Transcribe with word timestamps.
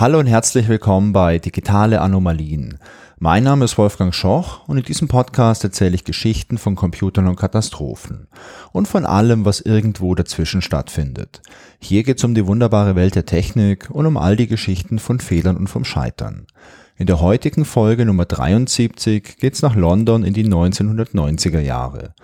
Hallo 0.00 0.18
und 0.18 0.28
herzlich 0.28 0.66
willkommen 0.66 1.12
bei 1.12 1.38
Digitale 1.38 2.00
Anomalien. 2.00 2.78
Mein 3.18 3.44
Name 3.44 3.66
ist 3.66 3.76
Wolfgang 3.76 4.14
Schoch 4.14 4.66
und 4.66 4.78
in 4.78 4.82
diesem 4.82 5.08
Podcast 5.08 5.62
erzähle 5.62 5.94
ich 5.94 6.04
Geschichten 6.04 6.56
von 6.56 6.74
Computern 6.74 7.26
und 7.26 7.36
Katastrophen 7.36 8.26
und 8.72 8.88
von 8.88 9.04
allem, 9.04 9.44
was 9.44 9.60
irgendwo 9.60 10.14
dazwischen 10.14 10.62
stattfindet. 10.62 11.42
Hier 11.80 12.02
geht 12.02 12.16
es 12.16 12.24
um 12.24 12.34
die 12.34 12.46
wunderbare 12.46 12.96
Welt 12.96 13.14
der 13.14 13.26
Technik 13.26 13.90
und 13.90 14.06
um 14.06 14.16
all 14.16 14.36
die 14.36 14.46
Geschichten 14.46 14.98
von 14.98 15.20
Fehlern 15.20 15.58
und 15.58 15.68
vom 15.68 15.84
Scheitern. 15.84 16.46
In 16.96 17.04
der 17.04 17.20
heutigen 17.20 17.66
Folge 17.66 18.06
Nummer 18.06 18.24
73 18.24 19.36
geht's 19.38 19.60
nach 19.60 19.76
London 19.76 20.24
in 20.24 20.32
die 20.32 20.46
1990er 20.46 21.60
Jahre. 21.60 22.14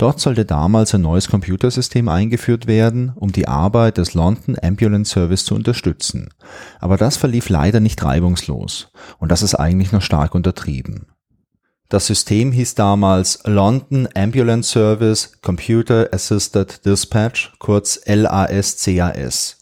Dort 0.00 0.18
sollte 0.18 0.46
damals 0.46 0.94
ein 0.94 1.02
neues 1.02 1.28
Computersystem 1.28 2.08
eingeführt 2.08 2.66
werden, 2.66 3.12
um 3.16 3.32
die 3.32 3.46
Arbeit 3.46 3.98
des 3.98 4.14
London 4.14 4.56
Ambulance 4.62 5.12
Service 5.12 5.44
zu 5.44 5.54
unterstützen. 5.54 6.30
Aber 6.78 6.96
das 6.96 7.18
verlief 7.18 7.50
leider 7.50 7.80
nicht 7.80 8.02
reibungslos. 8.02 8.88
Und 9.18 9.30
das 9.30 9.42
ist 9.42 9.56
eigentlich 9.56 9.92
noch 9.92 10.00
stark 10.00 10.34
untertrieben. 10.34 11.08
Das 11.90 12.06
System 12.06 12.50
hieß 12.50 12.76
damals 12.76 13.40
London 13.44 14.08
Ambulance 14.14 14.70
Service 14.70 15.38
Computer 15.42 16.08
Assisted 16.14 16.86
Dispatch, 16.86 17.52
kurz 17.58 18.00
LASCAS. 18.06 19.59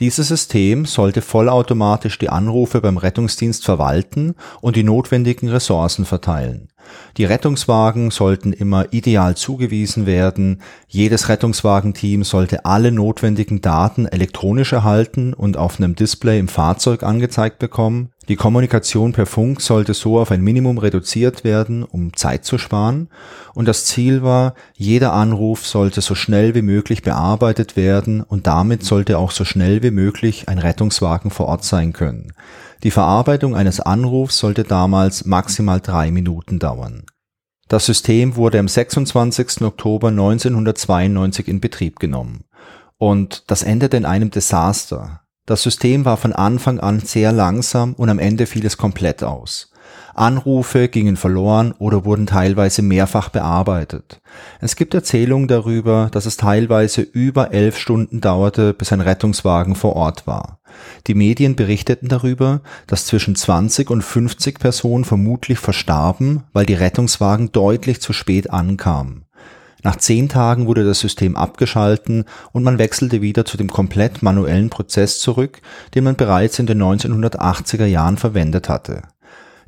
Dieses 0.00 0.28
System 0.28 0.86
sollte 0.86 1.22
vollautomatisch 1.22 2.18
die 2.18 2.28
Anrufe 2.28 2.80
beim 2.80 2.96
Rettungsdienst 2.96 3.64
verwalten 3.64 4.34
und 4.60 4.74
die 4.74 4.82
notwendigen 4.82 5.48
Ressourcen 5.48 6.04
verteilen. 6.04 6.68
Die 7.16 7.24
Rettungswagen 7.24 8.10
sollten 8.10 8.52
immer 8.52 8.92
ideal 8.92 9.36
zugewiesen 9.36 10.04
werden, 10.06 10.60
jedes 10.88 11.28
Rettungswagenteam 11.28 12.24
sollte 12.24 12.64
alle 12.64 12.92
notwendigen 12.92 13.60
Daten 13.60 14.06
elektronisch 14.06 14.72
erhalten 14.72 15.32
und 15.32 15.56
auf 15.56 15.78
einem 15.78 15.94
Display 15.94 16.38
im 16.38 16.48
Fahrzeug 16.48 17.02
angezeigt 17.02 17.58
bekommen, 17.58 18.10
die 18.28 18.36
Kommunikation 18.36 19.12
per 19.12 19.26
Funk 19.26 19.60
sollte 19.60 19.94
so 19.94 20.18
auf 20.18 20.30
ein 20.30 20.40
Minimum 20.40 20.78
reduziert 20.78 21.44
werden, 21.44 21.82
um 21.82 22.16
Zeit 22.16 22.44
zu 22.44 22.58
sparen, 22.58 23.08
und 23.54 23.68
das 23.68 23.84
Ziel 23.84 24.22
war, 24.22 24.54
jeder 24.74 25.12
Anruf 25.12 25.66
sollte 25.66 26.00
so 26.00 26.14
schnell 26.14 26.54
wie 26.54 26.62
möglich 26.62 27.02
bearbeitet 27.02 27.76
werden 27.76 28.22
und 28.22 28.46
damit 28.46 28.84
sollte 28.84 29.18
auch 29.18 29.30
so 29.30 29.44
schnell 29.44 29.82
wie 29.82 29.90
möglich 29.90 30.48
ein 30.48 30.58
Rettungswagen 30.58 31.30
vor 31.30 31.46
Ort 31.46 31.64
sein 31.64 31.92
können. 31.92 32.32
Die 32.82 32.90
Verarbeitung 32.90 33.54
eines 33.54 33.80
Anrufs 33.80 34.38
sollte 34.38 34.64
damals 34.64 35.24
maximal 35.24 35.80
drei 35.80 36.10
Minuten 36.10 36.58
dauern. 36.58 37.04
Das 37.68 37.86
System 37.86 38.36
wurde 38.36 38.58
am 38.58 38.68
26. 38.68 39.62
Oktober 39.62 40.08
1992 40.08 41.48
in 41.48 41.60
Betrieb 41.60 41.98
genommen. 41.98 42.44
Und 42.98 43.50
das 43.50 43.62
endete 43.62 43.96
in 43.96 44.04
einem 44.04 44.30
Desaster. 44.30 45.23
Das 45.46 45.62
System 45.62 46.06
war 46.06 46.16
von 46.16 46.32
Anfang 46.32 46.80
an 46.80 47.00
sehr 47.00 47.30
langsam 47.30 47.92
und 47.94 48.08
am 48.08 48.18
Ende 48.18 48.46
fiel 48.46 48.64
es 48.64 48.78
komplett 48.78 49.22
aus. 49.22 49.70
Anrufe 50.14 50.88
gingen 50.88 51.16
verloren 51.16 51.74
oder 51.78 52.04
wurden 52.04 52.26
teilweise 52.26 52.82
mehrfach 52.82 53.28
bearbeitet. 53.28 54.20
Es 54.60 54.76
gibt 54.76 54.94
Erzählungen 54.94 55.48
darüber, 55.48 56.08
dass 56.12 56.24
es 56.24 56.36
teilweise 56.36 57.02
über 57.02 57.52
elf 57.52 57.76
Stunden 57.76 58.20
dauerte, 58.20 58.72
bis 58.72 58.92
ein 58.92 59.00
Rettungswagen 59.00 59.74
vor 59.74 59.96
Ort 59.96 60.26
war. 60.26 60.60
Die 61.06 61.14
Medien 61.14 61.56
berichteten 61.56 62.08
darüber, 62.08 62.62
dass 62.86 63.06
zwischen 63.06 63.36
20 63.36 63.90
und 63.90 64.02
50 64.02 64.58
Personen 64.58 65.04
vermutlich 65.04 65.58
verstarben, 65.58 66.44
weil 66.52 66.66
die 66.66 66.74
Rettungswagen 66.74 67.52
deutlich 67.52 68.00
zu 68.00 68.12
spät 68.12 68.50
ankamen. 68.50 69.23
Nach 69.84 69.96
zehn 69.96 70.30
Tagen 70.30 70.66
wurde 70.66 70.82
das 70.82 71.00
System 71.00 71.36
abgeschalten 71.36 72.24
und 72.52 72.62
man 72.62 72.78
wechselte 72.78 73.20
wieder 73.20 73.44
zu 73.44 73.58
dem 73.58 73.68
komplett 73.68 74.22
manuellen 74.22 74.70
Prozess 74.70 75.20
zurück, 75.20 75.60
den 75.94 76.04
man 76.04 76.16
bereits 76.16 76.58
in 76.58 76.66
den 76.66 76.82
1980er 76.82 77.84
Jahren 77.84 78.16
verwendet 78.16 78.70
hatte. 78.70 79.02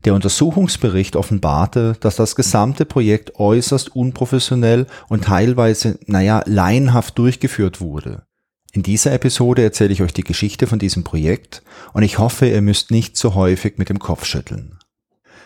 Der 0.07 0.15
Untersuchungsbericht 0.15 1.17
offenbarte, 1.17 1.97
dass 2.01 2.17
das 2.17 2.35
gesamte 2.35 2.87
Projekt 2.87 3.39
äußerst 3.39 3.95
unprofessionell 3.95 4.87
und 5.09 5.25
teilweise, 5.25 5.99
naja, 6.07 6.43
laienhaft 6.47 7.19
durchgeführt 7.19 7.83
wurde. 7.83 8.23
In 8.73 8.83
dieser 8.83 9.13
Episode 9.13 9.63
erzähle 9.63 9.93
ich 9.93 10.03
euch 10.03 10.15
die 10.15 10.25
Geschichte 10.25 10.67
von 10.67 10.79
diesem 10.79 11.05
Projekt 11.05 11.63
und 11.93 12.03
ich 12.03 12.19
hoffe, 12.19 12.47
ihr 12.47 12.63
müsst 12.63 12.91
nicht 12.91 13.19
so 13.19 13.35
häufig 13.35 13.77
mit 13.77 13.91
dem 13.91 13.99
Kopf 13.99 14.25
schütteln. 14.25 14.79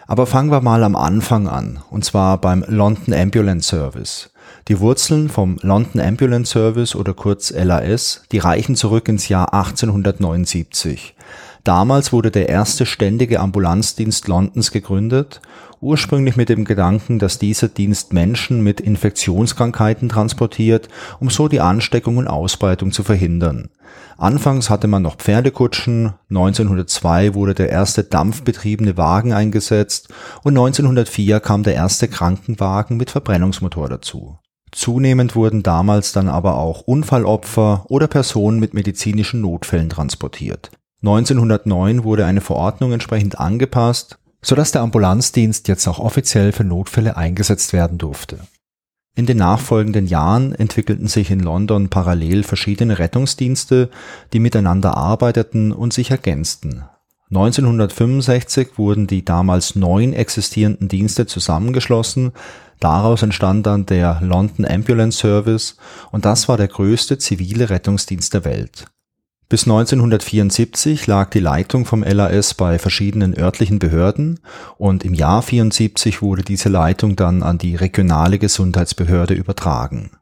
Aber 0.06 0.26
fangen 0.26 0.50
wir 0.50 0.60
mal 0.60 0.82
am 0.82 0.96
Anfang 0.96 1.48
an, 1.48 1.80
und 1.90 2.04
zwar 2.04 2.40
beim 2.40 2.64
London 2.66 3.14
Ambulance 3.14 3.68
Service. 3.68 4.30
Die 4.70 4.78
Wurzeln 4.78 5.28
vom 5.28 5.56
London 5.62 6.00
Ambulance 6.00 6.52
Service 6.52 6.94
oder 6.94 7.12
kurz 7.12 7.50
LAS, 7.50 8.22
die 8.30 8.38
reichen 8.38 8.76
zurück 8.76 9.08
ins 9.08 9.28
Jahr 9.28 9.52
1879. 9.52 11.16
Damals 11.64 12.12
wurde 12.12 12.30
der 12.30 12.48
erste 12.48 12.86
ständige 12.86 13.40
Ambulanzdienst 13.40 14.28
Londons 14.28 14.70
gegründet, 14.70 15.40
ursprünglich 15.80 16.36
mit 16.36 16.50
dem 16.50 16.64
Gedanken, 16.64 17.18
dass 17.18 17.40
dieser 17.40 17.66
Dienst 17.66 18.12
Menschen 18.12 18.62
mit 18.62 18.80
Infektionskrankheiten 18.80 20.08
transportiert, 20.08 20.88
um 21.18 21.30
so 21.30 21.48
die 21.48 21.60
Ansteckung 21.60 22.18
und 22.18 22.28
Ausbreitung 22.28 22.92
zu 22.92 23.02
verhindern. 23.02 23.70
Anfangs 24.18 24.70
hatte 24.70 24.86
man 24.86 25.02
noch 25.02 25.16
Pferdekutschen, 25.16 26.12
1902 26.28 27.34
wurde 27.34 27.54
der 27.54 27.70
erste 27.70 28.04
dampfbetriebene 28.04 28.96
Wagen 28.96 29.32
eingesetzt 29.32 30.10
und 30.44 30.52
1904 30.52 31.40
kam 31.40 31.64
der 31.64 31.74
erste 31.74 32.06
Krankenwagen 32.06 32.96
mit 32.96 33.10
Verbrennungsmotor 33.10 33.88
dazu. 33.88 34.38
Zunehmend 34.72 35.34
wurden 35.34 35.62
damals 35.62 36.12
dann 36.12 36.28
aber 36.28 36.56
auch 36.56 36.82
Unfallopfer 36.82 37.84
oder 37.88 38.06
Personen 38.06 38.60
mit 38.60 38.74
medizinischen 38.74 39.40
Notfällen 39.40 39.88
transportiert. 39.88 40.70
1909 41.02 42.04
wurde 42.04 42.26
eine 42.26 42.40
Verordnung 42.40 42.92
entsprechend 42.92 43.40
angepasst, 43.40 44.18
sodass 44.42 44.72
der 44.72 44.82
Ambulanzdienst 44.82 45.68
jetzt 45.68 45.86
auch 45.88 45.98
offiziell 45.98 46.52
für 46.52 46.64
Notfälle 46.64 47.16
eingesetzt 47.16 47.72
werden 47.72 47.98
durfte. 47.98 48.38
In 49.16 49.26
den 49.26 49.38
nachfolgenden 49.38 50.06
Jahren 50.06 50.54
entwickelten 50.54 51.08
sich 51.08 51.30
in 51.30 51.40
London 51.40 51.88
parallel 51.88 52.44
verschiedene 52.44 52.98
Rettungsdienste, 52.98 53.90
die 54.32 54.38
miteinander 54.38 54.96
arbeiteten 54.96 55.72
und 55.72 55.92
sich 55.92 56.10
ergänzten. 56.10 56.84
1965 57.30 58.76
wurden 58.76 59.06
die 59.06 59.24
damals 59.24 59.76
neun 59.76 60.12
existierenden 60.12 60.88
Dienste 60.88 61.26
zusammengeschlossen, 61.26 62.32
daraus 62.80 63.22
entstand 63.22 63.66
dann 63.66 63.86
der 63.86 64.20
London 64.22 64.66
Ambulance 64.66 65.18
Service 65.18 65.76
und 66.10 66.24
das 66.24 66.48
war 66.48 66.56
der 66.56 66.68
größte 66.68 67.18
zivile 67.18 67.70
Rettungsdienst 67.70 68.34
der 68.34 68.44
Welt. 68.44 68.86
Bis 69.50 69.64
1974 69.64 71.08
lag 71.08 71.30
die 71.30 71.40
Leitung 71.40 71.84
vom 71.84 72.04
LAS 72.04 72.54
bei 72.54 72.78
verschiedenen 72.78 73.36
örtlichen 73.36 73.80
Behörden 73.80 74.38
und 74.78 75.04
im 75.04 75.12
Jahr 75.12 75.42
74 75.42 76.22
wurde 76.22 76.42
diese 76.42 76.68
Leitung 76.68 77.16
dann 77.16 77.42
an 77.42 77.58
die 77.58 77.74
regionale 77.74 78.38
Gesundheitsbehörde 78.38 79.34
übertragen. 79.34 80.12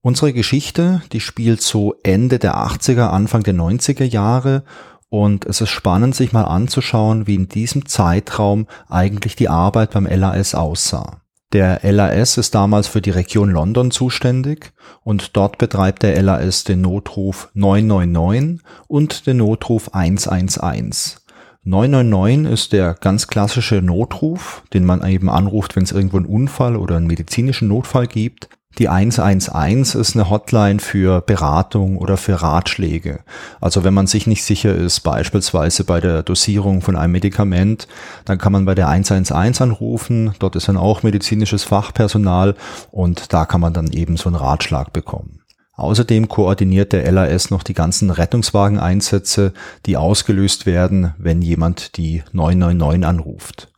Unsere 0.00 0.32
Geschichte, 0.32 1.00
die 1.12 1.20
spielt 1.20 1.62
so 1.62 1.94
Ende 2.02 2.40
der 2.40 2.56
80er, 2.56 3.10
Anfang 3.10 3.44
der 3.44 3.54
90er 3.54 4.02
Jahre 4.02 4.64
und 5.08 5.46
es 5.46 5.60
ist 5.60 5.70
spannend, 5.70 6.16
sich 6.16 6.32
mal 6.32 6.42
anzuschauen, 6.42 7.28
wie 7.28 7.36
in 7.36 7.46
diesem 7.46 7.86
Zeitraum 7.86 8.66
eigentlich 8.88 9.36
die 9.36 9.48
Arbeit 9.48 9.92
beim 9.92 10.06
LAS 10.06 10.56
aussah. 10.56 11.21
Der 11.52 11.80
LAS 11.82 12.38
ist 12.38 12.54
damals 12.54 12.88
für 12.88 13.02
die 13.02 13.10
Region 13.10 13.50
London 13.50 13.90
zuständig 13.90 14.72
und 15.04 15.36
dort 15.36 15.58
betreibt 15.58 16.02
der 16.02 16.20
LAS 16.22 16.64
den 16.64 16.80
Notruf 16.80 17.50
999 17.52 18.64
und 18.88 19.26
den 19.26 19.36
Notruf 19.36 19.92
111. 19.92 21.20
999 21.64 22.52
ist 22.52 22.72
der 22.72 22.94
ganz 22.94 23.26
klassische 23.26 23.82
Notruf, 23.82 24.62
den 24.72 24.86
man 24.86 25.06
eben 25.06 25.28
anruft, 25.28 25.76
wenn 25.76 25.84
es 25.84 25.92
irgendwo 25.92 26.16
einen 26.16 26.26
Unfall 26.26 26.74
oder 26.74 26.96
einen 26.96 27.06
medizinischen 27.06 27.68
Notfall 27.68 28.06
gibt. 28.06 28.48
Die 28.78 28.88
111 28.88 29.94
ist 29.94 30.14
eine 30.16 30.30
Hotline 30.30 30.80
für 30.80 31.20
Beratung 31.20 31.98
oder 31.98 32.16
für 32.16 32.40
Ratschläge. 32.40 33.20
Also 33.60 33.84
wenn 33.84 33.92
man 33.92 34.06
sich 34.06 34.26
nicht 34.26 34.44
sicher 34.44 34.74
ist, 34.74 35.00
beispielsweise 35.00 35.84
bei 35.84 36.00
der 36.00 36.22
Dosierung 36.22 36.80
von 36.80 36.96
einem 36.96 37.12
Medikament, 37.12 37.86
dann 38.24 38.38
kann 38.38 38.52
man 38.52 38.64
bei 38.64 38.74
der 38.74 38.88
111 38.88 39.60
anrufen. 39.60 40.34
Dort 40.38 40.56
ist 40.56 40.68
dann 40.68 40.78
auch 40.78 41.02
medizinisches 41.02 41.64
Fachpersonal 41.64 42.54
und 42.90 43.32
da 43.34 43.44
kann 43.44 43.60
man 43.60 43.74
dann 43.74 43.92
eben 43.92 44.16
so 44.16 44.28
einen 44.28 44.36
Ratschlag 44.36 44.92
bekommen. 44.92 45.40
Außerdem 45.74 46.28
koordiniert 46.28 46.92
der 46.92 47.10
LAS 47.10 47.50
noch 47.50 47.62
die 47.62 47.74
ganzen 47.74 48.10
Rettungswageneinsätze, 48.10 49.52
die 49.86 49.96
ausgelöst 49.96 50.64
werden, 50.64 51.14
wenn 51.18 51.42
jemand 51.42 51.96
die 51.96 52.22
999 52.32 53.06
anruft. 53.06 53.71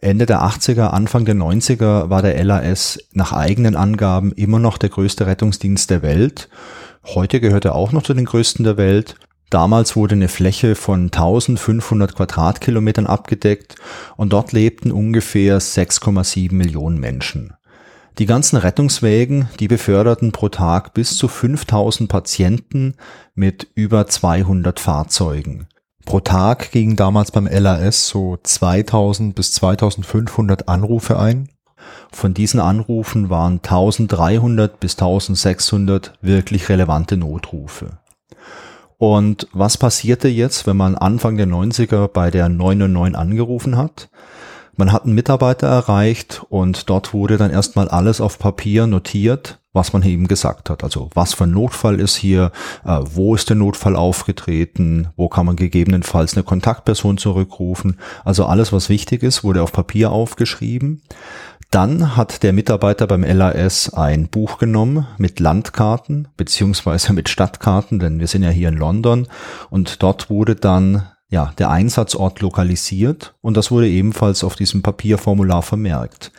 Ende 0.00 0.26
der 0.26 0.42
80er, 0.42 0.88
Anfang 0.88 1.24
der 1.24 1.34
90er 1.34 2.10
war 2.10 2.20
der 2.20 2.42
LAS 2.44 2.98
nach 3.12 3.32
eigenen 3.32 3.76
Angaben 3.76 4.32
immer 4.32 4.58
noch 4.58 4.76
der 4.76 4.90
größte 4.90 5.26
Rettungsdienst 5.26 5.88
der 5.88 6.02
Welt. 6.02 6.50
Heute 7.04 7.40
gehört 7.40 7.64
er 7.64 7.74
auch 7.74 7.92
noch 7.92 8.02
zu 8.02 8.12
den 8.12 8.26
größten 8.26 8.64
der 8.64 8.76
Welt. 8.76 9.16
Damals 9.48 9.96
wurde 9.96 10.16
eine 10.16 10.28
Fläche 10.28 10.74
von 10.74 11.04
1500 11.04 12.14
Quadratkilometern 12.14 13.06
abgedeckt 13.06 13.76
und 14.16 14.32
dort 14.32 14.52
lebten 14.52 14.92
ungefähr 14.92 15.60
6,7 15.60 16.52
Millionen 16.52 16.98
Menschen. 16.98 17.54
Die 18.18 18.26
ganzen 18.26 18.56
Rettungswägen, 18.56 19.48
die 19.60 19.68
beförderten 19.68 20.32
pro 20.32 20.48
Tag 20.48 20.94
bis 20.94 21.16
zu 21.16 21.28
5000 21.28 22.08
Patienten 22.08 22.94
mit 23.34 23.68
über 23.74 24.06
200 24.06 24.80
Fahrzeugen. 24.80 25.68
Pro 26.06 26.20
Tag 26.20 26.70
gingen 26.70 26.94
damals 26.94 27.32
beim 27.32 27.48
LAS 27.48 28.06
so 28.06 28.38
2000 28.40 29.34
bis 29.34 29.52
2500 29.52 30.68
Anrufe 30.68 31.18
ein. 31.18 31.48
Von 32.12 32.32
diesen 32.32 32.60
Anrufen 32.60 33.28
waren 33.28 33.54
1300 33.54 34.78
bis 34.78 34.92
1600 34.92 36.12
wirklich 36.22 36.68
relevante 36.68 37.16
Notrufe. 37.16 37.98
Und 38.98 39.48
was 39.52 39.76
passierte 39.76 40.28
jetzt, 40.28 40.68
wenn 40.68 40.76
man 40.76 40.94
Anfang 40.94 41.36
der 41.36 41.48
90er 41.48 42.06
bei 42.06 42.30
der 42.30 42.48
909 42.48 43.16
angerufen 43.16 43.76
hat? 43.76 44.08
Man 44.76 44.92
hat 44.92 45.04
einen 45.04 45.14
Mitarbeiter 45.14 45.66
erreicht 45.66 46.42
und 46.50 46.90
dort 46.90 47.14
wurde 47.14 47.38
dann 47.38 47.50
erstmal 47.50 47.88
alles 47.88 48.20
auf 48.20 48.38
Papier 48.38 48.86
notiert, 48.86 49.58
was 49.72 49.94
man 49.94 50.02
eben 50.02 50.28
gesagt 50.28 50.68
hat. 50.68 50.84
Also 50.84 51.08
was 51.14 51.32
für 51.32 51.44
ein 51.44 51.52
Notfall 51.52 51.98
ist 51.98 52.16
hier, 52.16 52.52
äh, 52.84 52.98
wo 53.02 53.34
ist 53.34 53.48
der 53.48 53.56
Notfall 53.56 53.96
aufgetreten, 53.96 55.08
wo 55.16 55.28
kann 55.28 55.46
man 55.46 55.56
gegebenenfalls 55.56 56.34
eine 56.34 56.44
Kontaktperson 56.44 57.16
zurückrufen. 57.16 57.98
Also 58.24 58.44
alles, 58.44 58.72
was 58.72 58.90
wichtig 58.90 59.22
ist, 59.22 59.44
wurde 59.44 59.62
auf 59.62 59.72
Papier 59.72 60.12
aufgeschrieben. 60.12 61.02
Dann 61.70 62.16
hat 62.16 62.42
der 62.42 62.52
Mitarbeiter 62.52 63.06
beim 63.06 63.24
LAS 63.24 63.92
ein 63.92 64.28
Buch 64.28 64.58
genommen 64.58 65.06
mit 65.18 65.40
Landkarten 65.40 66.28
beziehungsweise 66.36 67.12
mit 67.12 67.28
Stadtkarten, 67.28 67.98
denn 67.98 68.20
wir 68.20 68.28
sind 68.28 68.44
ja 68.44 68.50
hier 68.50 68.68
in 68.68 68.76
London 68.76 69.26
und 69.68 70.02
dort 70.02 70.30
wurde 70.30 70.54
dann 70.54 71.08
ja, 71.28 71.52
der 71.58 71.70
Einsatzort 71.70 72.40
lokalisiert 72.40 73.34
und 73.40 73.56
das 73.56 73.70
wurde 73.70 73.88
ebenfalls 73.88 74.44
auf 74.44 74.54
diesem 74.54 74.82
Papierformular 74.82 75.62
vermerkt. 75.62 76.30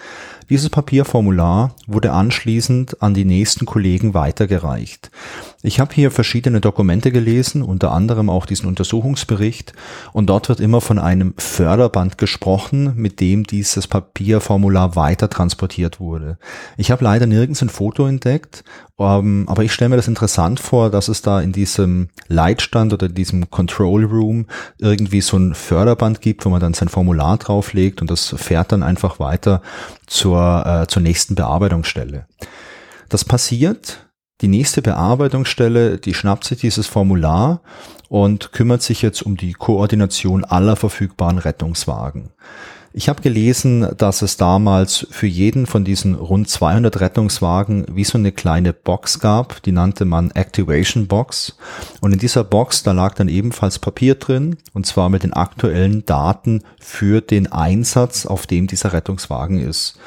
Dieses 0.50 0.70
Papierformular 0.70 1.76
wurde 1.88 2.14
anschließend 2.14 3.02
an 3.02 3.14
die 3.14 3.26
nächsten 3.26 3.66
Kollegen 3.66 4.14
weitergereicht. 4.14 5.12
Ich 5.64 5.80
habe 5.80 5.94
hier 5.94 6.12
verschiedene 6.12 6.62
Dokumente 6.62 7.12
gelesen, 7.12 7.64
unter 7.64 7.92
anderem 7.92 8.30
auch 8.30 8.46
diesen 8.46 8.68
Untersuchungsbericht, 8.68 9.74
und 10.14 10.28
dort 10.28 10.50
wird 10.50 10.60
immer 10.60 10.82
von 10.82 11.00
einem 11.00 11.34
Förderband 11.38 12.20
gesprochen, 12.20 12.94
mit 12.96 13.20
dem 13.20 13.44
dieses 13.44 13.88
Papierformular 13.88 14.96
weiter 14.96 15.30
transportiert 15.30 16.00
wurde. 16.00 16.38
Ich 16.78 16.92
habe 16.92 17.04
leider 17.04 17.26
nirgends 17.26 17.64
ein 17.64 17.70
Foto 17.70 18.06
entdeckt, 18.06 18.64
ähm, 19.00 19.46
aber 19.48 19.64
ich 19.64 19.74
stelle 19.74 19.90
mir 19.90 19.96
das 19.96 20.08
interessant 20.08 20.60
vor, 20.60 20.92
dass 20.92 21.08
es 21.08 21.24
da 21.24 21.42
in 21.42 21.54
diesem 21.54 22.10
Leitstand 22.28 22.94
oder 22.94 23.08
in 23.08 23.16
diesem 23.16 23.50
Control 23.50 24.06
Room 24.06 24.46
irgendwie 24.78 25.22
so 25.22 25.38
ein 25.38 25.56
Förderband 25.56 26.22
gibt, 26.22 26.46
wo 26.46 26.50
man 26.50 26.62
dann 26.62 26.76
sein 26.76 26.90
Formular 26.90 27.38
drauflegt 27.38 28.02
und 28.02 28.12
das 28.12 28.34
fährt 28.38 28.72
dann 28.72 28.84
einfach 28.84 29.20
weiter 29.20 29.64
zur, 30.06 30.66
äh, 30.66 30.88
zur 30.88 31.02
nächsten 31.02 31.34
Bearbeitungsstelle. 31.34 32.28
Das 33.10 33.26
passiert. 33.26 34.07
Die 34.42 34.48
nächste 34.48 34.84
Bearbeitungsstelle, 34.84 35.98
die 35.98 36.14
schnappt 36.14 36.44
sich 36.44 36.60
dieses 36.60 36.86
Formular 36.86 37.62
und 38.08 38.52
kümmert 38.52 38.84
sich 38.84 39.02
jetzt 39.02 39.24
um 39.24 39.36
die 39.36 39.54
Koordination 39.54 40.46
aller 40.46 40.76
verfügbaren 40.76 41.40
Rettungswagen. 41.40 42.30
Ich 42.94 43.10
habe 43.10 43.22
gelesen, 43.22 43.88
dass 43.98 44.22
es 44.22 44.38
damals 44.38 45.08
für 45.12 45.28
jeden 45.28 45.66
von 45.66 45.84
diesen 45.84 46.16
rund 46.16 46.50
200 46.50 47.00
Rettungswagen 47.00 47.86
wie 47.92 48.04
so 48.04 48.18
eine 48.18 48.32
kleine 48.32 48.74
Box 48.74 49.20
gab, 49.20 49.62
die 49.64 49.72
nannte 49.72 50.06
man 50.06 50.32
Activation 50.32 51.08
Box. 51.08 51.58
Und 52.02 52.14
in 52.14 52.20
dieser 52.20 52.44
Box, 52.44 52.84
da 52.84 52.94
lag 52.94 53.14
dann 53.16 53.28
ebenfalls 53.28 53.78
Papier 53.80 54.16
drin, 54.16 54.58
und 54.74 54.86
zwar 54.86 55.10
mit 55.10 55.24
den 55.24 55.34
aktuellen 55.34 56.06
Daten 56.06 56.64
für 56.80 57.22
den 57.22 57.52
Einsatz, 57.52 58.26
auf 58.26 58.48
dem 58.48 58.68
dieser 58.68 58.94
Rettungswagen 58.94 59.60
ist. 59.60 60.00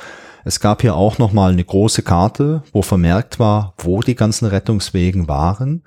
Es 0.50 0.58
gab 0.58 0.80
hier 0.82 0.96
auch 0.96 1.18
nochmal 1.18 1.52
eine 1.52 1.62
große 1.62 2.02
Karte, 2.02 2.64
wo 2.72 2.82
vermerkt 2.82 3.38
war, 3.38 3.72
wo 3.78 4.00
die 4.00 4.16
ganzen 4.16 4.46
Rettungswegen 4.46 5.28
waren. 5.28 5.84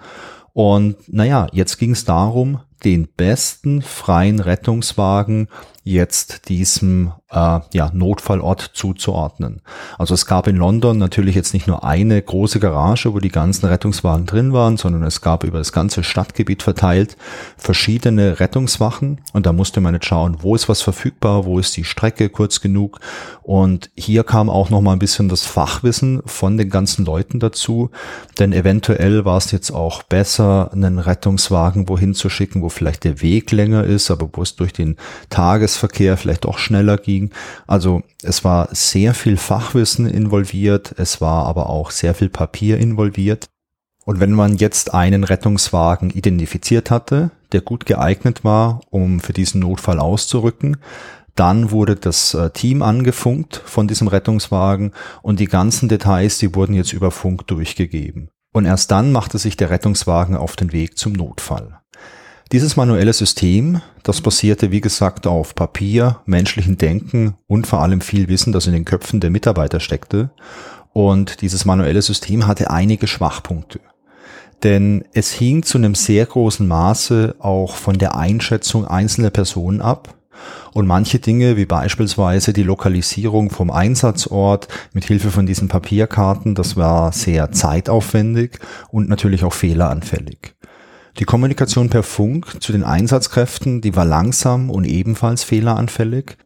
Und 0.53 0.95
naja, 1.13 1.47
jetzt 1.51 1.79
ging 1.79 1.91
es 1.91 2.05
darum, 2.05 2.61
den 2.85 3.09
besten 3.09 3.81
freien 3.81 4.39
Rettungswagen 4.39 5.49
jetzt 5.83 6.47
diesem 6.47 7.11
äh, 7.29 7.59
ja, 7.73 7.91
Notfallort 7.93 8.71
zuzuordnen. 8.73 9.61
Also 9.97 10.13
es 10.13 10.25
gab 10.25 10.47
in 10.47 10.55
London 10.55 10.97
natürlich 10.97 11.35
jetzt 11.35 11.53
nicht 11.53 11.67
nur 11.67 11.83
eine 11.83 12.21
große 12.21 12.59
Garage, 12.59 13.13
wo 13.13 13.19
die 13.19 13.29
ganzen 13.29 13.65
Rettungswagen 13.65 14.25
drin 14.25 14.53
waren, 14.53 14.77
sondern 14.77 15.03
es 15.03 15.21
gab 15.21 15.43
über 15.43 15.57
das 15.57 15.73
ganze 15.73 16.03
Stadtgebiet 16.03 16.63
verteilt 16.63 17.17
verschiedene 17.57 18.39
Rettungswachen. 18.39 19.21
Und 19.33 19.45
da 19.45 19.51
musste 19.51 19.81
man 19.81 19.93
jetzt 19.93 20.05
schauen, 20.05 20.37
wo 20.41 20.55
ist 20.55 20.69
was 20.69 20.81
verfügbar, 20.81 21.45
wo 21.45 21.59
ist 21.59 21.75
die 21.75 21.83
Strecke 21.83 22.29
kurz 22.29 22.61
genug. 22.61 22.99
Und 23.41 23.89
hier 23.95 24.23
kam 24.23 24.49
auch 24.49 24.69
noch 24.69 24.81
mal 24.81 24.93
ein 24.93 24.99
bisschen 24.99 25.27
das 25.27 25.43
Fachwissen 25.43 26.21
von 26.25 26.57
den 26.57 26.69
ganzen 26.69 27.03
Leuten 27.03 27.39
dazu, 27.39 27.89
denn 28.39 28.53
eventuell 28.53 29.25
war 29.25 29.37
es 29.37 29.51
jetzt 29.51 29.71
auch 29.71 30.03
besser, 30.03 30.71
einen 30.71 30.99
Rettungswagen 30.99 31.89
wohin 31.89 32.13
zu 32.13 32.29
schicken, 32.29 32.61
wo 32.61 32.69
vielleicht 32.69 33.03
der 33.03 33.21
Weg 33.21 33.51
länger 33.51 33.83
ist, 33.83 34.11
aber 34.11 34.29
wo 34.31 34.41
es 34.41 34.55
durch 34.55 34.71
den 34.71 34.95
Tages 35.29 35.72
Tagesverkehr 35.73 36.17
vielleicht 36.17 36.45
auch 36.45 36.57
schneller 36.57 36.97
ging. 36.97 37.31
Also 37.67 38.03
es 38.21 38.43
war 38.43 38.69
sehr 38.71 39.13
viel 39.13 39.37
Fachwissen 39.37 40.05
involviert, 40.05 40.93
es 40.97 41.21
war 41.21 41.45
aber 41.45 41.69
auch 41.69 41.91
sehr 41.91 42.13
viel 42.13 42.29
Papier 42.29 42.77
involviert. 42.77 43.47
Und 44.05 44.19
wenn 44.19 44.31
man 44.31 44.57
jetzt 44.57 44.93
einen 44.93 45.23
Rettungswagen 45.23 46.09
identifiziert 46.09 46.91
hatte, 46.91 47.31
der 47.53 47.61
gut 47.61 47.85
geeignet 47.85 48.43
war, 48.43 48.81
um 48.89 49.21
für 49.21 49.33
diesen 49.33 49.61
Notfall 49.61 49.99
auszurücken, 49.99 50.77
dann 51.35 51.71
wurde 51.71 51.95
das 51.95 52.33
äh, 52.33 52.49
Team 52.51 52.81
angefunkt 52.81 53.61
von 53.65 53.87
diesem 53.87 54.07
Rettungswagen 54.07 54.91
und 55.21 55.39
die 55.39 55.47
ganzen 55.47 55.89
Details, 55.89 56.37
die 56.37 56.53
wurden 56.53 56.73
jetzt 56.73 56.93
über 56.93 57.11
Funk 57.11 57.47
durchgegeben. 57.47 58.29
Und 58.53 58.65
erst 58.65 58.91
dann 58.91 59.11
machte 59.11 59.39
sich 59.39 59.57
der 59.57 59.71
Rettungswagen 59.71 60.35
auf 60.35 60.55
den 60.55 60.73
Weg 60.73 60.97
zum 60.97 61.13
Notfall. 61.13 61.79
Dieses 62.53 62.75
manuelle 62.75 63.13
System, 63.13 63.81
das 64.03 64.21
basierte 64.21 64.69
wie 64.69 64.79
gesagt 64.79 65.25
auf 65.25 65.55
Papier, 65.55 66.19
menschlichen 66.27 66.77
Denken 66.77 67.33
und 67.47 67.65
vor 67.65 67.81
allem 67.81 67.99
viel 67.99 68.27
Wissen, 68.27 68.53
das 68.53 68.67
in 68.67 68.73
den 68.73 68.85
Köpfen 68.85 69.19
der 69.19 69.31
Mitarbeiter 69.31 69.79
steckte. 69.79 70.29
Und 70.91 71.41
dieses 71.41 71.65
manuelle 71.65 72.03
System 72.03 72.45
hatte 72.45 72.69
einige 72.69 73.07
Schwachpunkte. 73.07 73.79
Denn 74.61 75.03
es 75.15 75.31
hing 75.31 75.63
zu 75.63 75.79
einem 75.79 75.95
sehr 75.95 76.27
großen 76.27 76.67
Maße 76.67 77.37
auch 77.39 77.75
von 77.75 77.97
der 77.97 78.15
Einschätzung 78.15 78.85
einzelner 78.85 79.31
Personen 79.31 79.81
ab. 79.81 80.13
Und 80.73 80.85
manche 80.85 81.17
Dinge, 81.17 81.57
wie 81.57 81.65
beispielsweise 81.65 82.53
die 82.53 82.61
Lokalisierung 82.61 83.49
vom 83.49 83.71
Einsatzort 83.71 84.67
mit 84.93 85.05
Hilfe 85.05 85.31
von 85.31 85.47
diesen 85.47 85.69
Papierkarten, 85.69 86.53
das 86.53 86.77
war 86.77 87.13
sehr 87.13 87.51
zeitaufwendig 87.51 88.59
und 88.91 89.09
natürlich 89.09 89.43
auch 89.43 89.53
fehleranfällig. 89.53 90.52
Die 91.19 91.25
Kommunikation 91.25 91.89
per 91.89 92.01
Funk 92.01 92.57
zu 92.59 92.71
den 92.71 92.83
Einsatzkräften, 92.83 93.81
die 93.81 93.95
war 93.95 94.05
langsam 94.05 94.71
und 94.71 94.85
ebenfalls 94.85 95.43
fehleranfällig. 95.43 96.37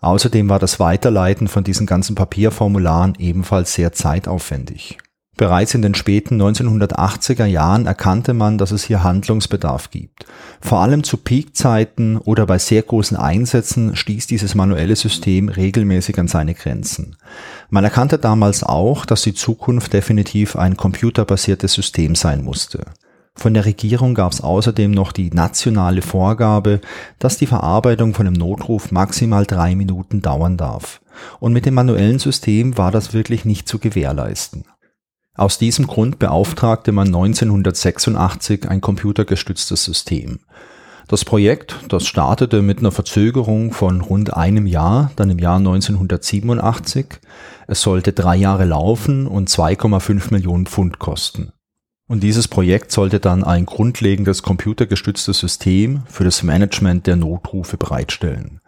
Außerdem 0.00 0.48
war 0.48 0.58
das 0.58 0.80
Weiterleiten 0.80 1.46
von 1.46 1.62
diesen 1.62 1.86
ganzen 1.86 2.16
Papierformularen 2.16 3.14
ebenfalls 3.18 3.74
sehr 3.74 3.92
zeitaufwendig. 3.92 4.98
Bereits 5.36 5.74
in 5.74 5.82
den 5.82 5.94
späten 5.94 6.42
1980er 6.42 7.46
Jahren 7.46 7.86
erkannte 7.86 8.34
man, 8.34 8.58
dass 8.58 8.72
es 8.72 8.82
hier 8.82 9.04
Handlungsbedarf 9.04 9.90
gibt. 9.90 10.26
Vor 10.60 10.80
allem 10.80 11.04
zu 11.04 11.16
Peakzeiten 11.16 12.18
oder 12.18 12.46
bei 12.46 12.58
sehr 12.58 12.82
großen 12.82 13.16
Einsätzen 13.16 13.94
stieß 13.94 14.26
dieses 14.26 14.54
manuelle 14.54 14.96
System 14.96 15.48
regelmäßig 15.48 16.18
an 16.18 16.28
seine 16.28 16.54
Grenzen. 16.54 17.16
Man 17.70 17.84
erkannte 17.84 18.18
damals 18.18 18.64
auch, 18.64 19.06
dass 19.06 19.22
die 19.22 19.34
Zukunft 19.34 19.92
definitiv 19.92 20.56
ein 20.56 20.76
computerbasiertes 20.76 21.72
System 21.72 22.16
sein 22.16 22.44
musste. 22.44 22.84
Von 23.36 23.54
der 23.54 23.64
Regierung 23.64 24.14
gab 24.14 24.32
es 24.32 24.40
außerdem 24.40 24.90
noch 24.90 25.12
die 25.12 25.30
nationale 25.30 26.02
Vorgabe, 26.02 26.80
dass 27.18 27.38
die 27.38 27.46
Verarbeitung 27.46 28.12
von 28.12 28.26
einem 28.26 28.34
Notruf 28.34 28.90
maximal 28.90 29.46
drei 29.46 29.74
Minuten 29.74 30.20
dauern 30.20 30.56
darf. 30.56 31.00
Und 31.38 31.52
mit 31.52 31.64
dem 31.64 31.74
manuellen 31.74 32.18
System 32.18 32.76
war 32.76 32.90
das 32.90 33.12
wirklich 33.12 33.44
nicht 33.44 33.68
zu 33.68 33.78
gewährleisten. 33.78 34.64
Aus 35.36 35.58
diesem 35.58 35.86
Grund 35.86 36.18
beauftragte 36.18 36.92
man 36.92 37.06
1986 37.06 38.68
ein 38.68 38.80
computergestütztes 38.80 39.84
System. 39.84 40.40
Das 41.08 41.24
Projekt, 41.24 41.76
das 41.88 42.06
startete 42.06 42.62
mit 42.62 42.78
einer 42.78 42.92
Verzögerung 42.92 43.72
von 43.72 44.00
rund 44.00 44.34
einem 44.36 44.66
Jahr, 44.66 45.10
dann 45.16 45.30
im 45.30 45.38
Jahr 45.38 45.56
1987. 45.56 47.06
Es 47.66 47.80
sollte 47.80 48.12
drei 48.12 48.36
Jahre 48.36 48.64
laufen 48.64 49.26
und 49.26 49.48
2,5 49.48 50.30
Millionen 50.30 50.66
Pfund 50.66 50.98
kosten. 50.98 51.52
Und 52.10 52.24
dieses 52.24 52.48
Projekt 52.48 52.90
sollte 52.90 53.20
dann 53.20 53.44
ein 53.44 53.66
grundlegendes 53.66 54.42
computergestütztes 54.42 55.38
System 55.38 56.02
für 56.08 56.24
das 56.24 56.42
Management 56.42 57.06
der 57.06 57.14
Notrufe 57.14 57.76
bereitstellen. 57.76 58.60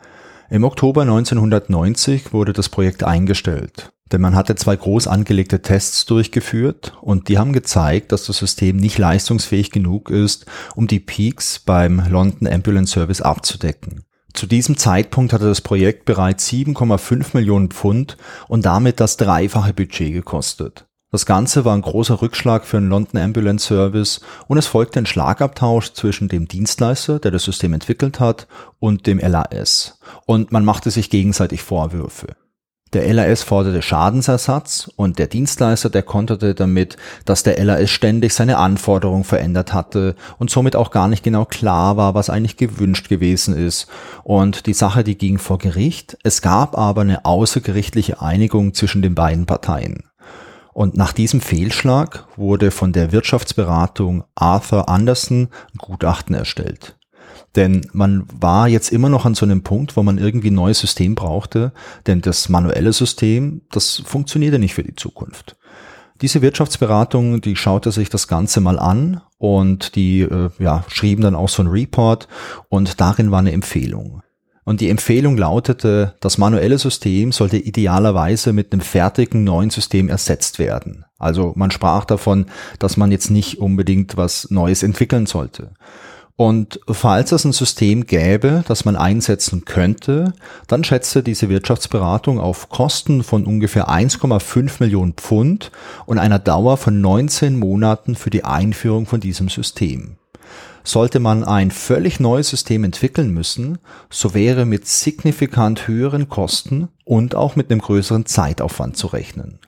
Im 0.48 0.62
Oktober 0.62 1.02
1990 1.02 2.32
wurde 2.32 2.52
das 2.52 2.68
Projekt 2.68 3.02
eingestellt, 3.02 3.90
denn 4.12 4.20
man 4.20 4.36
hatte 4.36 4.54
zwei 4.54 4.76
groß 4.76 5.08
angelegte 5.08 5.60
Tests 5.60 6.06
durchgeführt 6.06 6.96
und 7.00 7.28
die 7.28 7.36
haben 7.36 7.52
gezeigt, 7.52 8.12
dass 8.12 8.26
das 8.26 8.38
System 8.38 8.76
nicht 8.76 8.98
leistungsfähig 8.98 9.72
genug 9.72 10.08
ist, 10.08 10.46
um 10.76 10.86
die 10.86 11.00
Peaks 11.00 11.58
beim 11.58 12.00
London 12.08 12.46
Ambulance 12.46 12.92
Service 12.92 13.22
abzudecken. 13.22 14.04
Zu 14.34 14.46
diesem 14.46 14.76
Zeitpunkt 14.76 15.32
hatte 15.32 15.46
das 15.46 15.62
Projekt 15.62 16.04
bereits 16.04 16.48
7,5 16.48 17.30
Millionen 17.32 17.70
Pfund 17.70 18.16
und 18.46 18.66
damit 18.66 19.00
das 19.00 19.16
dreifache 19.16 19.74
Budget 19.74 20.12
gekostet. 20.12 20.86
Das 21.12 21.26
Ganze 21.26 21.66
war 21.66 21.74
ein 21.74 21.82
großer 21.82 22.22
Rückschlag 22.22 22.64
für 22.64 22.78
den 22.78 22.88
London 22.88 23.20
Ambulance 23.20 23.66
Service 23.66 24.22
und 24.48 24.56
es 24.56 24.66
folgte 24.66 24.98
ein 24.98 25.04
Schlagabtausch 25.04 25.92
zwischen 25.92 26.28
dem 26.28 26.48
Dienstleister, 26.48 27.18
der 27.18 27.30
das 27.30 27.44
System 27.44 27.74
entwickelt 27.74 28.18
hat, 28.18 28.46
und 28.78 29.06
dem 29.06 29.18
LAS. 29.18 29.98
Und 30.24 30.52
man 30.52 30.64
machte 30.64 30.90
sich 30.90 31.10
gegenseitig 31.10 31.62
Vorwürfe. 31.62 32.28
Der 32.94 33.12
LAS 33.12 33.42
forderte 33.42 33.82
Schadensersatz 33.82 34.90
und 34.96 35.18
der 35.18 35.26
Dienstleister, 35.26 35.90
der 35.90 36.02
konterte 36.02 36.54
damit, 36.54 36.96
dass 37.26 37.42
der 37.42 37.62
LAS 37.62 37.90
ständig 37.90 38.32
seine 38.32 38.56
Anforderungen 38.56 39.24
verändert 39.24 39.74
hatte 39.74 40.16
und 40.38 40.48
somit 40.48 40.76
auch 40.76 40.90
gar 40.90 41.08
nicht 41.08 41.22
genau 41.22 41.44
klar 41.44 41.98
war, 41.98 42.14
was 42.14 42.30
eigentlich 42.30 42.56
gewünscht 42.56 43.10
gewesen 43.10 43.54
ist. 43.54 43.86
Und 44.24 44.64
die 44.64 44.74
Sache, 44.74 45.04
die 45.04 45.18
ging 45.18 45.36
vor 45.36 45.58
Gericht. 45.58 46.16
Es 46.22 46.40
gab 46.40 46.76
aber 46.78 47.02
eine 47.02 47.26
außergerichtliche 47.26 48.22
Einigung 48.22 48.72
zwischen 48.72 49.02
den 49.02 49.14
beiden 49.14 49.44
Parteien. 49.44 50.04
Und 50.72 50.96
nach 50.96 51.12
diesem 51.12 51.40
Fehlschlag 51.40 52.26
wurde 52.36 52.70
von 52.70 52.92
der 52.92 53.12
Wirtschaftsberatung 53.12 54.24
Arthur 54.34 54.88
Anderson 54.88 55.48
ein 55.74 55.78
Gutachten 55.78 56.34
erstellt. 56.34 56.96
Denn 57.56 57.86
man 57.92 58.24
war 58.32 58.68
jetzt 58.68 58.90
immer 58.90 59.10
noch 59.10 59.26
an 59.26 59.34
so 59.34 59.44
einem 59.44 59.62
Punkt, 59.62 59.96
wo 59.96 60.02
man 60.02 60.18
irgendwie 60.18 60.50
ein 60.50 60.54
neues 60.54 60.78
System 60.78 61.14
brauchte, 61.14 61.72
denn 62.06 62.22
das 62.22 62.48
manuelle 62.48 62.92
System, 62.92 63.62
das 63.70 64.02
funktionierte 64.04 64.58
nicht 64.58 64.74
für 64.74 64.82
die 64.82 64.96
Zukunft. 64.96 65.56
Diese 66.22 66.40
Wirtschaftsberatung, 66.40 67.40
die 67.40 67.56
schaute 67.56 67.90
sich 67.90 68.08
das 68.08 68.28
Ganze 68.28 68.60
mal 68.60 68.78
an 68.78 69.20
und 69.38 69.96
die 69.96 70.20
äh, 70.20 70.50
ja, 70.58 70.84
schrieben 70.88 71.22
dann 71.22 71.34
auch 71.34 71.48
so 71.48 71.62
ein 71.62 71.66
Report 71.66 72.28
und 72.68 73.00
darin 73.00 73.30
war 73.30 73.40
eine 73.40 73.52
Empfehlung. 73.52 74.22
Und 74.64 74.80
die 74.80 74.90
Empfehlung 74.90 75.36
lautete, 75.36 76.14
das 76.20 76.38
manuelle 76.38 76.78
System 76.78 77.32
sollte 77.32 77.56
idealerweise 77.56 78.52
mit 78.52 78.72
einem 78.72 78.80
fertigen 78.80 79.42
neuen 79.42 79.70
System 79.70 80.08
ersetzt 80.08 80.58
werden. 80.58 81.04
Also 81.18 81.52
man 81.56 81.72
sprach 81.72 82.04
davon, 82.04 82.46
dass 82.78 82.96
man 82.96 83.10
jetzt 83.10 83.30
nicht 83.30 83.58
unbedingt 83.58 84.16
was 84.16 84.50
Neues 84.50 84.82
entwickeln 84.82 85.26
sollte. 85.26 85.72
Und 86.36 86.80
falls 86.88 87.30
es 87.32 87.44
ein 87.44 87.52
System 87.52 88.06
gäbe, 88.06 88.64
das 88.66 88.84
man 88.84 88.96
einsetzen 88.96 89.64
könnte, 89.64 90.32
dann 90.66 90.82
schätzte 90.82 91.22
diese 91.22 91.48
Wirtschaftsberatung 91.48 92.40
auf 92.40 92.68
Kosten 92.68 93.22
von 93.22 93.44
ungefähr 93.44 93.88
1,5 93.88 94.76
Millionen 94.80 95.12
Pfund 95.12 95.70
und 96.06 96.18
einer 96.18 96.38
Dauer 96.38 96.78
von 96.78 97.00
19 97.00 97.58
Monaten 97.58 98.14
für 98.14 98.30
die 98.30 98.44
Einführung 98.44 99.06
von 99.06 99.20
diesem 99.20 99.48
System. 99.48 100.16
Sollte 100.84 101.20
man 101.20 101.44
ein 101.44 101.70
völlig 101.70 102.20
neues 102.20 102.48
System 102.48 102.84
entwickeln 102.84 103.32
müssen, 103.32 103.78
so 104.10 104.34
wäre 104.34 104.64
mit 104.64 104.86
signifikant 104.86 105.86
höheren 105.88 106.28
Kosten 106.28 106.88
und 107.04 107.34
auch 107.34 107.56
mit 107.56 107.70
einem 107.70 107.80
größeren 107.80 108.26
Zeitaufwand 108.26 108.96
zu 108.96 109.08
rechnen. 109.08 109.58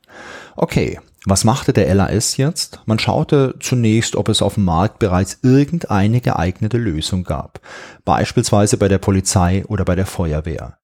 Okay, 0.56 0.98
was 1.26 1.44
machte 1.44 1.72
der 1.72 1.92
LAS 1.94 2.36
jetzt? 2.36 2.80
Man 2.84 2.98
schaute 2.98 3.54
zunächst, 3.60 4.14
ob 4.14 4.28
es 4.28 4.42
auf 4.42 4.54
dem 4.54 4.64
Markt 4.64 4.98
bereits 4.98 5.38
irgendeine 5.42 6.20
geeignete 6.20 6.76
Lösung 6.76 7.24
gab, 7.24 7.60
beispielsweise 8.04 8.76
bei 8.76 8.88
der 8.88 8.98
Polizei 8.98 9.64
oder 9.66 9.84
bei 9.84 9.94
der 9.94 10.06
Feuerwehr. 10.06 10.76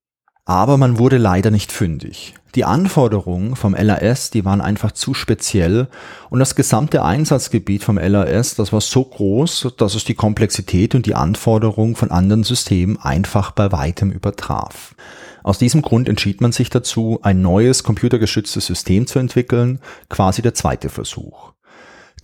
Aber 0.50 0.78
man 0.78 0.98
wurde 0.98 1.16
leider 1.16 1.52
nicht 1.52 1.70
fündig. 1.70 2.34
Die 2.56 2.64
Anforderungen 2.64 3.54
vom 3.54 3.72
LAS, 3.72 4.30
die 4.30 4.44
waren 4.44 4.60
einfach 4.60 4.90
zu 4.90 5.14
speziell 5.14 5.86
und 6.28 6.40
das 6.40 6.56
gesamte 6.56 7.04
Einsatzgebiet 7.04 7.84
vom 7.84 7.98
LAS, 7.98 8.56
das 8.56 8.72
war 8.72 8.80
so 8.80 9.04
groß, 9.04 9.74
dass 9.76 9.94
es 9.94 10.02
die 10.02 10.16
Komplexität 10.16 10.96
und 10.96 11.06
die 11.06 11.14
Anforderungen 11.14 11.94
von 11.94 12.10
anderen 12.10 12.42
Systemen 12.42 12.98
einfach 13.00 13.52
bei 13.52 13.70
weitem 13.70 14.10
übertraf. 14.10 14.96
Aus 15.44 15.58
diesem 15.58 15.82
Grund 15.82 16.08
entschied 16.08 16.40
man 16.40 16.50
sich 16.50 16.68
dazu, 16.68 17.20
ein 17.22 17.42
neues 17.42 17.84
computergeschütztes 17.84 18.66
System 18.66 19.06
zu 19.06 19.20
entwickeln, 19.20 19.78
quasi 20.08 20.42
der 20.42 20.54
zweite 20.54 20.88
Versuch. 20.88 21.52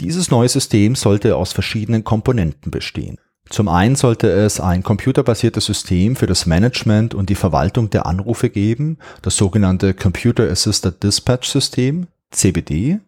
Dieses 0.00 0.32
neue 0.32 0.48
System 0.48 0.96
sollte 0.96 1.36
aus 1.36 1.52
verschiedenen 1.52 2.02
Komponenten 2.02 2.72
bestehen. 2.72 3.18
Zum 3.48 3.68
einen 3.68 3.94
sollte 3.94 4.28
es 4.28 4.60
ein 4.60 4.82
computerbasiertes 4.82 5.64
System 5.64 6.16
für 6.16 6.26
das 6.26 6.46
Management 6.46 7.14
und 7.14 7.30
die 7.30 7.36
Verwaltung 7.36 7.90
der 7.90 8.06
Anrufe 8.06 8.50
geben, 8.50 8.98
das 9.22 9.36
sogenannte 9.36 9.94
Computer 9.94 10.50
Assisted 10.50 11.02
Dispatch 11.02 11.48
System, 11.48 12.08
CBD. 12.30 12.98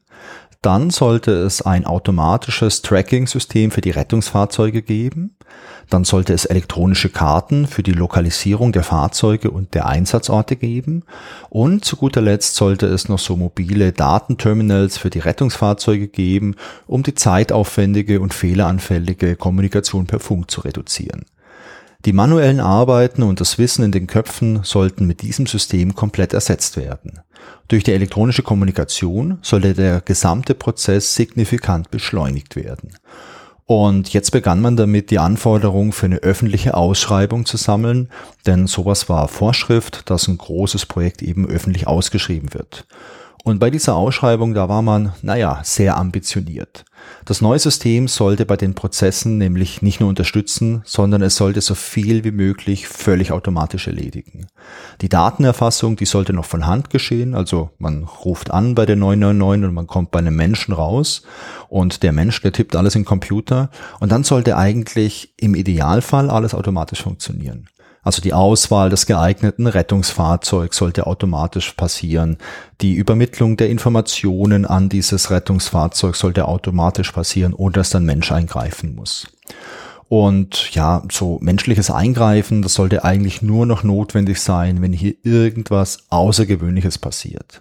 Dann 0.61 0.91
sollte 0.91 1.31
es 1.31 1.63
ein 1.63 1.87
automatisches 1.87 2.83
Tracking-System 2.83 3.71
für 3.71 3.81
die 3.81 3.93
Rettungsfahrzeuge 3.93 4.83
geben. 4.83 5.37
Dann 5.89 6.03
sollte 6.03 6.35
es 6.35 6.47
elektronische 6.47 7.11
Karten 7.11 7.69
für 7.69 7.85
die 7.85 7.93
Lokalisierung 7.93 8.73
der 8.73 8.83
Fahrzeuge 8.83 9.53
und 9.53 9.75
der 9.75 9.87
Einsatzorte 9.87 10.57
geben. 10.57 11.05
Und 11.49 11.85
zu 11.85 11.97
guter 11.97 12.21
Letzt 12.21 12.57
sollte 12.57 12.87
es 12.87 13.09
noch 13.09 13.21
so 13.21 13.37
mobile 13.37 13.93
Datenterminals 13.93 14.99
für 14.99 15.11
die 15.11 15.21
Rettungsfahrzeuge 15.21 16.09
geben, 16.09 16.57
um 16.89 17.05
die 17.05 17.15
zeitaufwendige 17.15 18.21
und 18.21 18.35
fehleranfällige 18.35 19.37
Kommunikation 19.37 20.07
per 20.07 20.19
Funk 20.19 20.51
zu 20.51 20.63
reduzieren. 20.63 21.25
Die 22.05 22.13
manuellen 22.13 22.61
Arbeiten 22.61 23.25
und 23.25 23.41
das 23.41 23.59
Wissen 23.59 23.85
in 23.85 23.91
den 23.91 24.07
Köpfen 24.07 24.61
sollten 24.63 25.07
mit 25.07 25.23
diesem 25.23 25.47
System 25.47 25.97
komplett 25.97 26.33
ersetzt 26.33 26.77
werden. 26.77 27.19
Durch 27.67 27.83
die 27.83 27.93
elektronische 27.93 28.45
Kommunikation 28.45 29.39
sollte 29.43 29.75
der 29.75 30.01
gesamte 30.01 30.55
Prozess 30.55 31.17
signifikant 31.17 31.91
beschleunigt 31.91 32.55
werden. 32.55 32.91
Und 33.67 34.13
jetzt 34.15 34.31
begann 34.31 34.61
man 34.61 34.77
damit, 34.77 35.11
die 35.11 35.19
Anforderungen 35.19 35.93
für 35.93 36.07
eine 36.07 36.19
öffentliche 36.19 36.75
Ausschreibung 36.75 37.45
zu 37.45 37.57
sammeln, 37.57 38.09
denn 38.47 38.67
sowas 38.69 39.09
war 39.09 39.27
Vorschrift, 39.29 40.09
dass 40.09 40.29
ein 40.29 40.39
großes 40.39 40.87
Projekt 40.87 41.21
eben 41.21 41.47
öffentlich 41.47 41.87
ausgeschrieben 41.87 42.55
wird. 42.55 42.87
Und 43.49 43.61
bei 43.61 43.71
dieser 43.71 43.97
Ausschreibung, 43.97 44.53
da 44.53 44.69
war 44.69 44.83
man, 44.83 45.15
naja, 45.23 45.61
sehr 45.65 45.97
ambitioniert. 45.97 46.85
Das 47.25 47.41
neue 47.41 47.59
System 47.59 48.07
sollte 48.07 48.45
bei 48.45 48.59
den 48.59 48.75
Prozessen 48.75 49.39
nämlich 49.39 49.81
nicht 49.81 50.01
nur 50.01 50.11
unterstützen, 50.11 50.83
sondern 50.85 51.23
es 51.23 51.37
sollte 51.37 51.63
so 51.63 51.75
viel 51.75 52.25
wie 52.25 52.31
möglich 52.31 52.89
völlig 52.89 53.33
automatisch 53.33 53.87
erledigen. 53.87 54.49
Die 55.01 55.09
Datenerfassung, 55.09 55.97
die 55.97 56.05
sollte 56.05 56.35
noch 56.35 56.45
von 56.45 56.67
Hand 56.67 56.91
geschehen, 56.91 57.35
also 57.35 57.71
man 57.79 58.05
ruft 58.05 58.51
an 58.51 58.75
bei 58.75 58.85
der 58.85 58.97
999 58.97 59.69
und 59.69 59.75
man 59.75 59.87
kommt 59.87 60.11
bei 60.11 60.19
einem 60.19 60.37
Menschen 60.37 60.75
raus 60.75 61.23
und 61.71 62.03
der 62.03 62.13
Mensch, 62.13 62.43
der 62.43 62.53
tippt 62.53 62.77
alles 62.77 62.97
in 62.97 63.03
den 63.03 63.09
Computer 63.09 63.71
und 63.99 64.13
dann 64.13 64.25
sollte 64.25 64.59
eigentlich 64.59 65.33
im 65.39 65.55
Idealfall 65.55 66.29
alles 66.29 66.53
automatisch 66.53 67.03
funktionieren. 67.03 67.67
Also 68.03 68.23
die 68.23 68.33
Auswahl 68.33 68.91
des 68.91 69.07
geeigneten 69.07 69.67
Rettungsfahrzeugs 69.67 70.77
sollte 70.77 71.07
automatisch 71.07 71.73
passieren. 71.73 72.39
Die 72.81 72.95
Übermittlung 72.95 73.57
der 73.57 73.69
Informationen 73.71 74.65
an 74.65 74.89
dieses 74.89 75.31
Rettungsfahrzeug 75.31 76.17
sollte 76.17 76.49
automatisch 76.49 77.13
passieren, 77.13 77.55
ohne 77.55 77.73
dass 77.73 77.91
dann 77.91 78.05
Mensch 78.05 78.33
eingreifen 78.33 78.95
muss. 78.95 79.27
Und 80.09 80.75
ja, 80.75 81.03
so 81.13 81.39
menschliches 81.43 81.91
Eingreifen, 81.91 82.63
das 82.63 82.75
sollte 82.75 83.05
eigentlich 83.05 83.43
nur 83.43 83.67
noch 83.67 83.83
notwendig 83.83 84.41
sein, 84.41 84.81
wenn 84.81 84.95
hier 84.95 85.15
irgendwas 85.23 86.07
Außergewöhnliches 86.09 86.97
passiert. 86.97 87.61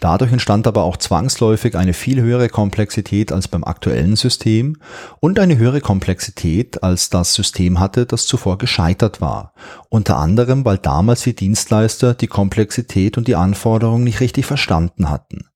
Dadurch 0.00 0.30
entstand 0.30 0.66
aber 0.66 0.84
auch 0.84 0.98
zwangsläufig 0.98 1.74
eine 1.74 1.94
viel 1.94 2.20
höhere 2.20 2.48
Komplexität 2.48 3.32
als 3.32 3.48
beim 3.48 3.64
aktuellen 3.64 4.16
System 4.16 4.76
und 5.20 5.38
eine 5.38 5.56
höhere 5.56 5.80
Komplexität 5.80 6.82
als 6.82 7.08
das 7.08 7.32
System 7.32 7.80
hatte, 7.80 8.04
das 8.04 8.26
zuvor 8.26 8.58
gescheitert 8.58 9.20
war. 9.20 9.54
Unter 9.88 10.18
anderem, 10.18 10.64
weil 10.64 10.78
damals 10.78 11.22
die 11.22 11.34
Dienstleister 11.34 12.14
die 12.14 12.26
Komplexität 12.26 13.16
und 13.16 13.26
die 13.26 13.36
Anforderungen 13.36 14.04
nicht 14.04 14.20
richtig 14.20 14.44
verstanden 14.44 15.08
hatten. 15.08 15.46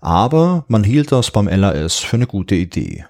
Aber 0.00 0.64
man 0.68 0.84
hielt 0.84 1.12
das 1.12 1.30
beim 1.30 1.48
LAS 1.48 1.96
für 1.96 2.16
eine 2.16 2.26
gute 2.26 2.54
Idee. 2.54 3.06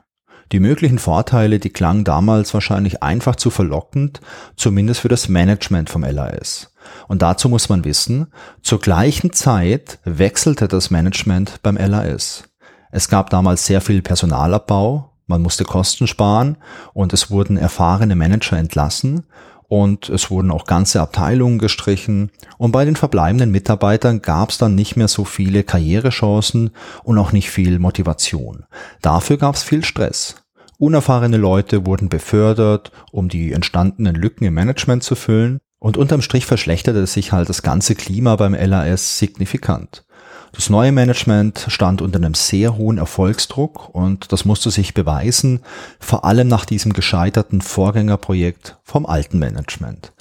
Die 0.52 0.60
möglichen 0.60 0.98
Vorteile, 0.98 1.58
die 1.58 1.70
klangen 1.70 2.04
damals 2.04 2.54
wahrscheinlich 2.54 3.02
einfach 3.02 3.36
zu 3.36 3.50
verlockend, 3.50 4.20
zumindest 4.56 5.00
für 5.00 5.08
das 5.08 5.28
Management 5.28 5.90
vom 5.90 6.02
LAS. 6.02 6.72
Und 7.08 7.22
dazu 7.22 7.48
muss 7.48 7.68
man 7.68 7.84
wissen, 7.84 8.28
zur 8.62 8.80
gleichen 8.80 9.32
Zeit 9.32 9.98
wechselte 10.04 10.68
das 10.68 10.90
Management 10.90 11.62
beim 11.62 11.76
LAS. 11.76 12.44
Es 12.90 13.08
gab 13.08 13.30
damals 13.30 13.66
sehr 13.66 13.80
viel 13.80 14.02
Personalabbau, 14.02 15.12
man 15.26 15.42
musste 15.42 15.64
Kosten 15.64 16.06
sparen 16.06 16.56
und 16.94 17.12
es 17.12 17.30
wurden 17.30 17.56
erfahrene 17.56 18.14
Manager 18.14 18.56
entlassen 18.56 19.24
und 19.68 20.08
es 20.08 20.30
wurden 20.30 20.52
auch 20.52 20.64
ganze 20.64 21.00
Abteilungen 21.00 21.58
gestrichen 21.58 22.30
und 22.58 22.72
bei 22.72 22.84
den 22.84 22.96
verbleibenden 22.96 23.50
Mitarbeitern 23.50 24.22
gab 24.22 24.50
es 24.50 24.58
dann 24.58 24.76
nicht 24.76 24.96
mehr 24.96 25.08
so 25.08 25.24
viele 25.24 25.64
Karrierechancen 25.64 26.70
und 27.02 27.18
auch 27.18 27.32
nicht 27.32 27.50
viel 27.50 27.78
Motivation. 27.80 28.64
Dafür 29.02 29.36
gab 29.36 29.56
es 29.56 29.64
viel 29.64 29.84
Stress. 29.84 30.36
Unerfahrene 30.78 31.38
Leute 31.38 31.86
wurden 31.86 32.08
befördert, 32.08 32.92
um 33.10 33.28
die 33.28 33.52
entstandenen 33.52 34.14
Lücken 34.14 34.44
im 34.44 34.54
Management 34.54 35.02
zu 35.02 35.14
füllen 35.14 35.58
und 35.78 35.96
unterm 35.96 36.22
Strich 36.22 36.46
verschlechterte 36.46 37.06
sich 37.06 37.32
halt 37.32 37.48
das 37.48 37.62
ganze 37.62 37.94
Klima 37.94 38.36
beim 38.36 38.54
LAS 38.54 39.18
signifikant. 39.18 40.04
Das 40.52 40.70
neue 40.70 40.90
Management 40.90 41.66
stand 41.68 42.00
unter 42.00 42.16
einem 42.16 42.32
sehr 42.32 42.76
hohen 42.76 42.96
Erfolgsdruck 42.96 43.94
und 43.94 44.32
das 44.32 44.46
musste 44.46 44.70
sich 44.70 44.94
beweisen, 44.94 45.60
vor 46.00 46.24
allem 46.24 46.48
nach 46.48 46.64
diesem 46.64 46.94
gescheiterten 46.94 47.60
Vorgängerprojekt 47.60 48.78
vom 48.82 49.04
alten 49.04 49.38
Management. 49.38 50.12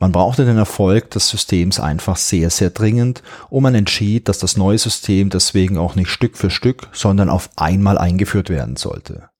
Man 0.00 0.12
brauchte 0.12 0.44
den 0.44 0.58
Erfolg 0.58 1.10
des 1.12 1.28
Systems 1.28 1.80
einfach 1.80 2.16
sehr, 2.16 2.50
sehr 2.50 2.70
dringend 2.70 3.22
und 3.48 3.62
man 3.62 3.74
entschied, 3.74 4.28
dass 4.28 4.38
das 4.38 4.56
neue 4.56 4.76
System 4.76 5.30
deswegen 5.30 5.78
auch 5.78 5.94
nicht 5.94 6.10
Stück 6.10 6.36
für 6.36 6.50
Stück, 6.50 6.88
sondern 6.92 7.30
auf 7.30 7.48
einmal 7.56 7.96
eingeführt 7.96 8.50
werden 8.50 8.76
sollte. 8.76 9.30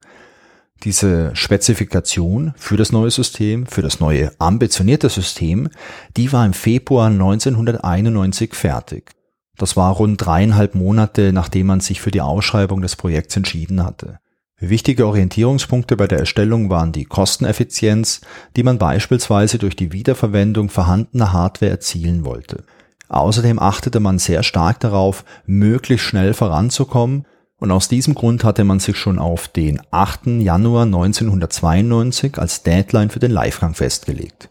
Diese 0.85 1.35
Spezifikation 1.35 2.53
für 2.57 2.77
das 2.77 2.93
neue 2.93 3.11
System, 3.11 3.67
für 3.67 3.83
das 3.83 3.99
neue 3.99 4.31
ambitionierte 4.39 5.09
System, 5.09 5.69
die 6.17 6.33
war 6.33 6.45
im 6.45 6.53
Februar 6.53 7.09
1991 7.09 8.55
fertig. 8.55 9.13
Das 9.57 9.77
war 9.77 9.93
rund 9.93 10.25
dreieinhalb 10.25 10.75
Monate, 10.75 11.33
nachdem 11.33 11.69
man 11.69 11.81
sich 11.81 12.01
für 12.01 12.11
die 12.11 12.21
Ausschreibung 12.21 12.83
des 12.83 12.95
Projekts 12.95 13.37
entschieden 13.37 13.83
hatte. 13.85 14.19
Wichtige 14.59 15.07
Orientierungspunkte 15.07 15.97
bei 15.97 16.07
der 16.07 16.19
Erstellung 16.19 16.71
waren 16.71 16.93
die 16.93 17.05
Kosteneffizienz, 17.05 18.23
die 18.57 18.63
man 18.63 18.79
beispielsweise 18.79 19.59
durch 19.59 19.77
die 19.77 19.93
Wiederverwendung 19.93 20.71
vorhandener 20.71 21.33
Hardware 21.33 21.73
erzielen 21.73 22.25
wollte. 22.25 22.65
Außerdem 23.09 23.59
achtete 23.59 24.01
man 24.01 24.19
sehr 24.19 24.43
stark 24.43 24.81
darauf, 24.81 25.25
möglichst 25.47 26.07
schnell 26.07 26.33
voranzukommen, 26.33 27.27
und 27.59 27.71
aus 27.71 27.89
diesem 27.89 28.15
Grund 28.15 28.45
hatte 28.45 28.65
man 28.65 28.81
sich 28.81 28.97
schon 28.97 29.19
auf 29.19 29.49
den 29.49 29.81
8. 29.91 30.27
Januar 30.41 30.85
1992 30.85 32.39
als 32.39 32.63
Deadline 32.63 33.11
für 33.11 33.21
den 33.21 33.31
Livegang 33.31 33.75
festgelegt. 33.75 34.51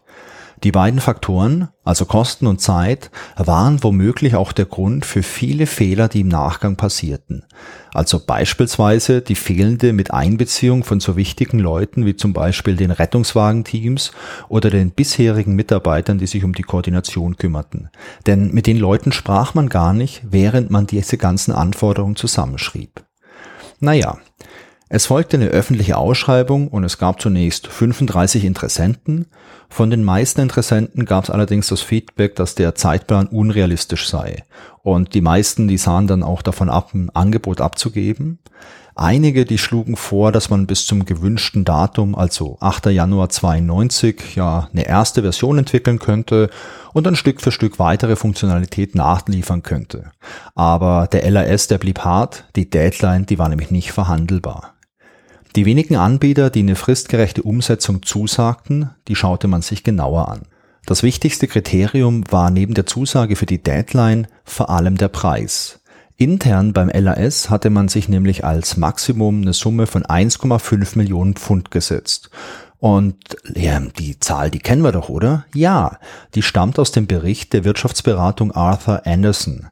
Die 0.64 0.72
beiden 0.72 1.00
Faktoren, 1.00 1.68
also 1.84 2.06
Kosten 2.06 2.46
und 2.46 2.60
Zeit, 2.60 3.10
waren 3.36 3.82
womöglich 3.82 4.34
auch 4.34 4.52
der 4.52 4.64
Grund 4.64 5.04
für 5.04 5.22
viele 5.22 5.66
Fehler, 5.66 6.08
die 6.08 6.20
im 6.20 6.28
Nachgang 6.28 6.76
passierten. 6.76 7.44
Also 7.92 8.20
beispielsweise 8.24 9.20
die 9.20 9.34
fehlende 9.34 9.92
Miteinbeziehung 9.92 10.82
von 10.82 11.00
so 11.00 11.16
wichtigen 11.16 11.58
Leuten 11.58 12.06
wie 12.06 12.16
zum 12.16 12.32
Beispiel 12.32 12.76
den 12.76 12.90
Rettungswagenteams 12.90 14.12
oder 14.48 14.70
den 14.70 14.90
bisherigen 14.90 15.54
Mitarbeitern, 15.54 16.18
die 16.18 16.26
sich 16.26 16.44
um 16.44 16.54
die 16.54 16.62
Koordination 16.62 17.36
kümmerten. 17.36 17.90
Denn 18.26 18.52
mit 18.52 18.66
den 18.66 18.78
Leuten 18.78 19.12
sprach 19.12 19.54
man 19.54 19.68
gar 19.68 19.92
nicht, 19.92 20.22
während 20.30 20.70
man 20.70 20.86
diese 20.86 21.18
ganzen 21.18 21.52
Anforderungen 21.52 22.16
zusammenschrieb. 22.16 23.04
Naja, 23.78 24.18
es 24.88 25.06
folgte 25.06 25.36
eine 25.36 25.48
öffentliche 25.48 25.96
Ausschreibung 25.96 26.68
und 26.68 26.84
es 26.84 26.98
gab 26.98 27.20
zunächst 27.20 27.66
35 27.66 28.44
Interessenten. 28.44 29.26
Von 29.68 29.90
den 29.90 30.04
meisten 30.04 30.40
Interessenten 30.40 31.06
gab 31.06 31.24
es 31.24 31.30
allerdings 31.30 31.66
das 31.66 31.80
Feedback, 31.80 32.36
dass 32.36 32.54
der 32.54 32.76
Zeitplan 32.76 33.26
unrealistisch 33.26 34.08
sei. 34.08 34.44
Und 34.82 35.14
die 35.14 35.20
meisten, 35.20 35.66
die 35.66 35.78
sahen 35.78 36.06
dann 36.06 36.22
auch 36.22 36.40
davon 36.40 36.70
ab, 36.70 36.94
ein 36.94 37.10
Angebot 37.10 37.60
abzugeben. 37.60 38.38
Einige, 38.94 39.44
die 39.44 39.58
schlugen 39.58 39.96
vor, 39.96 40.30
dass 40.30 40.50
man 40.50 40.66
bis 40.66 40.86
zum 40.86 41.04
gewünschten 41.04 41.64
Datum, 41.64 42.14
also 42.14 42.56
8. 42.60 42.86
Januar 42.86 43.28
92, 43.28 44.36
ja 44.36 44.68
eine 44.72 44.86
erste 44.86 45.20
Version 45.20 45.58
entwickeln 45.58 45.98
könnte 45.98 46.48
und 46.94 47.04
dann 47.04 47.16
Stück 47.16 47.42
für 47.42 47.52
Stück 47.52 47.78
weitere 47.78 48.16
Funktionalität 48.16 48.94
nachliefern 48.94 49.62
könnte. 49.62 50.12
Aber 50.54 51.08
der 51.08 51.30
LAS, 51.30 51.66
der 51.66 51.76
blieb 51.76 51.98
hart, 51.98 52.44
die 52.54 52.70
Deadline, 52.70 53.26
die 53.26 53.38
war 53.38 53.50
nämlich 53.50 53.70
nicht 53.70 53.92
verhandelbar. 53.92 54.75
Die 55.56 55.64
wenigen 55.64 55.96
Anbieter, 55.96 56.50
die 56.50 56.60
eine 56.60 56.76
fristgerechte 56.76 57.42
Umsetzung 57.42 58.02
zusagten, 58.02 58.90
die 59.08 59.16
schaute 59.16 59.48
man 59.48 59.62
sich 59.62 59.82
genauer 59.82 60.28
an. 60.28 60.42
Das 60.84 61.02
wichtigste 61.02 61.46
Kriterium 61.48 62.30
war 62.30 62.50
neben 62.50 62.74
der 62.74 62.84
Zusage 62.84 63.36
für 63.36 63.46
die 63.46 63.62
Deadline 63.62 64.28
vor 64.44 64.68
allem 64.68 64.98
der 64.98 65.08
Preis. 65.08 65.80
Intern 66.18 66.74
beim 66.74 66.90
LAS 66.90 67.48
hatte 67.48 67.70
man 67.70 67.88
sich 67.88 68.06
nämlich 68.06 68.44
als 68.44 68.76
Maximum 68.76 69.40
eine 69.40 69.54
Summe 69.54 69.86
von 69.86 70.04
1,5 70.04 70.98
Millionen 70.98 71.34
Pfund 71.34 71.70
gesetzt. 71.70 72.28
Und 72.78 73.16
ja, 73.54 73.80
die 73.80 74.20
Zahl, 74.20 74.50
die 74.50 74.58
kennen 74.58 74.82
wir 74.82 74.92
doch, 74.92 75.08
oder? 75.08 75.46
Ja, 75.54 75.98
die 76.34 76.42
stammt 76.42 76.78
aus 76.78 76.92
dem 76.92 77.06
Bericht 77.06 77.54
der 77.54 77.64
Wirtschaftsberatung 77.64 78.52
Arthur 78.52 79.06
Anderson. 79.06 79.68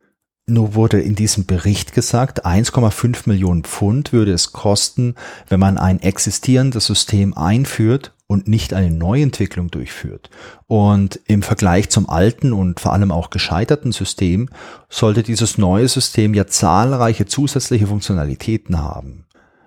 Nur 0.47 0.75
wurde 0.75 1.01
in 1.01 1.15
diesem 1.15 1.47
Bericht 1.47 1.95
gesagt, 1.95 2.45
1,5 2.45 3.27
Millionen 3.27 3.65
Pfund 3.65 4.13
würde 4.13 4.33
es 4.33 4.53
kosten, 4.53 5.15
wenn 5.49 5.59
man 5.59 5.79
ein 5.79 6.01
existierendes 6.01 6.85
System 6.85 7.33
einführt 7.33 8.13
und 8.27 8.47
nicht 8.47 8.75
eine 8.75 8.91
Neuentwicklung 8.91 9.71
durchführt. 9.71 10.29
Und 10.67 11.19
im 11.27 11.41
Vergleich 11.41 11.89
zum 11.89 12.11
alten 12.11 12.53
und 12.53 12.79
vor 12.79 12.93
allem 12.93 13.11
auch 13.11 13.31
gescheiterten 13.31 13.93
System 13.93 14.51
sollte 14.91 15.23
dieses 15.23 15.57
neue 15.57 15.89
System 15.89 16.35
ja 16.35 16.47
zahlreiche 16.47 17.25
zusätzliche 17.25 17.87
Funktionalitäten 17.87 18.83
haben. 18.83 19.25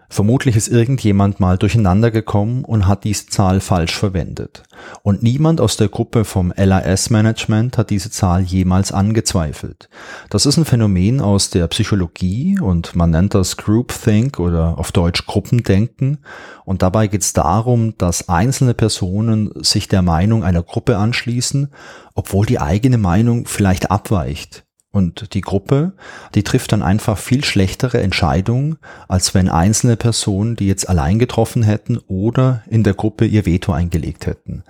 Vermutlich 0.10 0.56
ist 0.56 0.70
irgendjemand 0.70 1.42
mal 1.42 1.58
durcheinander 1.58 2.12
gekommen 2.12 2.64
und 2.64 2.88
hat 2.88 3.04
diese 3.04 3.28
Zahl 3.28 3.60
falsch 3.60 3.96
verwendet. 3.96 4.64
Und 5.04 5.22
niemand 5.22 5.60
aus 5.60 5.76
der 5.76 5.90
Gruppe 5.90 6.24
vom 6.24 6.54
LAS-Management 6.56 7.78
hat 7.78 7.90
diese 7.90 8.10
Zahl 8.10 8.42
jemals 8.42 8.94
angezweifelt. 8.94 9.90
Das 10.30 10.46
ist 10.46 10.58
ein 10.58 10.66
Phänomen 10.66 11.20
aus 11.20 11.50
der 11.50 11.68
Psychologie 11.68 12.58
und 12.60 12.96
man 12.96 13.12
nennt 13.12 13.34
das 13.34 13.58
Groupthink 13.58 14.40
oder 14.40 14.78
auf 14.78 14.94
Deutsch 14.94 15.26
Gruppendenken. 15.26 16.20
Und 16.64 16.82
dabei 16.82 17.08
geht 17.08 17.22
es 17.22 17.34
darum, 17.34 17.98
dass 17.98 18.30
einzelne 18.30 18.74
Personen 18.74 19.52
sich 19.56 19.90
der 19.90 20.02
Meinung 20.02 20.44
einer 20.44 20.64
Gruppe 20.64 20.98
anschließen, 20.98 21.70
obwohl 22.16 22.46
die 22.46 22.60
eigene 22.60 22.98
Meinung 22.98 23.46
vielleicht 23.46 23.92
abweicht. 23.92 24.67
Und 24.92 25.34
die 25.34 25.42
Gruppe, 25.42 25.92
die 26.34 26.44
trifft 26.44 26.72
dann 26.72 26.82
einfach 26.82 27.18
viel 27.18 27.44
schlechtere 27.44 28.02
Entscheidungen, 28.02 28.78
als 29.08 29.36
wenn 29.36 29.50
einzelne 29.50 29.96
Personen 29.96 30.56
die 30.56 30.66
jetzt 30.66 30.88
allein 30.90 31.20
getroffen 31.20 31.62
hätten 31.62 32.00
oder 32.08 32.64
in 32.68 32.84
der 32.84 32.94
Gruppe 32.94 33.26
ihr 33.26 33.46
Veto 33.46 33.74
eingelegt 33.74 34.26
hätten. 34.26 34.64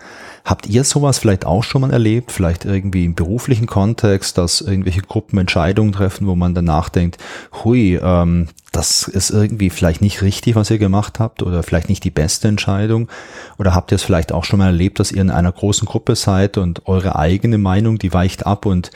Habt 0.43 0.67
ihr 0.67 0.83
sowas 0.83 1.19
vielleicht 1.19 1.45
auch 1.45 1.63
schon 1.63 1.81
mal 1.81 1.93
erlebt? 1.93 2.31
Vielleicht 2.31 2.65
irgendwie 2.65 3.05
im 3.05 3.15
beruflichen 3.15 3.67
Kontext, 3.67 4.37
dass 4.37 4.59
irgendwelche 4.59 5.01
Gruppen 5.01 5.37
Entscheidungen 5.37 5.93
treffen, 5.93 6.27
wo 6.27 6.35
man 6.35 6.55
danach 6.55 6.89
denkt, 6.89 7.17
hui, 7.63 7.95
ähm, 8.01 8.47
das 8.71 9.07
ist 9.07 9.29
irgendwie 9.29 9.69
vielleicht 9.69 10.01
nicht 10.01 10.21
richtig, 10.21 10.55
was 10.55 10.71
ihr 10.71 10.77
gemacht 10.77 11.19
habt 11.19 11.41
oder 11.41 11.63
vielleicht 11.63 11.89
nicht 11.89 12.03
die 12.03 12.11
beste 12.11 12.47
Entscheidung? 12.47 13.07
Oder 13.57 13.73
habt 13.73 13.91
ihr 13.91 13.95
es 13.95 14.03
vielleicht 14.03 14.31
auch 14.31 14.43
schon 14.43 14.59
mal 14.59 14.67
erlebt, 14.67 14.99
dass 14.99 15.11
ihr 15.11 15.21
in 15.21 15.31
einer 15.31 15.51
großen 15.51 15.87
Gruppe 15.87 16.15
seid 16.15 16.57
und 16.57 16.87
eure 16.87 17.15
eigene 17.15 17.57
Meinung, 17.57 17.97
die 17.97 18.13
weicht 18.13 18.45
ab 18.45 18.65
und 18.65 18.91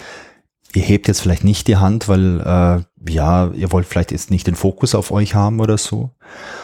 ihr 0.74 0.82
hebt 0.82 1.08
jetzt 1.08 1.22
vielleicht 1.22 1.44
nicht 1.44 1.68
die 1.68 1.78
Hand, 1.78 2.08
weil 2.08 2.40
äh, 2.40 3.12
ja, 3.12 3.52
ihr 3.54 3.72
wollt 3.72 3.86
vielleicht 3.86 4.12
jetzt 4.12 4.32
nicht 4.32 4.48
den 4.48 4.56
Fokus 4.56 4.96
auf 4.96 5.12
euch 5.12 5.36
haben 5.36 5.60
oder 5.60 5.78
so. 5.78 6.12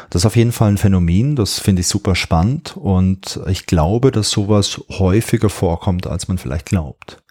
Das 0.10 0.22
ist 0.22 0.26
auf 0.26 0.36
jeden 0.36 0.52
Fall 0.52 0.70
ein 0.70 0.78
Phänomen, 0.78 1.36
das 1.36 1.60
finde 1.60 1.82
ich 1.82 1.88
super 1.88 2.16
spannend 2.16 2.78
und 2.78 3.40
ich 3.48 3.66
glaube, 3.66 4.12
dass 4.12 4.30
sowas 4.30 4.82
häufiger 4.90 5.50
vorkommt, 5.50 6.08
als 6.08 6.28
man 6.28 6.38
vielleicht 6.38 6.68
glaubt. 6.68 7.22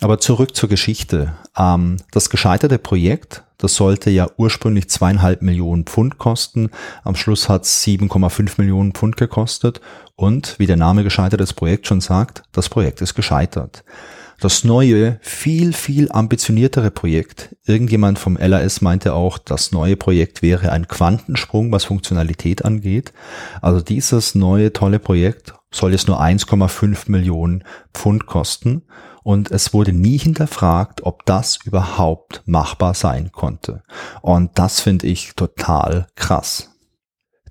Aber 0.00 0.18
zurück 0.18 0.56
zur 0.56 0.68
Geschichte. 0.70 1.34
Ähm, 1.58 1.96
das 2.12 2.30
gescheiterte 2.30 2.78
Projekt, 2.78 3.44
das 3.58 3.74
sollte 3.74 4.08
ja 4.08 4.30
ursprünglich 4.38 4.88
zweieinhalb 4.88 5.42
Millionen 5.42 5.84
Pfund 5.84 6.16
kosten. 6.16 6.70
Am 7.04 7.16
Schluss 7.16 7.50
hat 7.50 7.64
es 7.64 7.84
7,5 7.84 8.52
Millionen 8.56 8.92
Pfund 8.92 9.18
gekostet. 9.18 9.82
Und 10.16 10.58
wie 10.58 10.66
der 10.66 10.76
Name 10.76 11.04
gescheitertes 11.04 11.52
Projekt 11.52 11.86
schon 11.86 12.00
sagt, 12.00 12.44
das 12.52 12.70
Projekt 12.70 13.02
ist 13.02 13.14
gescheitert 13.14 13.84
das 14.40 14.64
neue, 14.64 15.18
viel, 15.22 15.72
viel 15.72 16.10
ambitioniertere 16.10 16.90
Projekt. 16.90 17.54
Irgendjemand 17.66 18.18
vom 18.18 18.36
LAS 18.36 18.80
meinte 18.80 19.14
auch, 19.14 19.38
das 19.38 19.70
neue 19.70 19.96
Projekt 19.96 20.42
wäre 20.42 20.72
ein 20.72 20.88
Quantensprung, 20.88 21.70
was 21.70 21.84
Funktionalität 21.84 22.64
angeht. 22.64 23.12
Also 23.60 23.80
dieses 23.80 24.34
neue, 24.34 24.72
tolle 24.72 24.98
Projekt 24.98 25.54
soll 25.70 25.92
jetzt 25.92 26.08
nur 26.08 26.20
1,5 26.20 27.10
Millionen 27.10 27.64
Pfund 27.94 28.26
kosten. 28.26 28.82
Und 29.22 29.50
es 29.50 29.74
wurde 29.74 29.92
nie 29.92 30.18
hinterfragt, 30.18 31.02
ob 31.04 31.26
das 31.26 31.58
überhaupt 31.64 32.42
machbar 32.46 32.94
sein 32.94 33.30
konnte. 33.32 33.82
Und 34.22 34.58
das 34.58 34.80
finde 34.80 35.06
ich 35.06 35.34
total 35.36 36.06
krass. 36.16 36.69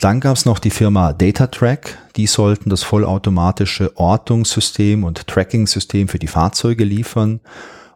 Dann 0.00 0.18
gab 0.18 0.36
es 0.36 0.46
noch 0.46 0.58
die 0.58 0.70
Firma 0.70 1.12
DataTrack, 1.12 1.98
die 2.16 2.26
sollten 2.26 2.70
das 2.70 2.82
vollautomatische 2.82 3.96
Ortungssystem 3.96 5.04
und 5.04 5.28
Tracking-System 5.28 6.08
für 6.08 6.18
die 6.18 6.26
Fahrzeuge 6.26 6.82
liefern. 6.82 7.40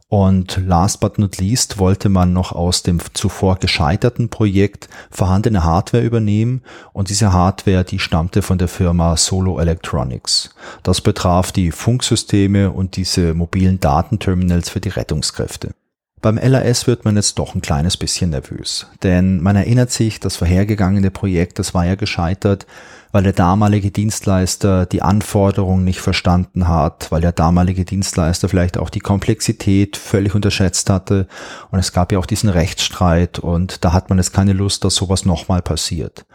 Und 0.08 0.60
last 0.64 1.00
but 1.00 1.18
not 1.18 1.38
least 1.38 1.78
wollte 1.78 2.08
man 2.08 2.32
noch 2.32 2.52
aus 2.52 2.84
dem 2.84 3.00
zuvor 3.12 3.56
gescheiterten 3.56 4.28
Projekt 4.28 4.88
vorhandene 5.10 5.64
Hardware 5.64 6.04
übernehmen 6.04 6.62
und 6.92 7.08
diese 7.10 7.32
Hardware, 7.32 7.82
die 7.82 7.98
stammte 7.98 8.42
von 8.42 8.56
der 8.56 8.68
Firma 8.68 9.16
Solo 9.16 9.58
Electronics. 9.58 10.54
Das 10.84 11.00
betraf 11.00 11.50
die 11.50 11.72
Funksysteme 11.72 12.70
und 12.70 12.96
diese 12.96 13.34
mobilen 13.34 13.80
Datenterminals 13.80 14.70
für 14.70 14.80
die 14.80 14.90
Rettungskräfte. 14.90 15.74
Beim 16.22 16.38
LAS 16.38 16.86
wird 16.86 17.04
man 17.04 17.16
jetzt 17.16 17.38
doch 17.38 17.54
ein 17.54 17.60
kleines 17.60 17.96
bisschen 17.96 18.30
nervös, 18.30 18.86
denn 19.02 19.42
man 19.42 19.54
erinnert 19.54 19.90
sich, 19.90 20.18
das 20.18 20.36
vorhergegangene 20.36 21.10
Projekt, 21.10 21.58
das 21.58 21.74
war 21.74 21.84
ja 21.84 21.94
gescheitert, 21.94 22.66
weil 23.12 23.22
der 23.22 23.32
damalige 23.32 23.90
Dienstleister 23.90 24.86
die 24.86 25.02
Anforderungen 25.02 25.84
nicht 25.84 26.00
verstanden 26.00 26.68
hat, 26.68 27.10
weil 27.10 27.20
der 27.20 27.32
damalige 27.32 27.84
Dienstleister 27.84 28.48
vielleicht 28.48 28.78
auch 28.78 28.90
die 28.90 29.00
Komplexität 29.00 29.96
völlig 29.96 30.34
unterschätzt 30.34 30.90
hatte 30.90 31.26
und 31.70 31.78
es 31.78 31.92
gab 31.92 32.12
ja 32.12 32.18
auch 32.18 32.26
diesen 32.26 32.50
Rechtsstreit 32.50 33.38
und 33.38 33.84
da 33.84 33.92
hat 33.92 34.08
man 34.08 34.18
jetzt 34.18 34.32
keine 34.32 34.52
Lust, 34.52 34.84
dass 34.84 34.94
sowas 34.94 35.24
nochmal 35.24 35.62
passiert. 35.62 36.26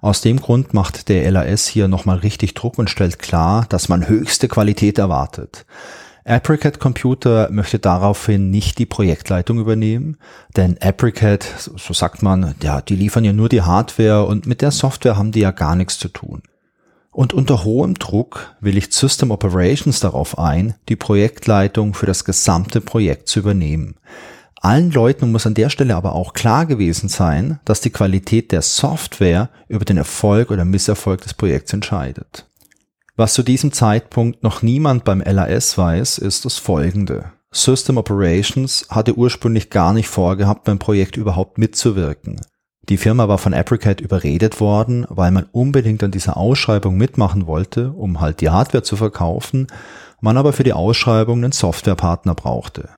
Aus 0.00 0.20
dem 0.20 0.40
Grund 0.40 0.72
macht 0.72 1.08
der 1.08 1.30
LAS 1.30 1.66
hier 1.66 1.88
nochmal 1.88 2.18
richtig 2.18 2.54
Druck 2.54 2.78
und 2.78 2.88
stellt 2.88 3.18
klar, 3.18 3.66
dass 3.68 3.88
man 3.88 4.08
höchste 4.08 4.48
Qualität 4.48 4.98
erwartet. 4.98 5.66
Apricot 6.24 6.78
Computer 6.78 7.48
möchte 7.50 7.78
daraufhin 7.78 8.50
nicht 8.50 8.78
die 8.78 8.86
Projektleitung 8.86 9.58
übernehmen, 9.58 10.16
denn 10.56 10.76
Apricot, 10.80 11.44
so 11.58 11.94
sagt 11.94 12.22
man, 12.22 12.54
ja, 12.62 12.80
die 12.82 12.96
liefern 12.96 13.24
ja 13.24 13.32
nur 13.32 13.48
die 13.48 13.62
Hardware 13.62 14.26
und 14.26 14.46
mit 14.46 14.60
der 14.60 14.70
Software 14.70 15.16
haben 15.16 15.32
die 15.32 15.40
ja 15.40 15.50
gar 15.50 15.76
nichts 15.76 15.98
zu 15.98 16.08
tun. 16.08 16.42
Und 17.10 17.32
unter 17.32 17.64
hohem 17.64 17.94
Druck 17.94 18.54
willigt 18.60 18.92
System 18.92 19.30
Operations 19.30 19.98
darauf 20.00 20.38
ein, 20.38 20.74
die 20.88 20.96
Projektleitung 20.96 21.94
für 21.94 22.06
das 22.06 22.24
gesamte 22.24 22.80
Projekt 22.80 23.28
zu 23.28 23.40
übernehmen. 23.40 23.96
Allen 24.60 24.90
Leuten 24.90 25.32
muss 25.32 25.46
an 25.46 25.54
der 25.54 25.70
Stelle 25.70 25.96
aber 25.96 26.14
auch 26.14 26.34
klar 26.34 26.66
gewesen 26.66 27.08
sein, 27.08 27.60
dass 27.64 27.80
die 27.80 27.90
Qualität 27.90 28.52
der 28.52 28.60
Software 28.60 29.48
über 29.68 29.86
den 29.86 29.96
Erfolg 29.96 30.50
oder 30.50 30.66
Misserfolg 30.66 31.22
des 31.22 31.32
Projekts 31.32 31.72
entscheidet. 31.72 32.46
Was 33.20 33.34
zu 33.34 33.42
diesem 33.42 33.70
Zeitpunkt 33.70 34.42
noch 34.42 34.62
niemand 34.62 35.04
beim 35.04 35.20
LAS 35.20 35.76
weiß, 35.76 36.16
ist 36.16 36.46
das 36.46 36.56
folgende. 36.56 37.32
System 37.52 37.98
Operations 37.98 38.86
hatte 38.88 39.14
ursprünglich 39.14 39.68
gar 39.68 39.92
nicht 39.92 40.08
vorgehabt, 40.08 40.64
beim 40.64 40.78
Projekt 40.78 41.18
überhaupt 41.18 41.58
mitzuwirken. 41.58 42.40
Die 42.88 42.96
Firma 42.96 43.28
war 43.28 43.36
von 43.36 43.52
Apricot 43.52 44.00
überredet 44.00 44.58
worden, 44.58 45.04
weil 45.10 45.32
man 45.32 45.46
unbedingt 45.52 46.02
an 46.02 46.12
dieser 46.12 46.38
Ausschreibung 46.38 46.96
mitmachen 46.96 47.46
wollte, 47.46 47.92
um 47.92 48.22
halt 48.22 48.40
die 48.40 48.48
Hardware 48.48 48.84
zu 48.84 48.96
verkaufen, 48.96 49.66
man 50.22 50.38
aber 50.38 50.54
für 50.54 50.64
die 50.64 50.72
Ausschreibung 50.72 51.44
einen 51.44 51.52
Softwarepartner 51.52 52.34
brauchte. 52.34 52.88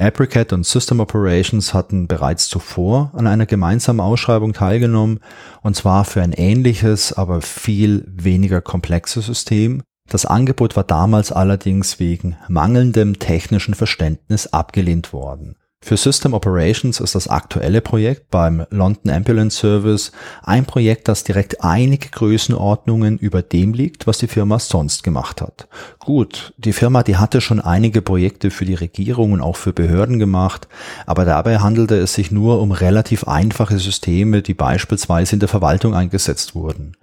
Apricot 0.00 0.52
und 0.52 0.64
System 0.64 1.00
Operations 1.00 1.74
hatten 1.74 2.08
bereits 2.08 2.48
zuvor 2.48 3.12
an 3.14 3.26
einer 3.26 3.46
gemeinsamen 3.46 4.00
Ausschreibung 4.00 4.52
teilgenommen, 4.52 5.20
und 5.62 5.76
zwar 5.76 6.04
für 6.04 6.22
ein 6.22 6.32
ähnliches, 6.32 7.12
aber 7.12 7.42
viel 7.42 8.04
weniger 8.08 8.60
komplexes 8.62 9.26
System. 9.26 9.82
Das 10.08 10.26
Angebot 10.26 10.74
war 10.74 10.84
damals 10.84 11.30
allerdings 11.30 12.00
wegen 12.00 12.36
mangelndem 12.48 13.18
technischen 13.18 13.74
Verständnis 13.74 14.48
abgelehnt 14.48 15.12
worden. 15.12 15.56
Für 15.82 15.96
System 15.96 16.34
Operations 16.34 17.00
ist 17.00 17.14
das 17.14 17.26
aktuelle 17.26 17.80
Projekt 17.80 18.30
beim 18.30 18.66
London 18.70 19.10
Ambulance 19.10 19.56
Service 19.58 20.12
ein 20.42 20.66
Projekt, 20.66 21.08
das 21.08 21.24
direkt 21.24 21.64
einige 21.64 22.10
Größenordnungen 22.10 23.16
über 23.16 23.40
dem 23.40 23.72
liegt, 23.72 24.06
was 24.06 24.18
die 24.18 24.28
Firma 24.28 24.58
sonst 24.58 25.02
gemacht 25.02 25.40
hat. 25.40 25.68
Gut, 25.98 26.52
die 26.58 26.74
Firma, 26.74 27.02
die 27.02 27.16
hatte 27.16 27.40
schon 27.40 27.60
einige 27.60 28.02
Projekte 28.02 28.50
für 28.50 28.66
die 28.66 28.74
Regierung 28.74 29.32
und 29.32 29.40
auch 29.40 29.56
für 29.56 29.72
Behörden 29.72 30.18
gemacht, 30.18 30.68
aber 31.06 31.24
dabei 31.24 31.58
handelte 31.60 31.96
es 31.96 32.12
sich 32.12 32.30
nur 32.30 32.60
um 32.60 32.72
relativ 32.72 33.26
einfache 33.26 33.78
Systeme, 33.78 34.42
die 34.42 34.54
beispielsweise 34.54 35.34
in 35.36 35.40
der 35.40 35.48
Verwaltung 35.48 35.94
eingesetzt 35.94 36.54
wurden. 36.54 36.94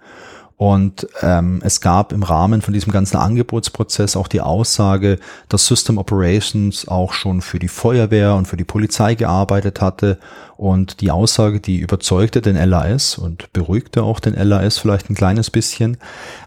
Und 0.58 1.06
ähm, 1.22 1.60
es 1.62 1.80
gab 1.80 2.12
im 2.12 2.24
Rahmen 2.24 2.62
von 2.62 2.74
diesem 2.74 2.92
ganzen 2.92 3.16
Angebotsprozess 3.16 4.16
auch 4.16 4.26
die 4.26 4.40
Aussage, 4.40 5.20
dass 5.48 5.68
System 5.68 5.98
Operations 5.98 6.88
auch 6.88 7.12
schon 7.12 7.42
für 7.42 7.60
die 7.60 7.68
Feuerwehr 7.68 8.34
und 8.34 8.46
für 8.46 8.56
die 8.56 8.64
Polizei 8.64 9.14
gearbeitet 9.14 9.80
hatte. 9.80 10.18
Und 10.56 11.00
die 11.00 11.12
Aussage, 11.12 11.60
die 11.60 11.78
überzeugte 11.78 12.42
den 12.42 12.56
LAS 12.56 13.18
und 13.18 13.52
beruhigte 13.52 14.02
auch 14.02 14.18
den 14.18 14.34
LAS 14.34 14.78
vielleicht 14.78 15.08
ein 15.08 15.14
kleines 15.14 15.48
bisschen. 15.48 15.96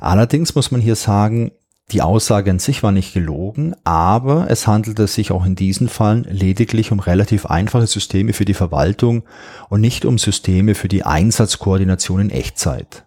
Allerdings 0.01 0.55
muss 0.55 0.71
man 0.71 0.81
hier 0.81 0.97
sagen, 0.97 1.51
die 1.91 2.01
Aussage 2.01 2.51
an 2.51 2.59
sich 2.59 2.83
war 2.83 2.91
nicht 2.91 3.13
gelogen, 3.13 3.75
aber 3.85 4.47
es 4.49 4.67
handelte 4.67 5.07
sich 5.07 5.31
auch 5.31 5.45
in 5.45 5.55
diesen 5.55 5.87
Fällen 5.87 6.25
lediglich 6.29 6.91
um 6.91 6.99
relativ 6.99 7.45
einfache 7.45 7.87
Systeme 7.87 8.33
für 8.33 8.45
die 8.45 8.53
Verwaltung 8.53 9.23
und 9.69 9.79
nicht 9.79 10.03
um 10.03 10.17
Systeme 10.17 10.75
für 10.75 10.89
die 10.89 11.03
Einsatzkoordination 11.03 12.19
in 12.19 12.29
Echtzeit. 12.29 13.05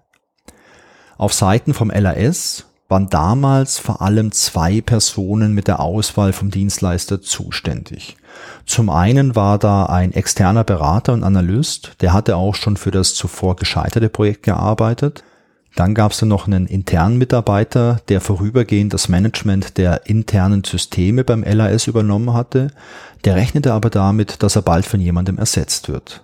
Auf 1.16 1.32
Seiten 1.32 1.74
vom 1.74 1.90
LAS 1.90 2.66
waren 2.88 3.08
damals 3.08 3.78
vor 3.78 4.02
allem 4.02 4.32
zwei 4.32 4.80
Personen 4.80 5.54
mit 5.54 5.68
der 5.68 5.80
Auswahl 5.80 6.32
vom 6.32 6.50
Dienstleister 6.50 7.22
zuständig. 7.22 8.16
Zum 8.66 8.90
einen 8.90 9.34
war 9.34 9.58
da 9.58 9.86
ein 9.86 10.12
externer 10.12 10.64
Berater 10.64 11.12
und 11.12 11.24
Analyst, 11.24 11.92
der 12.00 12.12
hatte 12.12 12.36
auch 12.36 12.54
schon 12.54 12.76
für 12.76 12.90
das 12.90 13.14
zuvor 13.14 13.56
gescheiterte 13.56 14.08
Projekt 14.08 14.42
gearbeitet. 14.42 15.24
Dann 15.76 15.94
gab 15.94 16.12
es 16.12 16.18
dann 16.18 16.28
noch 16.28 16.46
einen 16.46 16.66
internen 16.66 17.18
Mitarbeiter, 17.18 18.00
der 18.08 18.20
vorübergehend 18.20 18.94
das 18.94 19.08
Management 19.08 19.76
der 19.76 20.06
internen 20.06 20.62
Systeme 20.62 21.24
beim 21.24 21.42
LAS 21.42 21.88
übernommen 21.88 22.32
hatte. 22.32 22.68
Der 23.24 23.34
rechnete 23.34 23.72
aber 23.72 23.90
damit, 23.90 24.42
dass 24.42 24.54
er 24.54 24.62
bald 24.62 24.86
von 24.86 25.00
jemandem 25.00 25.38
ersetzt 25.38 25.88
wird. 25.88 26.22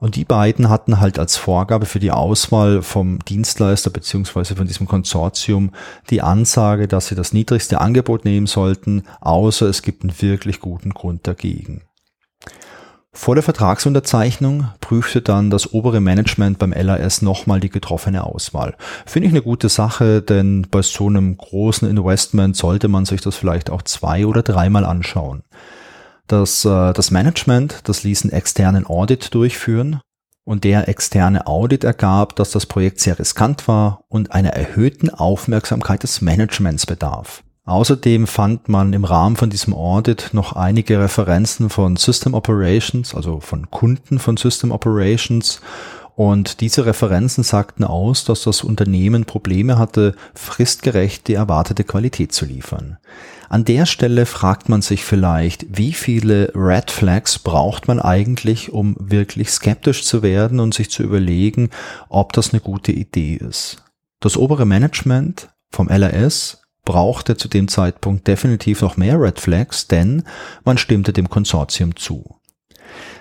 Und 0.00 0.16
die 0.16 0.24
beiden 0.24 0.70
hatten 0.70 0.98
halt 0.98 1.18
als 1.18 1.36
Vorgabe 1.36 1.84
für 1.84 2.00
die 2.00 2.10
Auswahl 2.10 2.82
vom 2.82 3.18
Dienstleister 3.20 3.90
beziehungsweise 3.90 4.56
von 4.56 4.66
diesem 4.66 4.88
Konsortium 4.88 5.72
die 6.08 6.22
Ansage, 6.22 6.88
dass 6.88 7.08
sie 7.08 7.14
das 7.14 7.34
niedrigste 7.34 7.82
Angebot 7.82 8.24
nehmen 8.24 8.46
sollten, 8.46 9.04
außer 9.20 9.66
es 9.66 9.82
gibt 9.82 10.02
einen 10.02 10.20
wirklich 10.20 10.60
guten 10.60 10.94
Grund 10.94 11.26
dagegen. 11.26 11.82
Vor 13.12 13.34
der 13.34 13.42
Vertragsunterzeichnung 13.42 14.68
prüfte 14.80 15.20
dann 15.20 15.50
das 15.50 15.74
obere 15.74 16.00
Management 16.00 16.58
beim 16.58 16.72
LAS 16.72 17.22
nochmal 17.22 17.60
die 17.60 17.68
getroffene 17.68 18.24
Auswahl. 18.24 18.76
Finde 19.04 19.26
ich 19.26 19.34
eine 19.34 19.42
gute 19.42 19.68
Sache, 19.68 20.22
denn 20.22 20.68
bei 20.70 20.80
so 20.80 21.08
einem 21.08 21.36
großen 21.36 21.90
Investment 21.90 22.56
sollte 22.56 22.88
man 22.88 23.04
sich 23.04 23.20
das 23.20 23.36
vielleicht 23.36 23.68
auch 23.68 23.82
zwei 23.82 24.26
oder 24.26 24.42
dreimal 24.42 24.86
anschauen. 24.86 25.42
Das, 26.30 26.64
äh, 26.64 26.92
das 26.92 27.10
Management, 27.10 27.80
das 27.88 28.04
ließ 28.04 28.22
einen 28.22 28.32
externen 28.32 28.86
Audit 28.86 29.34
durchführen 29.34 30.00
und 30.44 30.62
der 30.62 30.88
externe 30.88 31.48
Audit 31.48 31.82
ergab, 31.82 32.36
dass 32.36 32.52
das 32.52 32.66
Projekt 32.66 33.00
sehr 33.00 33.18
riskant 33.18 33.66
war 33.66 34.04
und 34.08 34.30
einer 34.30 34.50
erhöhten 34.50 35.10
Aufmerksamkeit 35.10 36.04
des 36.04 36.20
Managements 36.20 36.86
bedarf. 36.86 37.42
Außerdem 37.64 38.28
fand 38.28 38.68
man 38.68 38.92
im 38.92 39.04
Rahmen 39.04 39.34
von 39.34 39.50
diesem 39.50 39.74
Audit 39.74 40.30
noch 40.32 40.52
einige 40.52 41.00
Referenzen 41.00 41.68
von 41.68 41.96
System 41.96 42.34
Operations, 42.34 43.12
also 43.12 43.40
von 43.40 43.68
Kunden 43.68 44.20
von 44.20 44.36
System 44.36 44.70
Operations 44.70 45.60
und 46.20 46.60
diese 46.60 46.84
Referenzen 46.84 47.42
sagten 47.44 47.82
aus, 47.82 48.26
dass 48.26 48.42
das 48.42 48.62
Unternehmen 48.62 49.24
Probleme 49.24 49.78
hatte, 49.78 50.14
fristgerecht 50.34 51.28
die 51.28 51.32
erwartete 51.32 51.82
Qualität 51.82 52.32
zu 52.32 52.44
liefern. 52.44 52.98
An 53.48 53.64
der 53.64 53.86
Stelle 53.86 54.26
fragt 54.26 54.68
man 54.68 54.82
sich 54.82 55.02
vielleicht, 55.02 55.78
wie 55.78 55.94
viele 55.94 56.52
Red 56.54 56.90
Flags 56.90 57.38
braucht 57.38 57.88
man 57.88 58.00
eigentlich, 58.00 58.70
um 58.70 58.96
wirklich 58.98 59.50
skeptisch 59.50 60.04
zu 60.04 60.22
werden 60.22 60.60
und 60.60 60.74
sich 60.74 60.90
zu 60.90 61.02
überlegen, 61.02 61.70
ob 62.10 62.34
das 62.34 62.52
eine 62.52 62.60
gute 62.60 62.92
Idee 62.92 63.36
ist. 63.36 63.82
Das 64.20 64.36
obere 64.36 64.66
Management 64.66 65.48
vom 65.70 65.88
LRS 65.88 66.60
brauchte 66.84 67.38
zu 67.38 67.48
dem 67.48 67.66
Zeitpunkt 67.66 68.28
definitiv 68.28 68.82
noch 68.82 68.98
mehr 68.98 69.18
Red 69.18 69.40
Flags, 69.40 69.88
denn 69.88 70.24
man 70.66 70.76
stimmte 70.76 71.14
dem 71.14 71.30
Konsortium 71.30 71.96
zu 71.96 72.39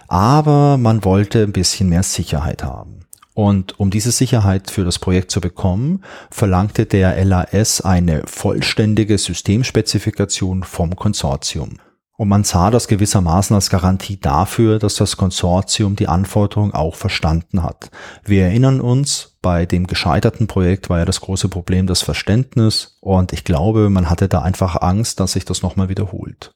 aber 0.10 0.78
man 0.78 1.06
wollte 1.06 1.43
ein 1.43 1.54
bisschen 1.54 1.89
mehr 1.89 2.04
Sicherheit 2.04 2.63
haben. 2.63 3.06
Und 3.34 3.80
um 3.80 3.89
diese 3.89 4.12
Sicherheit 4.12 4.69
für 4.69 4.84
das 4.84 5.00
Projekt 5.00 5.32
zu 5.32 5.39
bekommen, 5.39 6.04
verlangte 6.30 6.86
der 6.86 7.24
LAS 7.24 7.80
eine 7.80 8.24
vollständige 8.26 9.17
Systemspezifikation 9.17 10.63
vom 10.63 10.98
Konsortium. 10.98 11.78
Und 12.17 12.28
man 12.28 12.43
sah 12.43 12.69
das 12.69 12.89
gewissermaßen 12.89 13.56
als 13.56 13.69
Garantie 13.69 14.19
dafür, 14.19 14.78
dass 14.78 14.95
das 14.95 15.15
Konsortium 15.15 15.95
die 15.95 16.10
Anforderungen 16.10 16.74
auch 16.74 16.95
verstanden 16.95 17.63
hat. 17.63 17.91
Wir 18.26 18.43
erinnern 18.43 18.82
uns, 18.82 19.38
bei 19.41 19.65
dem 19.65 19.88
gescheiterten 19.88 20.48
Projekt 20.48 20.89
war 20.89 21.00
ja 21.00 21.06
das 21.06 21.22
große 21.22 21.48
Problem 21.48 21.88
das 21.88 22.02
Verständnis 22.02 22.98
und 23.00 23.32
ich 23.32 23.45
glaube, 23.45 23.89
man 23.89 24.10
hatte 24.10 24.28
da 24.28 24.41
einfach 24.41 24.82
Angst, 24.82 25.22
dass 25.22 25.32
sich 25.32 25.45
das 25.45 25.62
nochmal 25.62 25.88
wiederholt. 25.88 26.54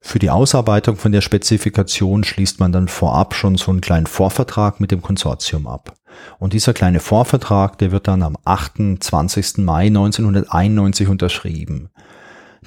Für 0.00 0.18
die 0.18 0.30
Ausarbeitung 0.30 0.96
von 0.96 1.12
der 1.12 1.20
Spezifikation 1.20 2.22
schließt 2.24 2.60
man 2.60 2.72
dann 2.72 2.88
vorab 2.88 3.34
schon 3.34 3.56
so 3.56 3.70
einen 3.70 3.80
kleinen 3.80 4.06
Vorvertrag 4.06 4.80
mit 4.80 4.90
dem 4.90 5.02
Konsortium 5.02 5.66
ab. 5.66 5.96
Und 6.38 6.52
dieser 6.52 6.72
kleine 6.72 7.00
Vorvertrag, 7.00 7.78
der 7.78 7.92
wird 7.92 8.08
dann 8.08 8.22
am 8.22 8.36
28. 8.44 9.58
Mai 9.58 9.86
1991 9.86 11.08
unterschrieben. 11.08 11.90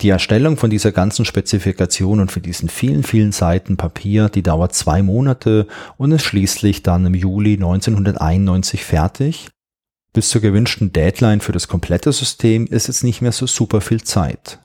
Die 0.01 0.09
Erstellung 0.09 0.55
von 0.55 0.69
dieser 0.69 0.91
ganzen 0.91 1.25
Spezifikation 1.25 2.21
und 2.21 2.31
für 2.31 2.39
diesen 2.39 2.69
vielen, 2.69 3.03
vielen 3.03 3.33
Seiten 3.33 3.75
Papier, 3.75 4.29
die 4.29 4.43
dauert 4.43 4.73
zwei 4.73 5.01
Monate 5.03 5.67
und 5.97 6.11
ist 6.11 6.23
schließlich 6.23 6.83
dann 6.83 7.05
im 7.05 7.15
Juli 7.15 7.53
1991 7.53 8.85
fertig. 8.85 9.49
Bis 10.13 10.29
zur 10.29 10.41
gewünschten 10.41 10.93
Deadline 10.93 11.41
für 11.41 11.51
das 11.51 11.67
komplette 11.67 12.11
System 12.13 12.65
ist 12.65 12.87
jetzt 12.87 13.03
nicht 13.03 13.21
mehr 13.21 13.33
so 13.33 13.45
super 13.45 13.81
viel 13.81 14.01
Zeit. 14.01 14.59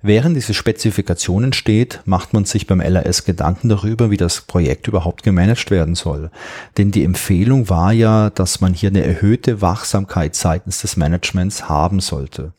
Während 0.00 0.36
diese 0.36 0.54
Spezifikation 0.54 1.44
entsteht, 1.44 2.00
macht 2.04 2.32
man 2.32 2.44
sich 2.44 2.66
beim 2.66 2.80
LAS 2.80 3.24
Gedanken 3.24 3.68
darüber, 3.68 4.10
wie 4.10 4.16
das 4.16 4.42
Projekt 4.42 4.86
überhaupt 4.86 5.24
gemanagt 5.24 5.70
werden 5.70 5.96
soll. 5.96 6.30
Denn 6.76 6.92
die 6.92 7.04
Empfehlung 7.04 7.68
war 7.68 7.92
ja, 7.92 8.30
dass 8.30 8.60
man 8.60 8.74
hier 8.74 8.90
eine 8.90 9.04
erhöhte 9.04 9.60
Wachsamkeit 9.60 10.36
seitens 10.36 10.82
des 10.82 10.96
Managements 10.96 11.68
haben 11.68 11.98
sollte. 12.00 12.52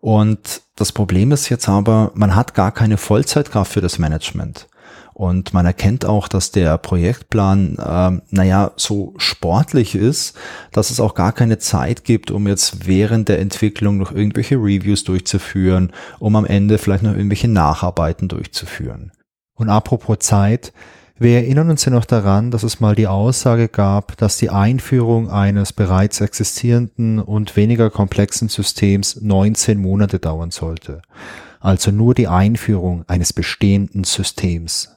Und 0.00 0.62
das 0.74 0.90
Problem 0.90 1.30
ist 1.30 1.48
jetzt 1.48 1.68
aber, 1.68 2.10
man 2.14 2.34
hat 2.34 2.54
gar 2.54 2.72
keine 2.72 2.96
Vollzeitkraft 2.96 3.72
für 3.72 3.80
das 3.80 4.00
Management. 4.00 4.66
Und 5.14 5.52
man 5.52 5.66
erkennt 5.66 6.04
auch, 6.04 6.26
dass 6.28 6.52
der 6.52 6.78
Projektplan, 6.78 7.76
äh, 7.78 8.20
naja, 8.30 8.72
so 8.76 9.14
sportlich 9.18 9.94
ist, 9.94 10.36
dass 10.72 10.90
es 10.90 11.00
auch 11.00 11.14
gar 11.14 11.32
keine 11.32 11.58
Zeit 11.58 12.04
gibt, 12.04 12.30
um 12.30 12.48
jetzt 12.48 12.86
während 12.86 13.28
der 13.28 13.38
Entwicklung 13.38 13.98
noch 13.98 14.12
irgendwelche 14.12 14.56
Reviews 14.56 15.04
durchzuführen, 15.04 15.92
um 16.18 16.36
am 16.36 16.46
Ende 16.46 16.78
vielleicht 16.78 17.02
noch 17.02 17.14
irgendwelche 17.14 17.48
Nacharbeiten 17.48 18.28
durchzuführen. 18.28 19.12
Und 19.54 19.68
apropos 19.68 20.20
Zeit, 20.20 20.72
wir 21.18 21.36
erinnern 21.36 21.70
uns 21.70 21.84
ja 21.84 21.92
noch 21.92 22.04
daran, 22.04 22.50
dass 22.50 22.64
es 22.64 22.80
mal 22.80 22.96
die 22.96 23.06
Aussage 23.06 23.68
gab, 23.68 24.16
dass 24.16 24.38
die 24.38 24.50
Einführung 24.50 25.30
eines 25.30 25.72
bereits 25.72 26.20
existierenden 26.20 27.20
und 27.20 27.54
weniger 27.54 27.90
komplexen 27.90 28.48
Systems 28.48 29.20
19 29.20 29.78
Monate 29.78 30.18
dauern 30.18 30.50
sollte. 30.50 31.02
Also 31.60 31.92
nur 31.92 32.14
die 32.14 32.26
Einführung 32.26 33.04
eines 33.06 33.32
bestehenden 33.32 34.02
Systems. 34.02 34.90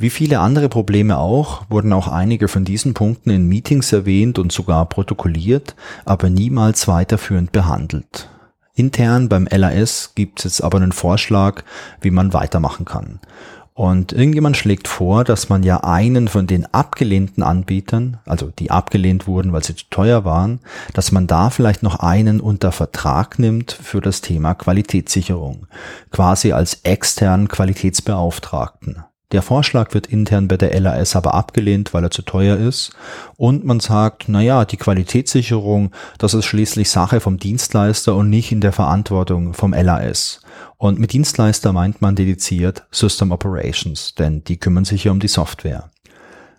Wie 0.00 0.08
viele 0.08 0.40
andere 0.40 0.70
Probleme 0.70 1.18
auch, 1.18 1.64
wurden 1.68 1.92
auch 1.92 2.08
einige 2.08 2.48
von 2.48 2.64
diesen 2.64 2.94
Punkten 2.94 3.28
in 3.28 3.46
Meetings 3.46 3.92
erwähnt 3.92 4.38
und 4.38 4.50
sogar 4.50 4.86
protokolliert, 4.86 5.76
aber 6.06 6.30
niemals 6.30 6.88
weiterführend 6.88 7.52
behandelt. 7.52 8.30
Intern 8.74 9.28
beim 9.28 9.46
LAS 9.50 10.12
gibt 10.14 10.38
es 10.38 10.44
jetzt 10.44 10.64
aber 10.64 10.78
einen 10.78 10.92
Vorschlag, 10.92 11.64
wie 12.00 12.10
man 12.10 12.32
weitermachen 12.32 12.86
kann. 12.86 13.20
Und 13.74 14.14
irgendjemand 14.14 14.56
schlägt 14.56 14.88
vor, 14.88 15.22
dass 15.22 15.50
man 15.50 15.62
ja 15.64 15.84
einen 15.84 16.28
von 16.28 16.46
den 16.46 16.64
abgelehnten 16.72 17.42
Anbietern, 17.42 18.20
also 18.24 18.50
die 18.58 18.70
abgelehnt 18.70 19.26
wurden, 19.26 19.52
weil 19.52 19.64
sie 19.64 19.74
zu 19.74 19.84
teuer 19.90 20.24
waren, 20.24 20.60
dass 20.94 21.12
man 21.12 21.26
da 21.26 21.50
vielleicht 21.50 21.82
noch 21.82 22.00
einen 22.00 22.40
unter 22.40 22.72
Vertrag 22.72 23.38
nimmt 23.38 23.70
für 23.72 24.00
das 24.00 24.22
Thema 24.22 24.54
Qualitätssicherung, 24.54 25.66
quasi 26.10 26.52
als 26.52 26.80
externen 26.84 27.48
Qualitätsbeauftragten. 27.48 29.04
Der 29.32 29.42
Vorschlag 29.42 29.94
wird 29.94 30.08
intern 30.08 30.48
bei 30.48 30.56
der 30.56 30.78
LAS 30.80 31.14
aber 31.14 31.34
abgelehnt, 31.34 31.94
weil 31.94 32.02
er 32.02 32.10
zu 32.10 32.22
teuer 32.22 32.56
ist. 32.56 32.90
Und 33.36 33.64
man 33.64 33.78
sagt, 33.78 34.24
na 34.26 34.40
ja, 34.40 34.64
die 34.64 34.76
Qualitätssicherung, 34.76 35.92
das 36.18 36.34
ist 36.34 36.46
schließlich 36.46 36.90
Sache 36.90 37.20
vom 37.20 37.38
Dienstleister 37.38 38.16
und 38.16 38.28
nicht 38.28 38.50
in 38.50 38.60
der 38.60 38.72
Verantwortung 38.72 39.54
vom 39.54 39.72
LAS. 39.72 40.40
Und 40.78 40.98
mit 40.98 41.12
Dienstleister 41.12 41.72
meint 41.72 42.02
man 42.02 42.16
dediziert 42.16 42.84
System 42.90 43.30
Operations, 43.30 44.14
denn 44.16 44.42
die 44.42 44.56
kümmern 44.56 44.84
sich 44.84 45.04
ja 45.04 45.12
um 45.12 45.20
die 45.20 45.28
Software. 45.28 45.90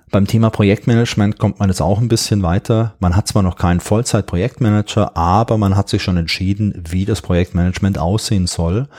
Beim 0.09 0.27
Thema 0.27 0.49
Projektmanagement 0.49 1.39
kommt 1.39 1.59
man 1.59 1.69
jetzt 1.69 1.81
auch 1.81 1.99
ein 1.99 2.09
bisschen 2.09 2.43
weiter. 2.43 2.95
Man 2.99 3.15
hat 3.15 3.29
zwar 3.29 3.43
noch 3.43 3.55
keinen 3.55 3.79
Vollzeit-Projektmanager, 3.79 5.15
aber 5.15 5.57
man 5.57 5.77
hat 5.77 5.87
sich 5.87 6.03
schon 6.03 6.17
entschieden, 6.17 6.83
wie 6.89 7.05
das 7.05 7.21
Projektmanagement 7.21 7.97
aussehen 7.97 8.45
soll. 8.45 8.89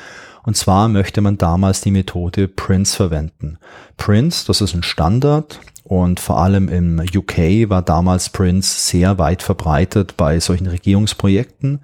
Und 0.45 0.57
zwar 0.57 0.89
möchte 0.89 1.21
man 1.21 1.39
damals 1.39 1.81
die 1.81 1.91
Methode 1.91 2.49
Prince 2.49 2.97
verwenden. 2.97 3.59
Prince, 3.97 4.45
das 4.47 4.61
ist 4.61 4.75
ein 4.75 4.83
Standard 4.83 5.61
und 5.85 6.21
vor 6.21 6.39
allem 6.39 6.69
im 6.69 7.01
UK 7.01 7.69
war 7.69 7.83
damals 7.83 8.31
Prince 8.31 8.89
sehr 8.89 9.19
weit 9.19 9.43
verbreitet 9.43 10.17
bei 10.17 10.41
solchen 10.41 10.67
Regierungsprojekten. 10.67 11.81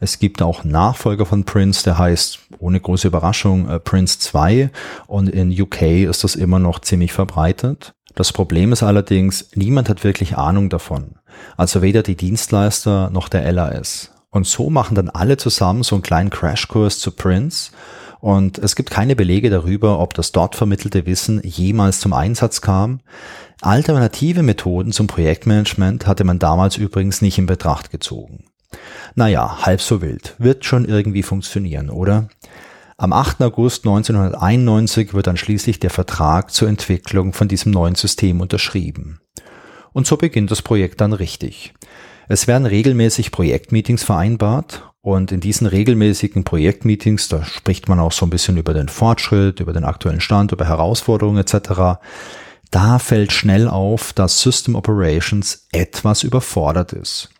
Es 0.00 0.18
gibt 0.18 0.42
auch 0.42 0.64
Nachfolger 0.64 1.26
von 1.26 1.44
Prince, 1.44 1.82
der 1.82 1.98
heißt 1.98 2.38
ohne 2.58 2.80
große 2.80 3.08
Überraschung 3.08 3.68
äh, 3.68 3.80
Prince 3.80 4.18
2 4.20 4.70
und 5.06 5.28
in 5.28 5.50
UK 5.60 5.82
ist 6.08 6.24
das 6.24 6.34
immer 6.34 6.58
noch 6.58 6.78
ziemlich 6.80 7.12
verbreitet. 7.12 7.94
Das 8.14 8.32
Problem 8.32 8.72
ist 8.72 8.82
allerdings, 8.82 9.50
niemand 9.54 9.88
hat 9.88 10.02
wirklich 10.02 10.36
Ahnung 10.36 10.70
davon. 10.70 11.16
Also 11.56 11.82
weder 11.82 12.02
die 12.02 12.16
Dienstleister 12.16 13.10
noch 13.10 13.28
der 13.28 13.50
LAS. 13.52 14.10
Und 14.30 14.46
so 14.46 14.70
machen 14.70 14.94
dann 14.94 15.08
alle 15.08 15.36
zusammen 15.36 15.82
so 15.82 15.96
einen 15.96 16.02
kleinen 16.02 16.30
Crashkurs 16.30 16.98
zu 16.98 17.12
Prince. 17.12 17.70
Und 18.20 18.58
es 18.58 18.76
gibt 18.76 18.90
keine 18.90 19.16
Belege 19.16 19.48
darüber, 19.48 20.00
ob 20.00 20.14
das 20.14 20.32
dort 20.32 20.56
vermittelte 20.56 21.06
Wissen 21.06 21.40
jemals 21.44 22.00
zum 22.00 22.12
Einsatz 22.12 22.60
kam. 22.60 23.00
Alternative 23.60 24.42
Methoden 24.42 24.92
zum 24.92 25.06
Projektmanagement 25.06 26.06
hatte 26.06 26.24
man 26.24 26.38
damals 26.38 26.76
übrigens 26.76 27.22
nicht 27.22 27.38
in 27.38 27.46
Betracht 27.46 27.90
gezogen. 27.90 28.44
Naja, 29.14 29.64
halb 29.64 29.80
so 29.80 30.02
wild. 30.02 30.34
Wird 30.38 30.64
schon 30.64 30.84
irgendwie 30.84 31.22
funktionieren, 31.22 31.90
oder? 31.90 32.28
Am 32.96 33.12
8. 33.12 33.42
August 33.42 33.86
1991 33.86 35.14
wird 35.14 35.28
dann 35.28 35.36
schließlich 35.36 35.78
der 35.78 35.90
Vertrag 35.90 36.50
zur 36.50 36.68
Entwicklung 36.68 37.32
von 37.32 37.46
diesem 37.46 37.72
neuen 37.72 37.94
System 37.94 38.40
unterschrieben. 38.40 39.20
Und 39.92 40.06
so 40.06 40.16
beginnt 40.16 40.50
das 40.50 40.62
Projekt 40.62 41.00
dann 41.00 41.12
richtig. 41.12 41.74
Es 42.30 42.46
werden 42.46 42.66
regelmäßig 42.66 43.30
Projektmeetings 43.30 44.04
vereinbart 44.04 44.82
und 45.00 45.32
in 45.32 45.40
diesen 45.40 45.66
regelmäßigen 45.66 46.44
Projektmeetings, 46.44 47.28
da 47.28 47.42
spricht 47.42 47.88
man 47.88 47.98
auch 47.98 48.12
so 48.12 48.26
ein 48.26 48.30
bisschen 48.30 48.58
über 48.58 48.74
den 48.74 48.88
Fortschritt, 48.88 49.60
über 49.60 49.72
den 49.72 49.84
aktuellen 49.84 50.20
Stand, 50.20 50.52
über 50.52 50.68
Herausforderungen 50.68 51.38
etc. 51.38 51.98
Da 52.70 52.98
fällt 52.98 53.32
schnell 53.32 53.66
auf, 53.66 54.12
dass 54.12 54.42
System 54.42 54.74
Operations 54.74 55.68
etwas 55.72 56.22
überfordert 56.22 56.92
ist. 56.92 57.30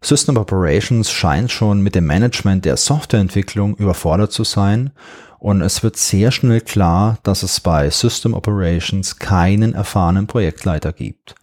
System 0.00 0.36
Operations 0.36 1.10
scheint 1.10 1.50
schon 1.50 1.80
mit 1.80 1.96
dem 1.96 2.06
Management 2.06 2.64
der 2.64 2.76
Softwareentwicklung 2.76 3.76
überfordert 3.76 4.30
zu 4.30 4.44
sein 4.44 4.92
und 5.40 5.60
es 5.60 5.82
wird 5.82 5.96
sehr 5.96 6.30
schnell 6.30 6.60
klar, 6.60 7.18
dass 7.24 7.42
es 7.42 7.58
bei 7.58 7.90
System 7.90 8.32
Operations 8.32 9.18
keinen 9.18 9.74
erfahrenen 9.74 10.28
Projektleiter 10.28 10.92
gibt. 10.92 11.34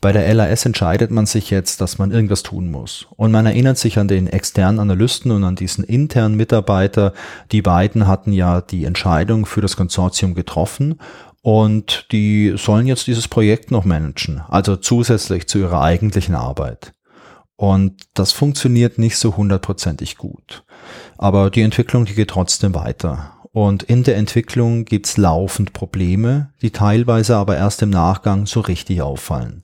Bei 0.00 0.12
der 0.12 0.32
LAS 0.32 0.66
entscheidet 0.66 1.10
man 1.10 1.26
sich 1.26 1.50
jetzt, 1.50 1.80
dass 1.80 1.98
man 1.98 2.10
irgendwas 2.10 2.42
tun 2.42 2.70
muss. 2.70 3.06
Und 3.16 3.32
man 3.32 3.46
erinnert 3.46 3.78
sich 3.78 3.98
an 3.98 4.08
den 4.08 4.26
externen 4.26 4.78
Analysten 4.78 5.30
und 5.30 5.42
an 5.44 5.56
diesen 5.56 5.84
internen 5.84 6.36
Mitarbeiter. 6.36 7.12
Die 7.50 7.62
beiden 7.62 8.06
hatten 8.06 8.32
ja 8.32 8.60
die 8.60 8.84
Entscheidung 8.84 9.46
für 9.46 9.62
das 9.62 9.76
Konsortium 9.76 10.34
getroffen 10.34 10.98
und 11.42 12.06
die 12.10 12.54
sollen 12.56 12.88
jetzt 12.88 13.06
dieses 13.06 13.28
Projekt 13.28 13.70
noch 13.70 13.84
managen, 13.84 14.42
also 14.48 14.76
zusätzlich 14.76 15.46
zu 15.46 15.58
ihrer 15.58 15.80
eigentlichen 15.80 16.34
Arbeit. 16.34 16.92
Und 17.54 18.02
das 18.14 18.32
funktioniert 18.32 18.98
nicht 18.98 19.16
so 19.16 19.36
hundertprozentig 19.36 20.16
gut. 20.16 20.64
Aber 21.16 21.50
die 21.50 21.62
Entwicklung, 21.62 22.04
die 22.04 22.14
geht 22.14 22.30
trotzdem 22.30 22.74
weiter. 22.74 23.35
Und 23.56 23.84
in 23.84 24.02
der 24.02 24.16
Entwicklung 24.16 24.84
gibt's 24.84 25.16
laufend 25.16 25.72
Probleme, 25.72 26.50
die 26.60 26.72
teilweise 26.72 27.36
aber 27.36 27.56
erst 27.56 27.80
im 27.80 27.88
Nachgang 27.88 28.44
so 28.44 28.60
richtig 28.60 29.00
auffallen. 29.00 29.62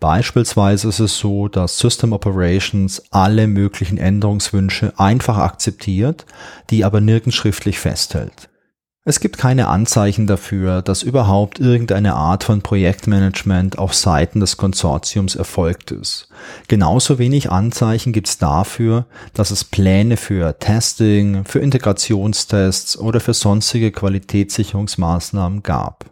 Beispielsweise 0.00 0.88
ist 0.88 1.00
es 1.00 1.16
so, 1.16 1.48
dass 1.48 1.78
System 1.78 2.12
Operations 2.12 3.02
alle 3.10 3.46
möglichen 3.46 3.96
Änderungswünsche 3.96 4.92
einfach 4.98 5.38
akzeptiert, 5.38 6.26
die 6.68 6.84
aber 6.84 7.00
nirgends 7.00 7.34
schriftlich 7.34 7.78
festhält. 7.78 8.50
Es 9.04 9.18
gibt 9.18 9.36
keine 9.36 9.66
Anzeichen 9.66 10.28
dafür, 10.28 10.80
dass 10.80 11.02
überhaupt 11.02 11.58
irgendeine 11.58 12.14
Art 12.14 12.44
von 12.44 12.62
Projektmanagement 12.62 13.76
auf 13.76 13.94
Seiten 13.94 14.38
des 14.38 14.56
Konsortiums 14.56 15.34
erfolgt 15.34 15.90
ist. 15.90 16.28
Genauso 16.68 17.18
wenig 17.18 17.50
Anzeichen 17.50 18.12
gibt 18.12 18.28
es 18.28 18.38
dafür, 18.38 19.06
dass 19.34 19.50
es 19.50 19.64
Pläne 19.64 20.16
für 20.16 20.56
Testing, 20.56 21.44
für 21.44 21.58
Integrationstests 21.58 22.96
oder 22.96 23.18
für 23.18 23.34
sonstige 23.34 23.90
Qualitätssicherungsmaßnahmen 23.90 25.64
gab. 25.64 26.11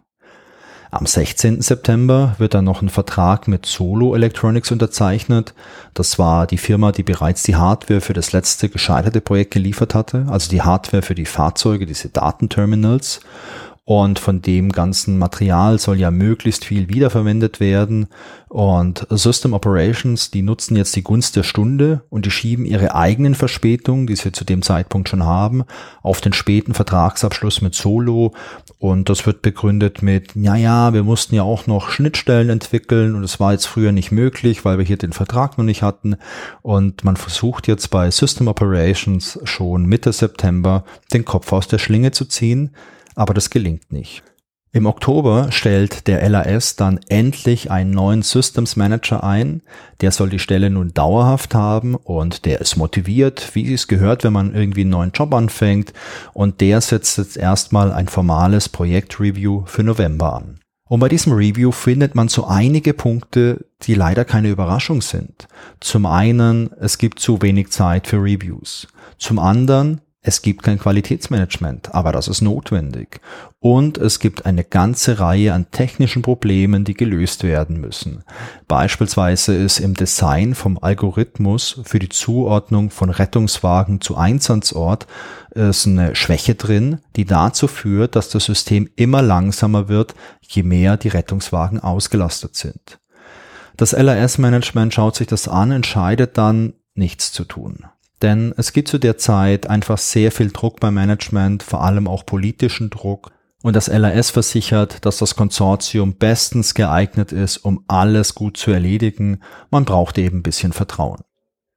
Am 0.93 1.05
16. 1.05 1.61
September 1.61 2.35
wird 2.37 2.53
dann 2.53 2.65
noch 2.65 2.81
ein 2.81 2.89
Vertrag 2.89 3.47
mit 3.47 3.65
Solo 3.65 4.13
Electronics 4.13 4.73
unterzeichnet. 4.73 5.53
Das 5.93 6.19
war 6.19 6.45
die 6.45 6.57
Firma, 6.57 6.91
die 6.91 7.03
bereits 7.03 7.43
die 7.43 7.55
Hardware 7.55 8.01
für 8.01 8.11
das 8.11 8.33
letzte 8.33 8.67
gescheiterte 8.67 9.21
Projekt 9.21 9.51
geliefert 9.51 9.95
hatte, 9.95 10.25
also 10.29 10.49
die 10.49 10.61
Hardware 10.61 11.01
für 11.01 11.15
die 11.15 11.25
Fahrzeuge, 11.25 11.85
diese 11.85 12.09
Datenterminals. 12.09 13.21
Und 13.91 14.19
von 14.19 14.41
dem 14.41 14.71
ganzen 14.71 15.17
Material 15.17 15.77
soll 15.77 15.99
ja 15.99 16.11
möglichst 16.11 16.63
viel 16.63 16.87
wiederverwendet 16.87 17.59
werden. 17.59 18.07
Und 18.47 19.05
System 19.09 19.51
Operations, 19.51 20.31
die 20.31 20.43
nutzen 20.43 20.77
jetzt 20.77 20.95
die 20.95 21.03
Gunst 21.03 21.35
der 21.35 21.43
Stunde 21.43 22.01
und 22.09 22.25
die 22.25 22.31
schieben 22.31 22.63
ihre 22.63 22.95
eigenen 22.95 23.35
Verspätungen, 23.35 24.07
die 24.07 24.15
sie 24.15 24.31
zu 24.31 24.45
dem 24.45 24.61
Zeitpunkt 24.61 25.09
schon 25.09 25.25
haben, 25.25 25.65
auf 26.03 26.21
den 26.21 26.31
späten 26.31 26.73
Vertragsabschluss 26.73 27.59
mit 27.59 27.75
Solo. 27.75 28.33
Und 28.79 29.09
das 29.09 29.25
wird 29.25 29.41
begründet 29.41 30.01
mit, 30.01 30.35
ja, 30.35 30.55
ja, 30.55 30.93
wir 30.93 31.03
mussten 31.03 31.35
ja 31.35 31.43
auch 31.43 31.67
noch 31.67 31.89
Schnittstellen 31.89 32.49
entwickeln 32.49 33.13
und 33.13 33.25
es 33.25 33.41
war 33.41 33.51
jetzt 33.51 33.65
früher 33.65 33.91
nicht 33.91 34.13
möglich, 34.13 34.63
weil 34.63 34.77
wir 34.77 34.85
hier 34.85 34.97
den 34.97 35.11
Vertrag 35.11 35.57
noch 35.57 35.65
nicht 35.65 35.83
hatten. 35.83 36.15
Und 36.61 37.03
man 37.03 37.17
versucht 37.17 37.67
jetzt 37.67 37.89
bei 37.89 38.09
System 38.09 38.47
Operations 38.47 39.37
schon 39.43 39.85
Mitte 39.85 40.13
September 40.13 40.85
den 41.11 41.25
Kopf 41.25 41.51
aus 41.51 41.67
der 41.67 41.77
Schlinge 41.77 42.11
zu 42.11 42.23
ziehen 42.23 42.71
aber 43.15 43.33
das 43.33 43.49
gelingt 43.49 43.91
nicht. 43.91 44.23
Im 44.73 44.85
Oktober 44.85 45.51
stellt 45.51 46.07
der 46.07 46.27
LAS 46.29 46.77
dann 46.77 47.01
endlich 47.09 47.69
einen 47.69 47.91
neuen 47.91 48.21
Systems 48.21 48.77
Manager 48.77 49.21
ein. 49.21 49.63
Der 49.99 50.11
soll 50.11 50.29
die 50.29 50.39
Stelle 50.39 50.69
nun 50.69 50.93
dauerhaft 50.93 51.53
haben 51.53 51.95
und 51.95 52.45
der 52.45 52.61
ist 52.61 52.77
motiviert, 52.77 53.53
wie 53.53 53.73
es 53.73 53.89
gehört, 53.89 54.23
wenn 54.23 54.31
man 54.31 54.55
irgendwie 54.55 54.81
einen 54.81 54.91
neuen 54.91 55.11
Job 55.11 55.33
anfängt. 55.33 55.91
Und 56.31 56.61
der 56.61 56.79
setzt 56.79 57.17
jetzt 57.17 57.35
erstmal 57.35 57.91
ein 57.91 58.07
formales 58.07 58.69
Projektreview 58.69 59.63
für 59.65 59.83
November 59.83 60.35
an. 60.35 60.61
Und 60.87 61.01
bei 61.01 61.09
diesem 61.09 61.33
Review 61.33 61.71
findet 61.71 62.15
man 62.15 62.29
so 62.29 62.47
einige 62.47 62.93
Punkte, 62.93 63.65
die 63.83 63.93
leider 63.93 64.23
keine 64.23 64.49
Überraschung 64.49 65.01
sind. 65.01 65.49
Zum 65.81 66.05
einen, 66.05 66.71
es 66.79 66.97
gibt 66.97 67.19
zu 67.19 67.41
wenig 67.41 67.71
Zeit 67.71 68.07
für 68.07 68.17
Reviews. 68.17 68.87
Zum 69.17 69.37
anderen, 69.37 69.99
es 70.23 70.43
gibt 70.43 70.61
kein 70.61 70.77
Qualitätsmanagement, 70.77 71.95
aber 71.95 72.11
das 72.11 72.27
ist 72.27 72.41
notwendig. 72.41 73.21
Und 73.59 73.97
es 73.97 74.19
gibt 74.19 74.45
eine 74.45 74.63
ganze 74.63 75.19
Reihe 75.19 75.51
an 75.53 75.71
technischen 75.71 76.21
Problemen, 76.21 76.83
die 76.83 76.93
gelöst 76.93 77.43
werden 77.43 77.81
müssen. 77.81 78.23
Beispielsweise 78.67 79.55
ist 79.55 79.79
im 79.79 79.95
Design 79.95 80.53
vom 80.53 80.77
Algorithmus 80.79 81.81
für 81.85 81.97
die 81.97 82.09
Zuordnung 82.09 82.91
von 82.91 83.09
Rettungswagen 83.09 83.99
zu 83.99 84.15
Einsatzort 84.15 85.07
ist 85.49 85.87
eine 85.87 86.15
Schwäche 86.15 86.53
drin, 86.53 86.99
die 87.15 87.25
dazu 87.25 87.67
führt, 87.67 88.15
dass 88.15 88.29
das 88.29 88.45
System 88.45 88.89
immer 88.95 89.23
langsamer 89.23 89.89
wird, 89.89 90.13
je 90.41 90.61
mehr 90.61 90.97
die 90.97 91.09
Rettungswagen 91.09 91.79
ausgelastet 91.79 92.55
sind. 92.55 92.99
Das 93.75 93.93
LRS-Management 93.93 94.93
schaut 94.93 95.15
sich 95.15 95.27
das 95.27 95.47
an, 95.47 95.71
entscheidet 95.71 96.37
dann, 96.37 96.73
nichts 96.93 97.31
zu 97.31 97.43
tun. 97.43 97.85
Denn 98.21 98.53
es 98.57 98.73
gibt 98.73 98.87
zu 98.87 98.99
der 98.99 99.17
Zeit 99.17 99.67
einfach 99.67 99.97
sehr 99.97 100.31
viel 100.31 100.51
Druck 100.51 100.79
beim 100.79 100.93
Management, 100.93 101.63
vor 101.63 101.83
allem 101.83 102.07
auch 102.07 102.25
politischen 102.25 102.89
Druck. 102.89 103.31
Und 103.63 103.75
das 103.75 103.87
LAS 103.87 104.31
versichert, 104.31 105.05
dass 105.05 105.17
das 105.17 105.35
Konsortium 105.35 106.15
bestens 106.15 106.73
geeignet 106.73 107.31
ist, 107.31 107.57
um 107.57 107.83
alles 107.87 108.33
gut 108.33 108.57
zu 108.57 108.71
erledigen. 108.71 109.39
Man 109.69 109.85
braucht 109.85 110.17
eben 110.17 110.39
ein 110.39 110.43
bisschen 110.43 110.73
Vertrauen. 110.73 111.21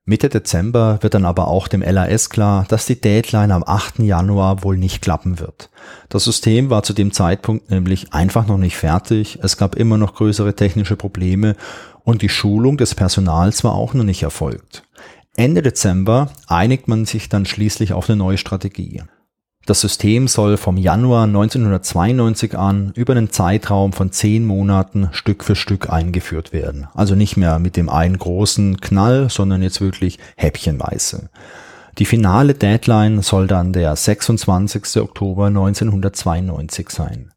Mitte 0.07 0.29
Dezember 0.29 0.99
wird 1.01 1.15
dann 1.15 1.25
aber 1.25 1.49
auch 1.49 1.67
dem 1.67 1.81
LAS 1.81 2.29
klar, 2.29 2.67
dass 2.69 2.85
die 2.85 3.01
Deadline 3.01 3.51
am 3.51 3.65
8. 3.67 4.01
Januar 4.01 4.63
wohl 4.63 4.77
nicht 4.77 5.01
klappen 5.01 5.41
wird. 5.41 5.71
Das 6.11 6.25
System 6.25 6.69
war 6.69 6.83
zu 6.83 6.93
dem 6.93 7.11
Zeitpunkt 7.11 7.71
nämlich 7.71 8.13
einfach 8.13 8.47
noch 8.47 8.59
nicht 8.59 8.77
fertig, 8.77 9.39
es 9.43 9.57
gab 9.57 9.77
immer 9.77 9.97
noch 9.97 10.15
größere 10.15 10.55
technische 10.55 10.97
Probleme 10.97 11.57
und 12.03 12.21
die 12.21 12.29
Schulung 12.29 12.77
des 12.77 12.95
Personals 12.95 13.65
war 13.65 13.73
auch 13.73 13.95
noch 13.95 14.05
nicht 14.05 14.23
erfolgt. 14.23 14.83
Ende 15.37 15.63
Dezember 15.63 16.31
einigt 16.47 16.87
man 16.87 17.07
sich 17.07 17.29
dann 17.29 17.45
schließlich 17.45 17.93
auf 17.93 18.09
eine 18.09 18.17
neue 18.17 18.39
Strategie. 18.39 19.03
Das 19.67 19.81
System 19.81 20.29
soll 20.29 20.59
vom 20.59 20.77
Januar 20.77 21.25
1992 21.25 22.57
an 22.57 22.93
über 22.95 23.15
einen 23.15 23.31
Zeitraum 23.31 23.93
von 23.93 24.13
zehn 24.13 24.45
Monaten 24.45 25.09
Stück 25.13 25.43
für 25.43 25.57
Stück 25.57 25.91
eingeführt 25.91 26.53
werden. 26.53 26.87
Also 26.95 27.15
nicht 27.15 27.37
mehr 27.37 27.59
mit 27.59 27.77
dem 27.77 27.89
einen 27.89 28.19
großen 28.19 28.81
Knall, 28.81 29.29
sondern 29.31 29.63
jetzt 29.63 29.81
wirklich 29.81 30.19
häppchenweise. 30.37 31.31
Die 31.99 32.05
finale 32.05 32.55
Deadline 32.55 33.23
soll 33.23 33.47
dann 33.47 33.73
der 33.73 33.97
26. 33.97 35.01
Oktober 35.01 35.47
1992 35.47 36.91
sein. 36.91 37.34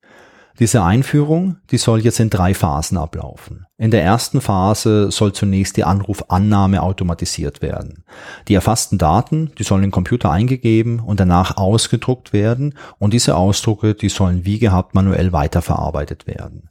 Diese 0.60 0.84
Einführung, 0.84 1.58
die 1.70 1.78
soll 1.78 2.00
jetzt 2.00 2.20
in 2.20 2.32
drei 2.32 2.56
Phasen 2.56 2.98
ablaufen. 2.98 3.68
In 3.78 3.92
der 3.92 4.04
ersten 4.04 4.42
Phase 4.42 5.12
soll 5.12 5.32
zunächst 5.34 5.78
die 5.78 5.84
Anrufannahme 5.84 6.82
automatisiert 6.82 7.62
werden. 7.62 8.04
Die 8.48 8.56
erfassten 8.56 8.98
Daten, 8.98 9.52
die 9.60 9.64
sollen 9.64 9.84
in 9.84 9.90
den 9.90 9.92
Computer 9.92 10.32
eingegeben 10.32 11.00
und 11.00 11.20
danach 11.20 11.58
ausgedruckt 11.58 12.34
werden 12.34 12.74
und 12.98 13.14
diese 13.14 13.36
Ausdrucke, 13.36 13.94
die 13.94 14.10
sollen 14.10 14.46
wie 14.46 14.58
gehabt 14.58 14.96
manuell 14.96 15.32
weiterverarbeitet 15.32 16.26
werden. 16.26 16.70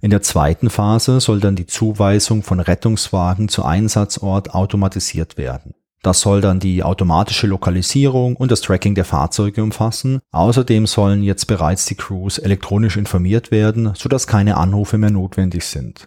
In 0.00 0.10
der 0.10 0.22
zweiten 0.22 0.70
Phase 0.70 1.20
soll 1.20 1.40
dann 1.40 1.56
die 1.56 1.66
Zuweisung 1.66 2.42
von 2.42 2.60
Rettungswagen 2.60 3.48
zu 3.48 3.64
Einsatzort 3.64 4.54
automatisiert 4.54 5.36
werden. 5.36 5.74
Das 6.06 6.20
soll 6.20 6.40
dann 6.40 6.60
die 6.60 6.84
automatische 6.84 7.48
Lokalisierung 7.48 8.36
und 8.36 8.52
das 8.52 8.60
Tracking 8.60 8.94
der 8.94 9.04
Fahrzeuge 9.04 9.60
umfassen. 9.60 10.20
Außerdem 10.30 10.86
sollen 10.86 11.24
jetzt 11.24 11.46
bereits 11.46 11.84
die 11.86 11.96
Crews 11.96 12.38
elektronisch 12.38 12.96
informiert 12.96 13.50
werden, 13.50 13.90
sodass 13.96 14.28
keine 14.28 14.56
Anrufe 14.56 14.98
mehr 14.98 15.10
notwendig 15.10 15.64
sind. 15.64 16.06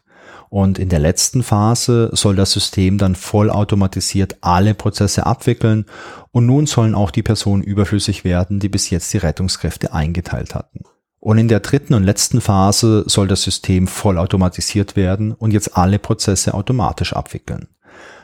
Und 0.49 0.79
in 0.79 0.87
der 0.87 0.99
letzten 0.99 1.43
Phase 1.43 2.11
soll 2.13 2.37
das 2.37 2.53
System 2.53 2.97
dann 2.97 3.13
vollautomatisiert 3.13 4.37
alle 4.39 4.73
Prozesse 4.73 5.25
abwickeln 5.25 5.83
und 6.31 6.45
nun 6.45 6.65
sollen 6.65 6.95
auch 6.95 7.11
die 7.11 7.21
Personen 7.21 7.61
überflüssig 7.61 8.23
werden, 8.23 8.61
die 8.61 8.69
bis 8.69 8.89
jetzt 8.89 9.11
die 9.11 9.17
Rettungskräfte 9.17 9.91
eingeteilt 9.91 10.55
hatten. 10.55 10.79
Und 11.19 11.39
in 11.39 11.49
der 11.49 11.59
dritten 11.59 11.93
und 11.93 12.05
letzten 12.05 12.39
Phase 12.39 13.03
soll 13.05 13.27
das 13.27 13.41
System 13.41 13.85
vollautomatisiert 13.85 14.95
werden 14.95 15.33
und 15.33 15.51
jetzt 15.51 15.75
alle 15.75 15.99
Prozesse 15.99 16.53
automatisch 16.53 17.11
abwickeln. 17.11 17.67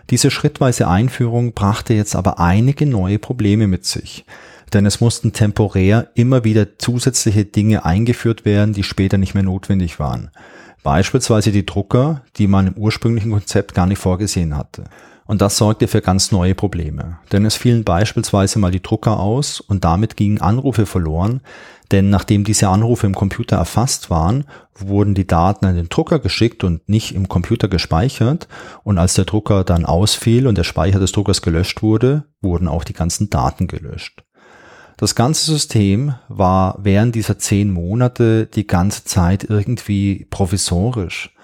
Diese 0.09 0.29
schrittweise 0.29 0.87
Einführung 0.87 1.53
brachte 1.53 1.93
jetzt 1.93 2.15
aber 2.15 2.39
einige 2.39 2.85
neue 2.85 3.19
Probleme 3.19 3.67
mit 3.67 3.85
sich. 3.85 4.25
Denn 4.73 4.85
es 4.85 5.01
mussten 5.01 5.33
temporär 5.33 6.09
immer 6.15 6.43
wieder 6.43 6.77
zusätzliche 6.77 7.45
Dinge 7.45 7.85
eingeführt 7.85 8.45
werden, 8.45 8.73
die 8.73 8.83
später 8.83 9.17
nicht 9.17 9.33
mehr 9.33 9.43
notwendig 9.43 9.99
waren. 9.99 10.31
Beispielsweise 10.83 11.51
die 11.51 11.65
Drucker, 11.65 12.21
die 12.37 12.47
man 12.47 12.67
im 12.67 12.73
ursprünglichen 12.73 13.31
Konzept 13.31 13.73
gar 13.73 13.87
nicht 13.87 13.99
vorgesehen 13.99 14.55
hatte. 14.55 14.83
Und 15.25 15.41
das 15.41 15.57
sorgte 15.57 15.87
für 15.87 16.01
ganz 16.01 16.31
neue 16.31 16.53
Probleme. 16.53 17.17
Denn 17.31 17.45
es 17.45 17.55
fielen 17.55 17.83
beispielsweise 17.83 18.59
mal 18.59 18.69
die 18.69 18.83
Drucker 18.83 19.19
aus 19.19 19.59
und 19.59 19.83
damit 19.83 20.15
gingen 20.17 20.39
Anrufe 20.39 20.85
verloren, 20.85 21.41
denn 21.91 22.09
nachdem 22.09 22.43
diese 22.43 22.67
Anrufe 22.69 23.05
im 23.05 23.15
Computer 23.15 23.57
erfasst 23.57 24.09
waren, 24.09 24.45
wurden 24.77 25.13
die 25.13 25.27
Daten 25.27 25.65
an 25.65 25.75
den 25.75 25.89
Drucker 25.89 26.19
geschickt 26.19 26.63
und 26.63 26.87
nicht 26.89 27.13
im 27.13 27.27
Computer 27.27 27.67
gespeichert. 27.67 28.47
Und 28.83 28.97
als 28.97 29.13
der 29.13 29.25
Drucker 29.25 29.63
dann 29.63 29.85
ausfiel 29.85 30.47
und 30.47 30.57
der 30.57 30.63
Speicher 30.63 30.99
des 30.99 31.11
Druckers 31.11 31.41
gelöscht 31.41 31.81
wurde, 31.81 32.25
wurden 32.41 32.67
auch 32.67 32.83
die 32.83 32.93
ganzen 32.93 33.29
Daten 33.29 33.67
gelöscht. 33.67 34.23
Das 34.97 35.13
ganze 35.13 35.51
System 35.51 36.15
war 36.29 36.77
während 36.81 37.15
dieser 37.15 37.37
zehn 37.37 37.71
Monate 37.71 38.47
die 38.47 38.65
ganze 38.65 39.03
Zeit 39.03 39.43
irgendwie 39.43 40.25
provisorisch. 40.29 41.34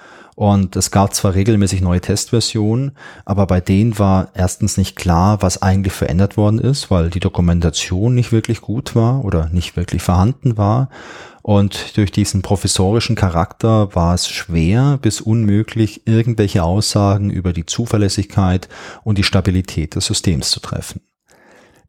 Und 0.41 0.75
es 0.75 0.89
gab 0.89 1.13
zwar 1.13 1.35
regelmäßig 1.35 1.81
neue 1.81 2.01
Testversionen, 2.01 2.93
aber 3.25 3.45
bei 3.45 3.61
denen 3.61 3.99
war 3.99 4.29
erstens 4.33 4.75
nicht 4.75 4.95
klar, 4.95 5.43
was 5.43 5.61
eigentlich 5.61 5.93
verändert 5.93 6.35
worden 6.35 6.57
ist, 6.57 6.89
weil 6.89 7.11
die 7.11 7.19
Dokumentation 7.19 8.15
nicht 8.15 8.31
wirklich 8.31 8.59
gut 8.59 8.95
war 8.95 9.23
oder 9.23 9.49
nicht 9.49 9.75
wirklich 9.75 10.01
vorhanden 10.01 10.57
war. 10.57 10.89
Und 11.43 11.95
durch 11.95 12.11
diesen 12.11 12.41
professorischen 12.41 13.15
Charakter 13.15 13.93
war 13.93 14.15
es 14.15 14.27
schwer 14.29 14.97
bis 14.99 15.21
unmöglich, 15.21 16.07
irgendwelche 16.07 16.63
Aussagen 16.63 17.29
über 17.29 17.53
die 17.53 17.67
Zuverlässigkeit 17.67 18.67
und 19.03 19.19
die 19.19 19.23
Stabilität 19.23 19.93
des 19.93 20.07
Systems 20.07 20.49
zu 20.49 20.59
treffen. 20.59 21.01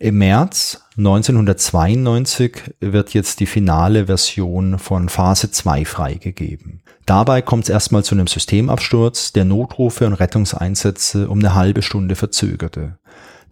Im 0.03 0.19
März 0.19 0.81
1992 0.97 2.75
wird 2.81 3.15
jetzt 3.15 3.39
die 3.39 3.47
finale 3.47 4.07
Version 4.07 4.81
von 4.81 5.09
Phase 5.09 5.53
2 5.53 5.85
freigegeben. 5.85 6.83
Dabei 7.07 7.41
kommt 7.41 7.63
es 7.63 7.71
erstmal 7.71 8.03
zu 8.03 8.17
einem 8.17 8.27
Systemabsturz, 8.27 9.33
der 9.33 9.45
Notrufe 9.45 10.05
und 10.05 10.15
Rettungseinsätze 10.15 11.29
um 11.29 11.39
eine 11.39 11.55
halbe 11.55 11.83
Stunde 11.83 12.17
verzögerte. 12.17 12.99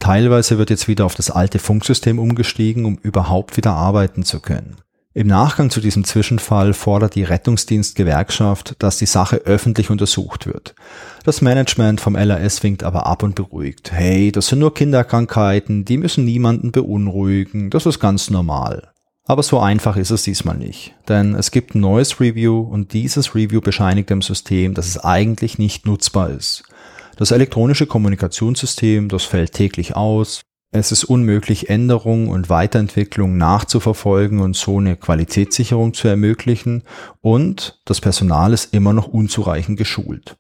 Teilweise 0.01 0.59
wird 0.59 0.71
jetzt 0.71 0.89
wieder 0.89 1.07
auf 1.07 1.15
das 1.15 1.31
alte 1.31 1.61
Funksystem 1.61 2.19
umgestiegen, 2.19 2.85
um 2.85 2.99
überhaupt 3.01 3.57
wieder 3.57 3.75
arbeiten 3.75 4.25
zu 4.25 4.41
können. 4.41 4.75
Im 5.21 5.27
Nachgang 5.27 5.69
zu 5.69 5.83
diesem 5.83 6.05
Zwischenfall 6.05 6.73
fordert 6.73 7.15
die 7.15 7.25
Rettungsdienstgewerkschaft, 7.25 8.77
dass 8.79 8.97
die 8.97 9.05
Sache 9.05 9.37
öffentlich 9.45 9.91
untersucht 9.91 10.47
wird. 10.47 10.75
Das 11.25 11.43
Management 11.43 12.01
vom 12.01 12.15
LAS 12.17 12.63
winkt 12.63 12.85
aber 12.85 13.05
ab 13.05 13.23
und 13.23 13.35
beruhigt. 13.35 13.93
Hey, 13.93 14.33
das 14.33 14.47
sind 14.47 14.61
nur 14.61 14.73
Kinderkrankheiten, 14.73 15.85
die 15.85 15.99
müssen 15.99 16.25
niemanden 16.25 16.73
beunruhigen, 16.73 17.69
das 17.69 17.85
ist 17.85 18.01
ganz 18.01 18.31
normal. 18.31 18.93
Aber 19.27 19.43
so 19.43 19.61
einfach 19.61 19.99
ist 19.99 20.11
es 20.11 20.23
diesmal 20.23 20.57
nicht, 20.57 20.95
denn 21.07 21.35
es 21.35 21.51
gibt 21.51 21.75
ein 21.75 21.81
neues 21.81 22.19
Review 22.19 22.59
und 22.59 22.95
dieses 22.95 23.35
Review 23.35 23.61
bescheinigt 23.61 24.09
dem 24.09 24.23
System, 24.23 24.73
dass 24.73 24.89
es 24.89 24.97
eigentlich 24.97 25.59
nicht 25.59 25.85
nutzbar 25.85 26.31
ist. 26.31 26.63
Das 27.19 27.31
elektronische 27.31 27.87
Kommunikationssystem, 27.87 29.11
das 29.11 29.25
fällt 29.25 29.53
täglich 29.53 29.95
aus, 29.97 30.41
Es 30.73 30.93
ist 30.93 31.03
unmöglich, 31.03 31.69
Änderungen 31.69 32.29
und 32.29 32.49
Weiterentwicklung 32.49 33.37
nachzuverfolgen 33.37 34.39
und 34.39 34.55
so 34.55 34.79
eine 34.79 34.97
Qualitätssicherung 34.97 35.95
zu 35.95 36.07
ermöglichen 36.07 36.85
und 37.21 37.81
das 37.87 38.01
Personal 38.01 38.53
ist 38.53 38.73
immer 38.73 38.93
noch 38.93 39.09
unzureichend 39.09 39.77
geschult. 39.77 40.37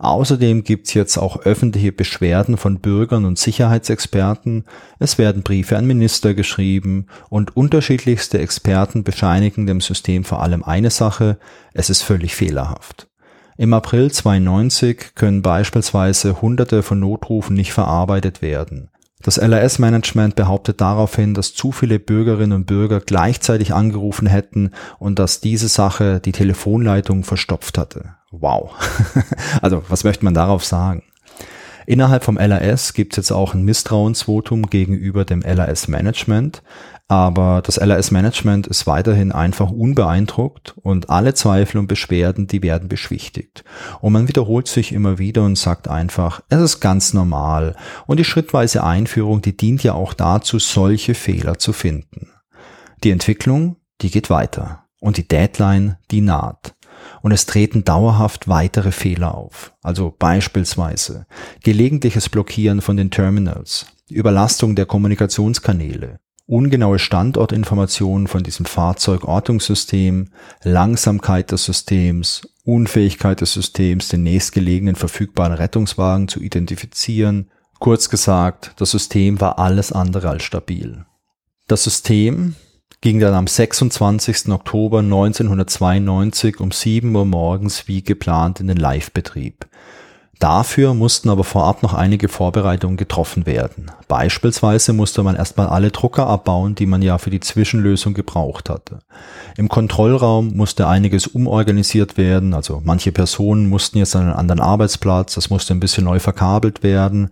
Außerdem 0.00 0.64
gibt's 0.64 0.94
jetzt 0.94 1.16
auch 1.16 1.42
öffentliche 1.42 1.92
Beschwerden 1.92 2.56
von 2.56 2.80
Bürgern 2.80 3.24
und 3.24 3.38
Sicherheitsexperten, 3.38 4.64
es 4.98 5.16
werden 5.16 5.44
Briefe 5.44 5.76
an 5.76 5.86
Minister 5.86 6.34
geschrieben 6.34 7.06
und 7.30 7.56
unterschiedlichste 7.56 8.40
Experten 8.40 9.04
bescheinigen 9.04 9.68
dem 9.68 9.80
System 9.80 10.24
vor 10.24 10.42
allem 10.42 10.64
eine 10.64 10.90
Sache, 10.90 11.38
es 11.72 11.88
ist 11.88 12.02
völlig 12.02 12.34
fehlerhaft. 12.34 13.08
Im 13.56 13.72
April 13.72 14.10
92 14.10 15.14
können 15.14 15.42
beispielsweise 15.42 16.42
hunderte 16.42 16.82
von 16.82 16.98
Notrufen 16.98 17.54
nicht 17.54 17.72
verarbeitet 17.72 18.42
werden. 18.42 18.90
Das 19.22 19.36
LRS-Management 19.36 20.36
behauptet 20.36 20.80
daraufhin, 20.80 21.34
dass 21.34 21.54
zu 21.54 21.72
viele 21.72 21.98
Bürgerinnen 21.98 22.52
und 22.52 22.66
Bürger 22.66 23.00
gleichzeitig 23.00 23.74
angerufen 23.74 24.28
hätten 24.28 24.70
und 24.98 25.18
dass 25.18 25.40
diese 25.40 25.68
Sache 25.68 26.20
die 26.20 26.32
Telefonleitung 26.32 27.24
verstopft 27.24 27.78
hatte. 27.78 28.14
Wow. 28.30 28.70
also 29.62 29.82
was 29.88 30.04
möchte 30.04 30.24
man 30.24 30.34
darauf 30.34 30.64
sagen? 30.64 31.02
Innerhalb 31.86 32.22
vom 32.22 32.36
LRS 32.36 32.92
gibt 32.92 33.14
es 33.14 33.16
jetzt 33.16 33.32
auch 33.32 33.54
ein 33.54 33.64
Misstrauensvotum 33.64 34.68
gegenüber 34.68 35.24
dem 35.24 35.42
LRS-Management, 35.42 36.62
aber 37.08 37.62
das 37.64 37.78
LRS-Management 37.78 38.66
ist 38.66 38.86
weiterhin 38.86 39.32
einfach 39.32 39.70
unbeeindruckt 39.70 40.76
und 40.82 41.08
alle 41.08 41.32
Zweifel 41.32 41.78
und 41.78 41.86
Beschwerden, 41.86 42.46
die 42.46 42.62
werden 42.62 42.88
beschwichtigt. 42.88 43.64
Und 44.02 44.12
man 44.12 44.28
wiederholt 44.28 44.68
sich 44.68 44.92
immer 44.92 45.18
wieder 45.18 45.42
und 45.42 45.56
sagt 45.56 45.88
einfach, 45.88 46.42
es 46.50 46.60
ist 46.60 46.80
ganz 46.80 47.14
normal 47.14 47.76
und 48.06 48.18
die 48.18 48.24
schrittweise 48.24 48.84
Einführung, 48.84 49.40
die 49.40 49.56
dient 49.56 49.82
ja 49.82 49.94
auch 49.94 50.12
dazu, 50.12 50.58
solche 50.58 51.14
Fehler 51.14 51.58
zu 51.58 51.72
finden. 51.72 52.28
Die 53.02 53.10
Entwicklung, 53.10 53.76
die 54.02 54.10
geht 54.10 54.28
weiter 54.28 54.84
und 55.00 55.16
die 55.16 55.26
Deadline, 55.26 55.96
die 56.10 56.20
naht 56.20 56.74
und 57.22 57.32
es 57.32 57.46
treten 57.46 57.84
dauerhaft 57.84 58.48
weitere 58.48 58.92
Fehler 58.92 59.34
auf. 59.34 59.72
Also 59.82 60.14
beispielsweise 60.18 61.26
gelegentliches 61.62 62.28
Blockieren 62.28 62.82
von 62.82 62.98
den 62.98 63.10
Terminals, 63.10 63.86
Überlastung 64.10 64.74
der 64.74 64.84
Kommunikationskanäle, 64.84 66.20
ungenaue 66.48 66.98
Standortinformationen 66.98 68.26
von 68.26 68.42
diesem 68.42 68.64
Fahrzeugortungssystem, 68.64 70.30
Langsamkeit 70.64 71.52
des 71.52 71.64
Systems, 71.64 72.48
Unfähigkeit 72.64 73.42
des 73.42 73.52
Systems, 73.52 74.08
den 74.08 74.22
nächstgelegenen 74.22 74.96
verfügbaren 74.96 75.52
Rettungswagen 75.52 76.26
zu 76.26 76.40
identifizieren. 76.40 77.50
Kurz 77.78 78.08
gesagt, 78.08 78.72
das 78.78 78.90
System 78.90 79.40
war 79.40 79.58
alles 79.58 79.92
andere 79.92 80.30
als 80.30 80.42
stabil. 80.42 81.04
Das 81.68 81.84
System 81.84 82.54
ging 83.02 83.20
dann 83.20 83.34
am 83.34 83.46
26. 83.46 84.48
Oktober 84.48 85.00
1992 85.00 86.60
um 86.60 86.72
7 86.72 87.14
Uhr 87.14 87.26
morgens 87.26 87.86
wie 87.88 88.02
geplant 88.02 88.60
in 88.60 88.68
den 88.68 88.78
Live-Betrieb. 88.78 89.66
Dafür 90.38 90.94
mussten 90.94 91.30
aber 91.30 91.42
vorab 91.42 91.82
noch 91.82 91.94
einige 91.94 92.28
Vorbereitungen 92.28 92.96
getroffen 92.96 93.44
werden. 93.44 93.90
Beispielsweise 94.06 94.92
musste 94.92 95.24
man 95.24 95.34
erstmal 95.34 95.66
alle 95.66 95.90
Drucker 95.90 96.28
abbauen, 96.28 96.76
die 96.76 96.86
man 96.86 97.02
ja 97.02 97.18
für 97.18 97.30
die 97.30 97.40
Zwischenlösung 97.40 98.14
gebraucht 98.14 98.70
hatte. 98.70 99.00
Im 99.56 99.68
Kontrollraum 99.68 100.56
musste 100.56 100.86
einiges 100.86 101.26
umorganisiert 101.26 102.16
werden, 102.16 102.54
also 102.54 102.80
manche 102.84 103.10
Personen 103.10 103.68
mussten 103.68 103.98
jetzt 103.98 104.14
an 104.14 104.22
einen 104.22 104.32
anderen 104.32 104.60
Arbeitsplatz, 104.60 105.34
das 105.34 105.50
musste 105.50 105.74
ein 105.74 105.80
bisschen 105.80 106.04
neu 106.04 106.20
verkabelt 106.20 106.84
werden 106.84 107.30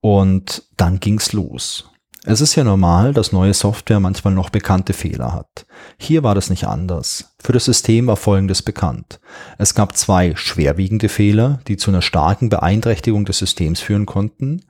und 0.00 0.64
dann 0.76 0.98
ging's 0.98 1.32
los. 1.32 1.90
Es 2.24 2.40
ist 2.40 2.56
ja 2.56 2.64
normal, 2.64 3.14
dass 3.14 3.32
neue 3.32 3.54
Software 3.54 4.00
manchmal 4.00 4.34
noch 4.34 4.50
bekannte 4.50 4.92
Fehler 4.92 5.32
hat. 5.32 5.66
Hier 5.98 6.22
war 6.22 6.34
das 6.34 6.50
nicht 6.50 6.66
anders. 6.66 7.29
Für 7.42 7.52
das 7.52 7.64
System 7.64 8.06
war 8.06 8.16
Folgendes 8.16 8.62
bekannt. 8.62 9.18
Es 9.56 9.74
gab 9.74 9.96
zwei 9.96 10.34
schwerwiegende 10.36 11.08
Fehler, 11.08 11.60
die 11.68 11.78
zu 11.78 11.90
einer 11.90 12.02
starken 12.02 12.50
Beeinträchtigung 12.50 13.24
des 13.24 13.38
Systems 13.38 13.80
führen 13.80 14.04
konnten. 14.04 14.62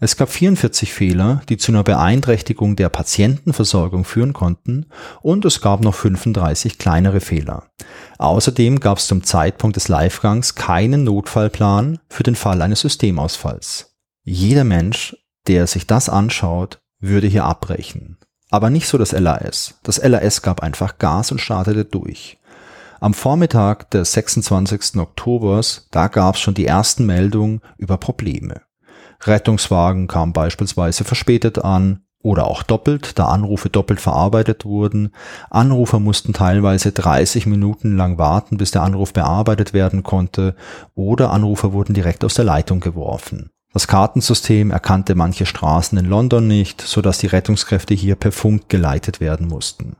Es 0.00 0.16
gab 0.16 0.28
44 0.28 0.92
Fehler, 0.92 1.42
die 1.48 1.56
zu 1.56 1.70
einer 1.70 1.84
Beeinträchtigung 1.84 2.74
der 2.74 2.88
Patientenversorgung 2.88 4.04
führen 4.04 4.32
konnten. 4.32 4.86
Und 5.22 5.44
es 5.44 5.60
gab 5.60 5.82
noch 5.82 5.94
35 5.94 6.78
kleinere 6.78 7.20
Fehler. 7.20 7.70
Außerdem 8.18 8.80
gab 8.80 8.98
es 8.98 9.06
zum 9.06 9.22
Zeitpunkt 9.22 9.76
des 9.76 9.88
Livegangs 9.88 10.56
keinen 10.56 11.04
Notfallplan 11.04 12.00
für 12.08 12.24
den 12.24 12.34
Fall 12.34 12.60
eines 12.60 12.80
Systemausfalls. 12.80 13.94
Jeder 14.24 14.64
Mensch, 14.64 15.16
der 15.46 15.68
sich 15.68 15.86
das 15.86 16.08
anschaut, 16.08 16.80
würde 16.98 17.28
hier 17.28 17.44
abbrechen. 17.44 18.18
Aber 18.50 18.70
nicht 18.70 18.88
so 18.88 18.98
das 18.98 19.12
LAS. 19.12 19.74
Das 19.82 20.02
LAS 20.02 20.42
gab 20.42 20.62
einfach 20.62 20.98
Gas 20.98 21.32
und 21.32 21.40
startete 21.40 21.84
durch. 21.84 22.38
Am 23.00 23.12
Vormittag 23.12 23.90
des 23.90 24.12
26. 24.12 24.96
Oktobers, 24.96 25.88
da 25.90 26.08
gab 26.08 26.36
es 26.36 26.40
schon 26.40 26.54
die 26.54 26.66
ersten 26.66 27.04
Meldungen 27.04 27.60
über 27.76 27.98
Probleme. 27.98 28.62
Rettungswagen 29.22 30.06
kamen 30.06 30.32
beispielsweise 30.32 31.04
verspätet 31.04 31.58
an 31.58 32.02
oder 32.22 32.46
auch 32.46 32.62
doppelt, 32.62 33.18
da 33.18 33.26
Anrufe 33.26 33.68
doppelt 33.68 34.00
verarbeitet 34.00 34.64
wurden. 34.64 35.12
Anrufer 35.50 36.00
mussten 36.00 36.32
teilweise 36.32 36.92
30 36.92 37.46
Minuten 37.46 37.96
lang 37.96 38.18
warten, 38.18 38.56
bis 38.56 38.70
der 38.70 38.82
Anruf 38.82 39.12
bearbeitet 39.12 39.72
werden 39.72 40.02
konnte 40.02 40.56
oder 40.94 41.30
Anrufer 41.30 41.72
wurden 41.72 41.94
direkt 41.94 42.24
aus 42.24 42.34
der 42.34 42.44
Leitung 42.44 42.80
geworfen. 42.80 43.50
Das 43.72 43.86
Kartensystem 43.86 44.70
erkannte 44.70 45.14
manche 45.14 45.46
Straßen 45.46 45.98
in 45.98 46.06
London 46.06 46.46
nicht, 46.46 46.80
so 46.80 47.02
dass 47.02 47.18
die 47.18 47.26
Rettungskräfte 47.26 47.94
hier 47.94 48.16
per 48.16 48.32
Funk 48.32 48.68
geleitet 48.68 49.20
werden 49.20 49.48
mussten. 49.48 49.96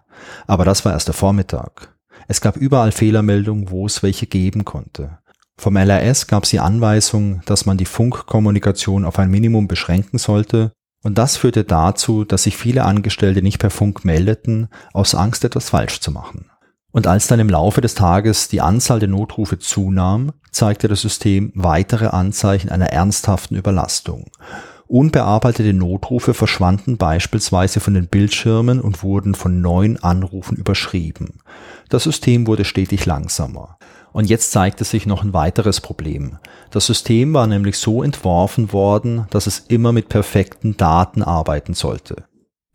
Aber 0.46 0.64
das 0.64 0.84
war 0.84 0.92
erst 0.92 1.08
der 1.08 1.14
Vormittag. 1.14 1.94
Es 2.28 2.40
gab 2.40 2.56
überall 2.56 2.92
Fehlermeldungen, 2.92 3.70
wo 3.70 3.86
es 3.86 4.02
welche 4.02 4.26
geben 4.26 4.64
konnte. 4.64 5.18
Vom 5.58 5.76
LRS 5.76 6.26
gab 6.26 6.44
es 6.44 6.50
die 6.50 6.60
Anweisung, 6.60 7.42
dass 7.46 7.66
man 7.66 7.78
die 7.78 7.86
Funkkommunikation 7.86 9.04
auf 9.04 9.18
ein 9.18 9.30
Minimum 9.30 9.68
beschränken 9.68 10.18
sollte, 10.18 10.72
und 11.02 11.18
das 11.18 11.36
führte 11.36 11.64
dazu, 11.64 12.24
dass 12.24 12.42
sich 12.42 12.56
viele 12.56 12.84
Angestellte 12.84 13.40
nicht 13.40 13.58
per 13.58 13.70
Funk 13.70 14.04
meldeten, 14.04 14.68
aus 14.92 15.14
Angst 15.14 15.44
etwas 15.44 15.70
falsch 15.70 16.00
zu 16.00 16.10
machen. 16.10 16.50
Und 16.93 17.07
als 17.07 17.26
dann 17.26 17.41
im 17.41 17.51
Laufe 17.51 17.80
des 17.80 17.95
Tages 17.95 18.49
die 18.49 18.61
Anzahl 18.61 19.01
der 19.01 19.09
Notrufe 19.09 19.59
zunahm, 19.59 20.32
zeigte 20.51 20.89
das 20.89 21.03
System 21.03 21.53
weitere 21.55 22.07
Anzeichen 22.07 22.70
einer 22.70 22.87
ernsthaften 22.87 23.57
Überlastung. 23.57 24.30
Unbearbeitete 24.89 25.72
Notrufe 25.72 26.32
verschwanden 26.32 26.97
beispielsweise 26.97 27.80
von 27.80 27.95
den 27.95 28.07
Bildschirmen 28.07 28.80
und 28.80 29.03
wurden 29.03 29.34
von 29.34 29.61
neuen 29.61 30.03
Anrufen 30.03 30.57
überschrieben. 30.57 31.41
Das 31.89 32.05
System 32.05 32.47
wurde 32.47 32.64
stetig 32.64 33.05
langsamer. 33.05 33.78
Und 34.12 34.30
jetzt 34.30 34.53
zeigte 34.53 34.84
sich 34.84 35.05
noch 35.05 35.22
ein 35.22 35.34
weiteres 35.34 35.80
Problem. 35.80 36.39
Das 36.70 36.87
System 36.87 37.34
war 37.34 37.47
nämlich 37.47 37.78
so 37.78 38.03
entworfen 38.03 38.72
worden, 38.72 39.26
dass 39.30 39.47
es 39.47 39.59
immer 39.59 39.93
mit 39.93 40.09
perfekten 40.09 40.76
Daten 40.76 41.22
arbeiten 41.22 41.74
sollte. 41.74 42.24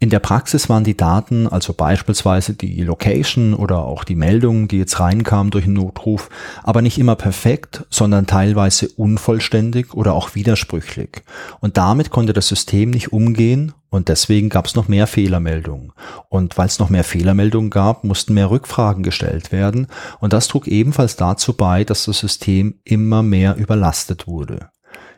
In 0.01 0.09
der 0.09 0.17
Praxis 0.17 0.67
waren 0.67 0.83
die 0.83 0.97
Daten, 0.97 1.47
also 1.47 1.73
beispielsweise 1.73 2.55
die 2.55 2.81
Location 2.81 3.53
oder 3.53 3.85
auch 3.85 4.03
die 4.03 4.15
Meldung, 4.15 4.67
die 4.67 4.79
jetzt 4.79 4.99
reinkam 4.99 5.51
durch 5.51 5.65
einen 5.65 5.75
Notruf, 5.75 6.31
aber 6.63 6.81
nicht 6.81 6.97
immer 6.97 7.15
perfekt, 7.15 7.85
sondern 7.91 8.25
teilweise 8.25 8.89
unvollständig 8.97 9.93
oder 9.93 10.13
auch 10.15 10.33
widersprüchlich. 10.33 11.21
Und 11.59 11.77
damit 11.77 12.09
konnte 12.09 12.33
das 12.33 12.47
System 12.47 12.89
nicht 12.89 13.13
umgehen 13.13 13.73
und 13.91 14.09
deswegen 14.09 14.49
gab 14.49 14.65
es 14.65 14.73
noch 14.73 14.87
mehr 14.87 15.05
Fehlermeldungen. 15.05 15.91
Und 16.29 16.57
weil 16.57 16.65
es 16.65 16.79
noch 16.79 16.89
mehr 16.89 17.03
Fehlermeldungen 17.03 17.69
gab, 17.69 18.03
mussten 18.03 18.33
mehr 18.33 18.49
Rückfragen 18.49 19.03
gestellt 19.03 19.51
werden 19.51 19.85
und 20.19 20.33
das 20.33 20.47
trug 20.47 20.67
ebenfalls 20.67 21.15
dazu 21.15 21.53
bei, 21.53 21.83
dass 21.83 22.05
das 22.05 22.17
System 22.17 22.79
immer 22.85 23.21
mehr 23.21 23.55
überlastet 23.55 24.25
wurde 24.25 24.71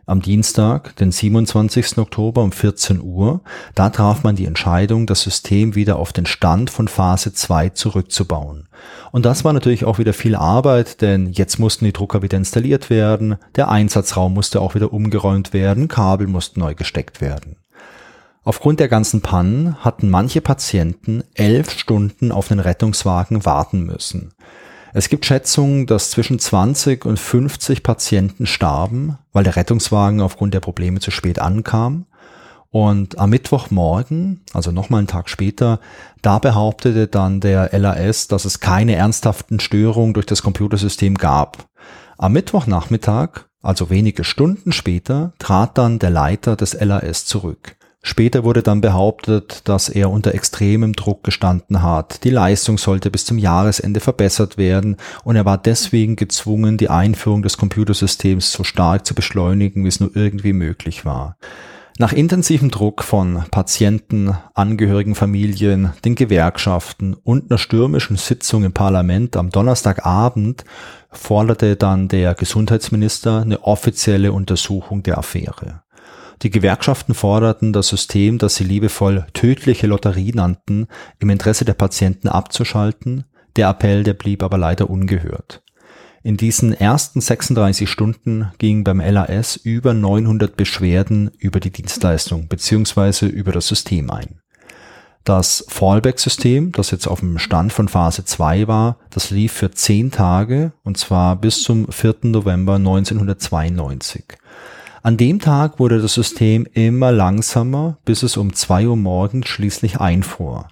am 0.05 0.21
Dienstag, 0.21 0.95
den 0.97 1.11
27. 1.11 1.97
Oktober 1.97 2.43
um 2.43 2.51
14 2.51 3.01
Uhr, 3.01 3.41
da 3.75 3.89
traf 3.89 4.23
man 4.23 4.35
die 4.35 4.45
Entscheidung, 4.45 5.07
das 5.07 5.21
System 5.21 5.75
wieder 5.75 5.97
auf 5.97 6.11
den 6.11 6.25
Stand 6.25 6.69
von 6.69 6.87
Phase 6.87 7.33
2 7.33 7.69
zurückzubauen. 7.69 8.67
Und 9.11 9.25
das 9.25 9.45
war 9.45 9.53
natürlich 9.53 9.85
auch 9.85 9.99
wieder 9.99 10.13
viel 10.13 10.35
Arbeit, 10.35 11.01
denn 11.01 11.31
jetzt 11.31 11.57
mussten 11.59 11.85
die 11.85 11.93
Drucker 11.93 12.21
wieder 12.21 12.37
installiert 12.37 12.89
werden, 12.89 13.37
der 13.55 13.69
Einsatzraum 13.69 14.33
musste 14.33 14.59
auch 14.59 14.75
wieder 14.75 14.91
umgeräumt 14.91 15.53
werden, 15.53 15.87
Kabel 15.87 16.27
mussten 16.27 16.59
neu 16.59 16.75
gesteckt 16.75 17.21
werden. 17.21 17.55
Aufgrund 18.45 18.81
der 18.81 18.89
ganzen 18.89 19.21
Pannen 19.21 19.77
hatten 19.85 20.09
manche 20.09 20.41
Patienten 20.41 21.23
elf 21.33 21.71
Stunden 21.71 22.33
auf 22.33 22.49
den 22.49 22.59
Rettungswagen 22.59 23.45
warten 23.45 23.83
müssen. 23.83 24.33
Es 24.95 25.09
gibt 25.09 25.25
Schätzungen, 25.25 25.87
dass 25.87 26.11
zwischen 26.11 26.37
20 26.37 27.05
und 27.05 27.17
50 27.19 27.81
Patienten 27.81 28.45
starben, 28.45 29.17
weil 29.31 29.43
der 29.43 29.55
Rettungswagen 29.55 30.21
aufgrund 30.21 30.53
der 30.53 30.59
Probleme 30.59 30.99
zu 30.99 31.09
spät 31.09 31.39
ankam. 31.39 32.05
Und 32.69 33.17
am 33.17 33.31
Mittwochmorgen, 33.31 34.41
also 34.53 34.71
nochmal 34.71 34.99
einen 34.99 35.07
Tag 35.07 35.29
später, 35.29 35.79
da 36.21 36.37
behauptete 36.37 37.07
dann 37.07 37.39
der 37.39 37.71
LAS, 37.77 38.27
dass 38.27 38.45
es 38.45 38.59
keine 38.59 38.95
ernsthaften 38.95 39.59
Störungen 39.59 40.13
durch 40.13 40.27
das 40.27 40.43
Computersystem 40.43 41.15
gab. 41.15 41.65
Am 42.19 42.33
Mittwochnachmittag, 42.33 43.45
also 43.63 43.89
wenige 43.89 44.23
Stunden 44.23 44.71
später, 44.71 45.33
trat 45.39 45.77
dann 45.79 45.97
der 45.97 46.11
Leiter 46.11 46.55
des 46.55 46.73
LAS 46.79 47.25
zurück. 47.25 47.77
Später 48.05 48.43
wurde 48.43 48.63
dann 48.63 48.81
behauptet, 48.81 49.61
dass 49.63 49.87
er 49.87 50.09
unter 50.09 50.35
extremem 50.35 50.91
Druck 50.91 51.23
gestanden 51.23 51.81
hat. 51.81 52.25
Die 52.25 52.29
Leistung 52.29 52.77
sollte 52.77 53.09
bis 53.09 53.23
zum 53.23 53.37
Jahresende 53.37 54.01
verbessert 54.01 54.57
werden 54.57 54.97
und 55.23 55.37
er 55.37 55.45
war 55.45 55.57
deswegen 55.57 56.17
gezwungen, 56.17 56.77
die 56.77 56.89
Einführung 56.89 57.43
des 57.43 57.57
Computersystems 57.57 58.51
so 58.51 58.65
stark 58.65 59.05
zu 59.05 59.15
beschleunigen, 59.15 59.85
wie 59.85 59.87
es 59.87 60.01
nur 60.01 60.11
irgendwie 60.15 60.51
möglich 60.51 61.05
war. 61.05 61.37
Nach 61.97 62.11
intensivem 62.11 62.71
Druck 62.71 63.03
von 63.03 63.43
Patienten, 63.51 64.35
Angehörigen, 64.53 65.15
Familien, 65.15 65.93
den 66.03 66.15
Gewerkschaften 66.15 67.13
und 67.13 67.51
einer 67.51 67.57
stürmischen 67.59 68.17
Sitzung 68.17 68.65
im 68.65 68.73
Parlament 68.73 69.37
am 69.37 69.49
Donnerstagabend 69.49 70.65
forderte 71.09 71.77
dann 71.77 72.09
der 72.09 72.33
Gesundheitsminister 72.33 73.43
eine 73.43 73.63
offizielle 73.63 74.33
Untersuchung 74.33 75.03
der 75.03 75.19
Affäre. 75.19 75.82
Die 76.41 76.49
Gewerkschaften 76.49 77.13
forderten, 77.13 77.73
das 77.73 77.87
System, 77.87 78.37
das 78.37 78.55
sie 78.55 78.63
liebevoll 78.63 79.25
tödliche 79.33 79.87
Lotterie 79.87 80.31
nannten, 80.33 80.87
im 81.19 81.29
Interesse 81.29 81.65
der 81.65 81.73
Patienten 81.73 82.27
abzuschalten. 82.27 83.25
Der 83.55 83.69
Appell, 83.69 84.03
der 84.03 84.13
blieb 84.13 84.43
aber 84.43 84.57
leider 84.57 84.89
ungehört. 84.89 85.63
In 86.25 86.37
diesen 86.37 86.73
ersten 86.73 87.19
36 87.19 87.89
Stunden 87.89 88.51
gingen 88.57 88.85
beim 88.85 89.01
LAS 89.01 89.57
über 89.57 89.93
900 89.93 90.55
Beschwerden 90.55 91.29
über 91.37 91.59
die 91.59 91.71
Dienstleistung 91.71 92.47
bzw. 92.47 93.25
über 93.25 93.51
das 93.51 93.67
System 93.67 94.09
ein. 94.09 94.39
Das 95.25 95.65
Fallback-System, 95.67 96.71
das 96.73 96.91
jetzt 96.91 97.07
auf 97.07 97.19
dem 97.21 97.39
Stand 97.39 97.71
von 97.71 97.87
Phase 97.87 98.25
2 98.25 98.67
war, 98.67 98.97
das 99.09 99.31
lief 99.31 99.53
für 99.53 99.71
10 99.71 100.11
Tage 100.11 100.73
und 100.83 100.97
zwar 100.97 101.35
bis 101.35 101.63
zum 101.63 101.89
4. 101.89 102.15
November 102.23 102.75
1992. 102.75 104.23
An 105.05 105.17
dem 105.17 105.39
Tag 105.39 105.79
wurde 105.79 106.01
das 106.01 106.13
System 106.13 106.65
immer 106.71 107.11
langsamer, 107.11 107.97
bis 108.05 108.23
es 108.23 108.37
um 108.37 108.53
zwei 108.53 108.87
Uhr 108.87 108.95
morgens 108.95 109.49
schließlich 109.49 109.99
einfuhr. 109.99 110.69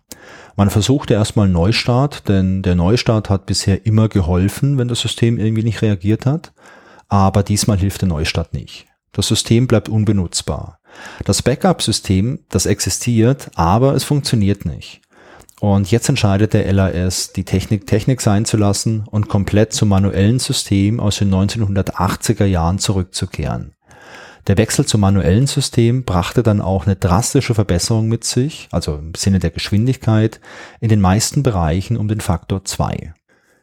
Man 0.55 0.69
versuchte 0.69 1.13
erstmal 1.13 1.49
Neustart, 1.49 2.29
denn 2.29 2.61
der 2.61 2.75
Neustart 2.75 3.29
hat 3.29 3.45
bisher 3.45 3.85
immer 3.85 4.07
geholfen, 4.07 4.77
wenn 4.77 4.87
das 4.87 5.01
System 5.01 5.37
irgendwie 5.37 5.63
nicht 5.63 5.81
reagiert 5.81 6.25
hat. 6.25 6.53
Aber 7.09 7.43
diesmal 7.43 7.77
hilft 7.77 8.03
der 8.03 8.07
Neustart 8.07 8.53
nicht. 8.53 8.85
Das 9.11 9.27
System 9.27 9.67
bleibt 9.67 9.89
unbenutzbar. 9.89 10.79
Das 11.25 11.41
Backup-System, 11.41 12.39
das 12.47 12.65
existiert, 12.65 13.51
aber 13.55 13.95
es 13.95 14.05
funktioniert 14.05 14.63
nicht. 14.63 15.01
Und 15.59 15.91
jetzt 15.91 16.07
entscheidet 16.07 16.53
der 16.53 16.71
LAS, 16.71 17.33
die 17.33 17.43
Technik 17.43 17.85
Technik 17.85 18.21
sein 18.21 18.45
zu 18.45 18.55
lassen 18.55 19.03
und 19.11 19.27
komplett 19.27 19.73
zum 19.73 19.89
manuellen 19.89 20.39
System 20.39 21.01
aus 21.01 21.17
den 21.17 21.29
1980er 21.33 22.45
Jahren 22.45 22.79
zurückzukehren. 22.79 23.73
Der 24.47 24.57
Wechsel 24.57 24.85
zum 24.85 25.01
manuellen 25.01 25.47
System 25.47 26.03
brachte 26.03 26.43
dann 26.43 26.61
auch 26.61 26.85
eine 26.85 26.95
drastische 26.95 27.53
Verbesserung 27.53 28.07
mit 28.07 28.23
sich, 28.23 28.67
also 28.71 28.95
im 28.95 29.13
Sinne 29.15 29.39
der 29.39 29.51
Geschwindigkeit, 29.51 30.39
in 30.79 30.89
den 30.89 31.01
meisten 31.01 31.43
Bereichen 31.43 31.97
um 31.97 32.07
den 32.07 32.21
Faktor 32.21 32.65
2. 32.65 33.13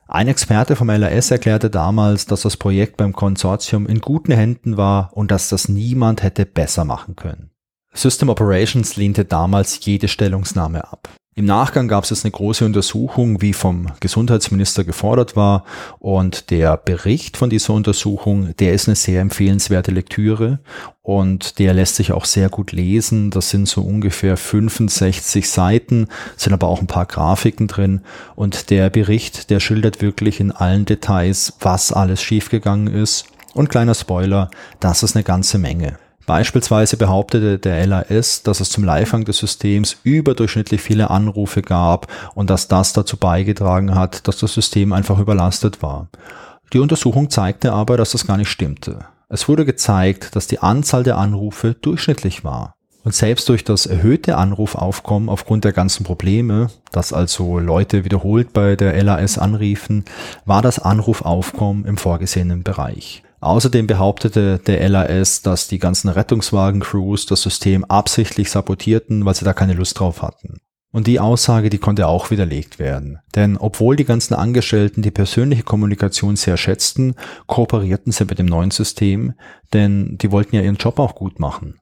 Ein 0.06 0.28
Experte 0.28 0.74
vom 0.74 0.88
LRS 0.88 1.30
erklärte 1.30 1.68
damals, 1.68 2.24
dass 2.24 2.42
das 2.42 2.56
Projekt 2.56 2.96
beim 2.96 3.12
Konsortium 3.12 3.86
in 3.86 4.00
guten 4.00 4.32
Händen 4.32 4.76
war 4.76 5.10
und 5.12 5.30
dass 5.30 5.50
das 5.50 5.68
niemand 5.68 6.22
hätte 6.22 6.46
besser 6.46 6.84
machen 6.84 7.14
können. 7.14 7.50
System 7.92 8.28
Operations 8.28 8.96
lehnte 8.96 9.24
damals 9.24 9.84
jede 9.84 10.08
Stellungnahme 10.08 10.90
ab. 10.90 11.08
Im 11.38 11.44
Nachgang 11.44 11.86
gab 11.86 12.02
es 12.02 12.10
jetzt 12.10 12.24
eine 12.24 12.32
große 12.32 12.64
Untersuchung, 12.64 13.40
wie 13.40 13.52
vom 13.52 13.86
Gesundheitsminister 14.00 14.82
gefordert 14.82 15.36
war. 15.36 15.62
Und 16.00 16.50
der 16.50 16.76
Bericht 16.76 17.36
von 17.36 17.48
dieser 17.48 17.74
Untersuchung, 17.74 18.56
der 18.56 18.72
ist 18.72 18.88
eine 18.88 18.96
sehr 18.96 19.20
empfehlenswerte 19.20 19.92
Lektüre 19.92 20.58
und 21.00 21.60
der 21.60 21.74
lässt 21.74 21.94
sich 21.94 22.10
auch 22.10 22.24
sehr 22.24 22.48
gut 22.48 22.72
lesen. 22.72 23.30
Das 23.30 23.50
sind 23.50 23.68
so 23.68 23.82
ungefähr 23.82 24.36
65 24.36 25.48
Seiten, 25.48 26.08
sind 26.36 26.54
aber 26.54 26.66
auch 26.66 26.80
ein 26.80 26.88
paar 26.88 27.06
Grafiken 27.06 27.68
drin. 27.68 28.00
Und 28.34 28.70
der 28.70 28.90
Bericht, 28.90 29.50
der 29.50 29.60
schildert 29.60 30.02
wirklich 30.02 30.40
in 30.40 30.50
allen 30.50 30.86
Details, 30.86 31.52
was 31.60 31.92
alles 31.92 32.20
schiefgegangen 32.20 32.92
ist. 32.92 33.26
Und 33.54 33.70
kleiner 33.70 33.94
Spoiler, 33.94 34.50
das 34.80 35.04
ist 35.04 35.14
eine 35.14 35.22
ganze 35.22 35.58
Menge. 35.58 35.98
Beispielsweise 36.28 36.98
behauptete 36.98 37.58
der 37.58 37.86
LAS, 37.86 38.42
dass 38.42 38.60
es 38.60 38.68
zum 38.68 38.84
Leihfang 38.84 39.24
des 39.24 39.38
Systems 39.38 39.96
überdurchschnittlich 40.02 40.82
viele 40.82 41.08
Anrufe 41.08 41.62
gab 41.62 42.06
und 42.34 42.50
dass 42.50 42.68
das 42.68 42.92
dazu 42.92 43.16
beigetragen 43.16 43.94
hat, 43.94 44.28
dass 44.28 44.36
das 44.36 44.52
System 44.52 44.92
einfach 44.92 45.18
überlastet 45.18 45.80
war. 45.80 46.08
Die 46.74 46.80
Untersuchung 46.80 47.30
zeigte 47.30 47.72
aber, 47.72 47.96
dass 47.96 48.10
das 48.10 48.26
gar 48.26 48.36
nicht 48.36 48.50
stimmte. 48.50 49.06
Es 49.30 49.48
wurde 49.48 49.64
gezeigt, 49.64 50.36
dass 50.36 50.46
die 50.46 50.58
Anzahl 50.58 51.02
der 51.02 51.16
Anrufe 51.16 51.72
durchschnittlich 51.72 52.44
war. 52.44 52.74
Und 53.04 53.14
selbst 53.14 53.48
durch 53.48 53.64
das 53.64 53.86
erhöhte 53.86 54.36
Anrufaufkommen 54.36 55.30
aufgrund 55.30 55.64
der 55.64 55.72
ganzen 55.72 56.04
Probleme, 56.04 56.68
dass 56.92 57.14
also 57.14 57.58
Leute 57.58 58.04
wiederholt 58.04 58.52
bei 58.52 58.76
der 58.76 59.02
LAS 59.02 59.38
anriefen, 59.38 60.04
war 60.44 60.60
das 60.60 60.78
Anrufaufkommen 60.78 61.86
im 61.86 61.96
vorgesehenen 61.96 62.64
Bereich. 62.64 63.22
Außerdem 63.40 63.86
behauptete 63.86 64.58
der 64.58 64.88
LAS, 64.88 65.42
dass 65.42 65.68
die 65.68 65.78
ganzen 65.78 66.08
Rettungswagen-Crews 66.08 67.26
das 67.26 67.42
System 67.42 67.84
absichtlich 67.84 68.50
sabotierten, 68.50 69.24
weil 69.24 69.34
sie 69.34 69.44
da 69.44 69.52
keine 69.52 69.74
Lust 69.74 69.98
drauf 69.98 70.22
hatten. 70.22 70.58
Und 70.90 71.06
die 71.06 71.20
Aussage, 71.20 71.70
die 71.70 71.78
konnte 71.78 72.08
auch 72.08 72.30
widerlegt 72.30 72.78
werden. 72.78 73.18
Denn 73.34 73.56
obwohl 73.58 73.94
die 73.94 74.06
ganzen 74.06 74.34
Angestellten 74.34 75.02
die 75.02 75.10
persönliche 75.10 75.62
Kommunikation 75.62 76.34
sehr 76.34 76.56
schätzten, 76.56 77.14
kooperierten 77.46 78.10
sie 78.10 78.24
mit 78.24 78.38
dem 78.38 78.46
neuen 78.46 78.70
System, 78.70 79.34
denn 79.74 80.16
die 80.18 80.32
wollten 80.32 80.56
ja 80.56 80.62
ihren 80.62 80.76
Job 80.76 80.98
auch 80.98 81.14
gut 81.14 81.38
machen. 81.38 81.78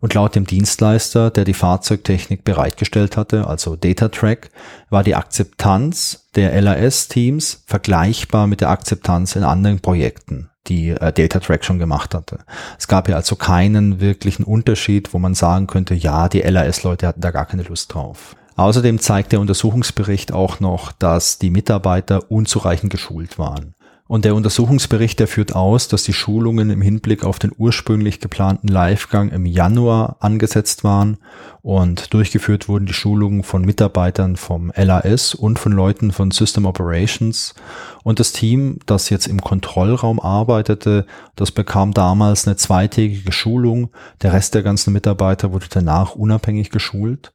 Und 0.00 0.12
laut 0.12 0.34
dem 0.34 0.46
Dienstleister, 0.46 1.30
der 1.30 1.44
die 1.44 1.54
Fahrzeugtechnik 1.54 2.44
bereitgestellt 2.44 3.16
hatte, 3.16 3.46
also 3.46 3.76
DataTrack, 3.76 4.50
war 4.90 5.02
die 5.04 5.14
Akzeptanz 5.14 6.28
der 6.34 6.60
LAS-Teams 6.60 7.64
vergleichbar 7.66 8.46
mit 8.46 8.60
der 8.60 8.68
Akzeptanz 8.68 9.36
in 9.36 9.42
anderen 9.42 9.80
Projekten 9.80 10.49
die 10.66 10.90
äh, 10.90 11.12
Data 11.12 11.40
Track 11.40 11.64
schon 11.64 11.78
gemacht 11.78 12.14
hatte. 12.14 12.40
Es 12.78 12.88
gab 12.88 13.08
ja 13.08 13.16
also 13.16 13.36
keinen 13.36 14.00
wirklichen 14.00 14.44
Unterschied, 14.44 15.12
wo 15.14 15.18
man 15.18 15.34
sagen 15.34 15.66
könnte, 15.66 15.94
ja, 15.94 16.28
die 16.28 16.40
LAS-Leute 16.40 17.06
hatten 17.06 17.20
da 17.20 17.30
gar 17.30 17.46
keine 17.46 17.62
Lust 17.62 17.94
drauf. 17.94 18.36
Außerdem 18.56 18.98
zeigt 18.98 19.32
der 19.32 19.40
Untersuchungsbericht 19.40 20.32
auch 20.32 20.60
noch, 20.60 20.92
dass 20.92 21.38
die 21.38 21.50
Mitarbeiter 21.50 22.30
unzureichend 22.30 22.92
geschult 22.92 23.38
waren. 23.38 23.74
Und 24.10 24.24
der 24.24 24.34
Untersuchungsbericht, 24.34 25.20
der 25.20 25.28
führt 25.28 25.54
aus, 25.54 25.86
dass 25.86 26.02
die 26.02 26.12
Schulungen 26.12 26.70
im 26.70 26.82
Hinblick 26.82 27.22
auf 27.22 27.38
den 27.38 27.52
ursprünglich 27.56 28.18
geplanten 28.18 28.66
Livegang 28.66 29.28
im 29.30 29.46
Januar 29.46 30.16
angesetzt 30.18 30.82
waren 30.82 31.18
und 31.62 32.12
durchgeführt 32.12 32.68
wurden 32.68 32.86
die 32.86 32.92
Schulungen 32.92 33.44
von 33.44 33.64
Mitarbeitern 33.64 34.34
vom 34.34 34.72
LAS 34.74 35.36
und 35.36 35.60
von 35.60 35.70
Leuten 35.70 36.10
von 36.10 36.32
System 36.32 36.66
Operations. 36.66 37.54
Und 38.02 38.18
das 38.18 38.32
Team, 38.32 38.80
das 38.84 39.10
jetzt 39.10 39.28
im 39.28 39.40
Kontrollraum 39.40 40.18
arbeitete, 40.18 41.06
das 41.36 41.52
bekam 41.52 41.94
damals 41.94 42.48
eine 42.48 42.56
zweitägige 42.56 43.30
Schulung. 43.30 43.90
Der 44.22 44.32
Rest 44.32 44.56
der 44.56 44.64
ganzen 44.64 44.92
Mitarbeiter 44.92 45.52
wurde 45.52 45.66
danach 45.70 46.16
unabhängig 46.16 46.70
geschult. 46.70 47.32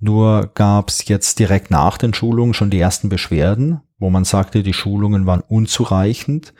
Nur 0.00 0.50
gab 0.54 0.90
es 0.90 1.06
jetzt 1.08 1.38
direkt 1.38 1.70
nach 1.70 1.98
den 1.98 2.14
Schulungen 2.14 2.54
schon 2.54 2.70
die 2.70 2.78
ersten 2.78 3.08
Beschwerden, 3.08 3.80
wo 3.98 4.10
man 4.10 4.24
sagte, 4.24 4.62
die 4.62 4.72
Schulungen 4.72 5.26
waren 5.26 5.40
unzureichend 5.40 6.54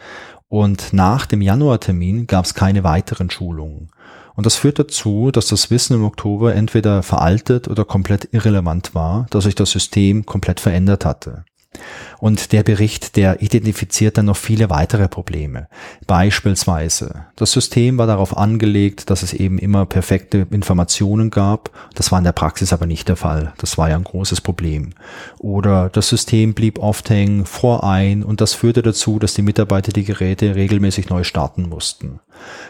und 0.49 0.93
nach 0.93 1.27
dem 1.27 1.43
Januartermin 1.43 2.27
gab 2.27 2.47
es 2.47 2.55
keine 2.55 2.83
weiteren 2.83 3.31
Schulungen. 3.31 3.91
Und 4.35 4.47
das 4.47 4.57
führt 4.57 4.79
dazu, 4.79 5.31
dass 5.31 5.49
das 5.49 5.71
Wissen 5.71 5.95
im 5.95 6.05
Oktober 6.05 6.55
entweder 6.55 7.03
veraltet 7.03 7.69
oder 7.69 7.85
komplett 7.85 8.29
irrelevant 8.33 8.95
war, 8.95 9.27
dass 9.31 9.45
sich 9.45 9.57
das 9.57 9.71
System 9.71 10.27
komplett 10.27 10.61
verändert 10.61 11.05
hatte. 11.05 11.45
Und 12.19 12.53
der 12.53 12.63
Bericht, 12.63 13.17
der 13.17 13.43
identifiziert 13.43 14.19
dann 14.19 14.27
noch 14.27 14.37
viele 14.37 14.71
weitere 14.71 15.09
Probleme. 15.09 15.69
Beispielsweise, 16.07 17.27
das 17.37 17.53
System 17.53 17.99
war 17.99 18.07
darauf 18.07 18.37
angelegt, 18.37 19.11
dass 19.11 19.23
es 19.23 19.33
eben 19.33 19.59
immer 19.59 19.87
perfekte 19.87 20.47
Informationen 20.51 21.31
gab. 21.31 21.71
Das 21.95 22.11
war 22.11 22.19
in 22.19 22.25
der 22.25 22.33
Praxis 22.33 22.73
aber 22.73 22.87
nicht 22.87 23.09
der 23.09 23.17
Fall. 23.17 23.53
Das 23.59 23.79
war 23.79 23.89
ja 23.89 23.97
ein 23.97 24.05
großes 24.05 24.41
Problem. 24.41 24.91
Oder 25.39 25.89
das 25.91 26.09
System 26.09 26.55
blieb 26.55 26.79
oft 26.79 27.09
hängen, 27.11 27.47
vorein 27.47 28.23
und 28.23 28.41
das 28.41 28.55
führte 28.55 28.83
dazu, 28.83 29.19
dass 29.19 29.35
die 29.35 29.43
Mitarbeiter 29.43 29.93
die 29.93 30.05
Geräte 30.05 30.55
regelmäßig 30.55 31.09
neu 31.09 31.25
starten 31.25 31.69
mussten. 31.69 32.21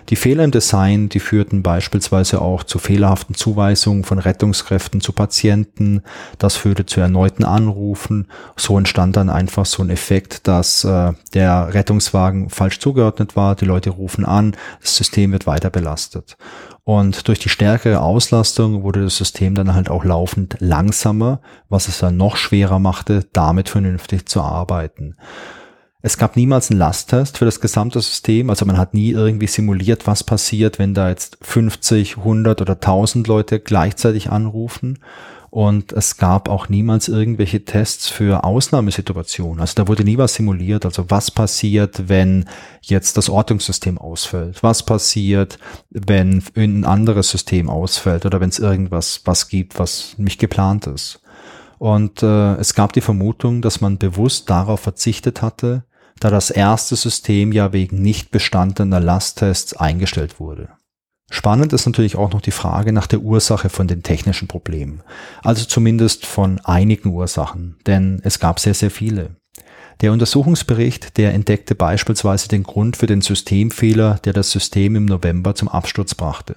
Die 0.09 0.16
Fehler 0.16 0.45
im 0.45 0.51
Design, 0.51 1.09
die 1.09 1.21
führten 1.21 1.62
beispielsweise 1.62 2.41
auch 2.41 2.64
zu 2.64 2.79
fehlerhaften 2.79 3.35
Zuweisungen 3.35 4.05
von 4.05 4.19
Rettungskräften 4.19 5.01
zu 5.01 5.12
Patienten. 5.12 6.03
Das 6.39 6.57
führte 6.57 6.87
zu 6.87 7.01
erneuten 7.01 7.45
Anrufen. 7.45 8.29
So 8.57 8.79
entstand 8.79 9.16
dann 9.16 9.29
einfach 9.29 9.66
so 9.66 9.83
ein 9.83 9.91
Effekt, 9.91 10.49
dass 10.49 10.85
äh, 10.85 11.12
der 11.35 11.75
Rettungswagen 11.75 12.49
falsch 12.49 12.79
zugeordnet 12.81 13.37
war. 13.37 13.55
Die 13.55 13.66
Leute 13.66 13.91
rufen 13.91 14.25
an, 14.25 14.57
das 14.81 14.97
System 14.97 15.33
wird 15.33 15.47
weiter 15.47 15.71
belastet. 15.71 16.37
Und 16.85 17.29
durch 17.29 17.39
die 17.39 17.51
stärkere 17.51 18.01
Auslastung 18.01 18.83
wurde 18.83 19.03
das 19.03 19.19
System 19.19 19.55
dann 19.55 19.75
halt 19.75 19.91
auch 19.91 20.05
laufend 20.05 20.57
langsamer, 20.59 21.43
was 21.69 21.87
es 21.87 21.99
dann 21.99 22.16
noch 22.16 22.37
schwerer 22.37 22.79
machte, 22.79 23.27
damit 23.35 23.69
vernünftig 23.69 24.27
zu 24.27 24.41
arbeiten. 24.41 25.14
Es 26.01 26.16
gab 26.16 26.36
niemals 26.36 26.70
einen 26.70 26.78
Lasttest 26.78 27.38
für 27.38 27.44
das 27.44 27.61
gesamte 27.61 28.01
System, 28.01 28.51
also 28.51 28.64
man 28.64 28.78
hat 28.78 28.94
nie 28.94 29.11
irgendwie 29.11 29.49
simuliert, 29.49 30.07
was 30.07 30.22
passiert, 30.22 30.78
wenn 30.78 30.94
da 30.94 31.09
jetzt 31.09 31.38
50, 31.42 32.18
100 32.18 32.61
oder 32.61 32.74
1000 32.74 33.26
Leute 33.26 33.59
gleichzeitig 33.59 34.30
anrufen. 34.30 35.01
Und 35.51 35.92
es 35.92 36.18
gab 36.18 36.49
auch 36.51 36.68
niemals 36.68 37.09
irgendwelche 37.09 37.64
Tests 37.64 38.09
für 38.09 38.44
Ausnahmesituationen. 38.44 39.61
Also 39.61 39.74
da 39.76 39.88
wurde 39.88 40.05
nie 40.05 40.18
was 40.18 40.34
simuliert. 40.34 40.84
Also 40.84 41.07
was 41.09 41.30
passiert, 41.30 42.09
wenn 42.09 42.44
jetzt 42.82 43.16
das 43.16 43.30
Ortungssystem 43.30 43.96
ausfällt? 43.96 44.62
Was 44.62 44.84
passiert, 44.84 45.59
wenn 45.88 46.44
ein 46.55 46.84
anderes 46.84 47.30
System 47.30 47.70
ausfällt 47.70 48.26
oder 48.26 48.40
wenn 48.40 48.51
es 48.51 48.59
irgendwas 48.59 49.22
was 49.24 49.49
gibt, 49.49 49.78
was 49.78 50.14
nicht 50.18 50.38
geplant 50.38 50.86
ist? 50.86 51.22
Und 51.79 52.22
äh, 52.22 52.55
es 52.57 52.74
gab 52.74 52.93
die 52.93 53.01
Vermutung, 53.01 53.62
dass 53.62 53.81
man 53.81 53.99
bewusst 53.99 54.51
darauf 54.51 54.81
verzichtet 54.81 55.43
hatte, 55.43 55.85
da 56.20 56.31
das 56.31 56.51
erste 56.51 56.97
System 56.97 57.53
ja 57.53 57.72
wegen 57.72 58.03
nicht 58.03 58.31
bestandener 58.31 59.01
Lasttests 59.01 59.76
eingestellt 59.76 60.41
wurde. 60.41 60.70
Spannend 61.31 61.72
ist 61.72 61.87
natürlich 61.87 62.16
auch 62.16 62.33
noch 62.33 62.41
die 62.41 62.51
Frage 62.51 62.93
nach 62.93 63.07
der 63.07 63.20
Ursache 63.20 63.68
von 63.68 63.87
den 63.87 64.03
technischen 64.03 64.49
Problemen. 64.49 65.03
Also 65.43 65.66
zumindest 65.66 66.24
von 66.24 66.59
einigen 66.64 67.11
Ursachen, 67.11 67.76
denn 67.87 68.20
es 68.24 68.39
gab 68.39 68.59
sehr, 68.59 68.74
sehr 68.74 68.91
viele. 68.91 69.37
Der 70.01 70.12
Untersuchungsbericht, 70.12 71.18
der 71.18 71.35
entdeckte 71.35 71.74
beispielsweise 71.74 72.49
den 72.49 72.62
Grund 72.62 72.97
für 72.97 73.07
den 73.07 73.20
Systemfehler, 73.20 74.20
der 74.24 74.33
das 74.33 74.51
System 74.51 74.97
im 74.97 75.05
November 75.05 75.55
zum 75.55 75.68
Absturz 75.68 76.14
brachte. 76.14 76.57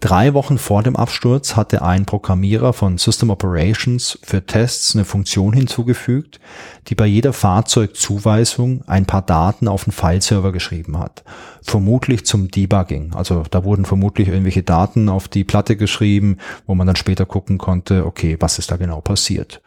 Drei 0.00 0.34
Wochen 0.34 0.58
vor 0.58 0.82
dem 0.82 0.96
Absturz 0.96 1.56
hatte 1.56 1.82
ein 1.82 2.06
Programmierer 2.06 2.72
von 2.72 2.98
System 2.98 3.30
Operations 3.30 4.18
für 4.22 4.44
Tests 4.44 4.94
eine 4.94 5.04
Funktion 5.04 5.52
hinzugefügt, 5.52 6.40
die 6.88 6.94
bei 6.94 7.06
jeder 7.06 7.32
Fahrzeugzuweisung 7.32 8.82
ein 8.86 9.06
paar 9.06 9.22
Daten 9.22 9.68
auf 9.68 9.84
den 9.84 9.92
Fileserver 9.92 10.52
geschrieben 10.52 10.98
hat. 10.98 11.22
Vermutlich 11.62 12.24
zum 12.26 12.48
Debugging. 12.48 13.14
Also 13.14 13.44
da 13.50 13.64
wurden 13.64 13.84
vermutlich 13.84 14.28
irgendwelche 14.28 14.62
Daten 14.62 15.08
auf 15.08 15.28
die 15.28 15.44
Platte 15.44 15.76
geschrieben, 15.76 16.38
wo 16.66 16.74
man 16.74 16.86
dann 16.86 16.96
später 16.96 17.26
gucken 17.26 17.58
konnte, 17.58 18.06
okay, 18.06 18.36
was 18.40 18.58
ist 18.58 18.70
da 18.70 18.76
genau 18.76 19.00
passiert. 19.00 19.62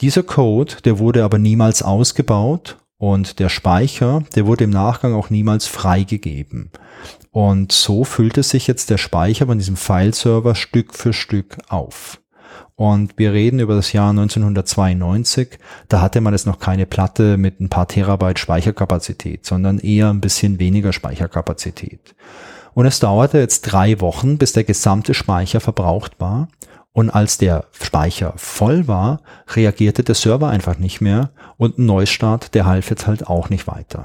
Dieser 0.00 0.22
Code, 0.22 0.74
der 0.84 0.98
wurde 0.98 1.24
aber 1.24 1.38
niemals 1.38 1.82
ausgebaut 1.82 2.76
und 2.98 3.38
der 3.38 3.48
Speicher, 3.48 4.22
der 4.34 4.46
wurde 4.46 4.64
im 4.64 4.70
Nachgang 4.70 5.14
auch 5.14 5.30
niemals 5.30 5.66
freigegeben. 5.66 6.70
Und 7.30 7.72
so 7.72 8.04
füllte 8.04 8.42
sich 8.42 8.66
jetzt 8.66 8.88
der 8.90 8.98
Speicher 8.98 9.46
von 9.46 9.58
diesem 9.58 9.76
Fileserver 9.76 10.54
Stück 10.54 10.94
für 10.94 11.12
Stück 11.12 11.58
auf. 11.68 12.20
Und 12.74 13.18
wir 13.18 13.32
reden 13.32 13.58
über 13.58 13.74
das 13.74 13.92
Jahr 13.92 14.10
1992. 14.10 15.58
Da 15.88 16.00
hatte 16.00 16.20
man 16.20 16.34
jetzt 16.34 16.46
noch 16.46 16.58
keine 16.58 16.86
Platte 16.86 17.36
mit 17.38 17.60
ein 17.60 17.70
paar 17.70 17.88
Terabyte 17.88 18.38
Speicherkapazität, 18.38 19.46
sondern 19.46 19.78
eher 19.78 20.10
ein 20.10 20.20
bisschen 20.20 20.58
weniger 20.58 20.92
Speicherkapazität. 20.92 22.14
Und 22.74 22.84
es 22.84 23.00
dauerte 23.00 23.38
jetzt 23.38 23.62
drei 23.62 24.00
Wochen, 24.00 24.36
bis 24.36 24.52
der 24.52 24.64
gesamte 24.64 25.14
Speicher 25.14 25.60
verbraucht 25.60 26.12
war. 26.18 26.48
Und 26.96 27.10
als 27.10 27.36
der 27.36 27.66
Speicher 27.78 28.32
voll 28.36 28.88
war, 28.88 29.20
reagierte 29.48 30.02
der 30.02 30.14
Server 30.14 30.48
einfach 30.48 30.78
nicht 30.78 31.02
mehr 31.02 31.28
und 31.58 31.76
ein 31.76 31.84
Neustart, 31.84 32.54
der 32.54 32.64
half 32.64 32.88
jetzt 32.88 33.06
halt 33.06 33.26
auch 33.26 33.50
nicht 33.50 33.66
weiter. 33.66 34.04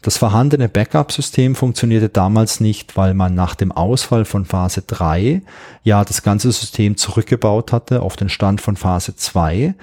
Das 0.00 0.16
vorhandene 0.16 0.68
Backup-System 0.68 1.56
funktionierte 1.56 2.08
damals 2.08 2.60
nicht, 2.60 2.96
weil 2.96 3.14
man 3.14 3.34
nach 3.34 3.56
dem 3.56 3.72
Ausfall 3.72 4.24
von 4.24 4.44
Phase 4.44 4.82
3 4.82 5.42
ja 5.82 6.04
das 6.04 6.22
ganze 6.22 6.52
System 6.52 6.96
zurückgebaut 6.96 7.72
hatte 7.72 8.00
auf 8.00 8.14
den 8.14 8.28
Stand 8.28 8.60
von 8.60 8.76
Phase 8.76 9.16
2. 9.16 9.74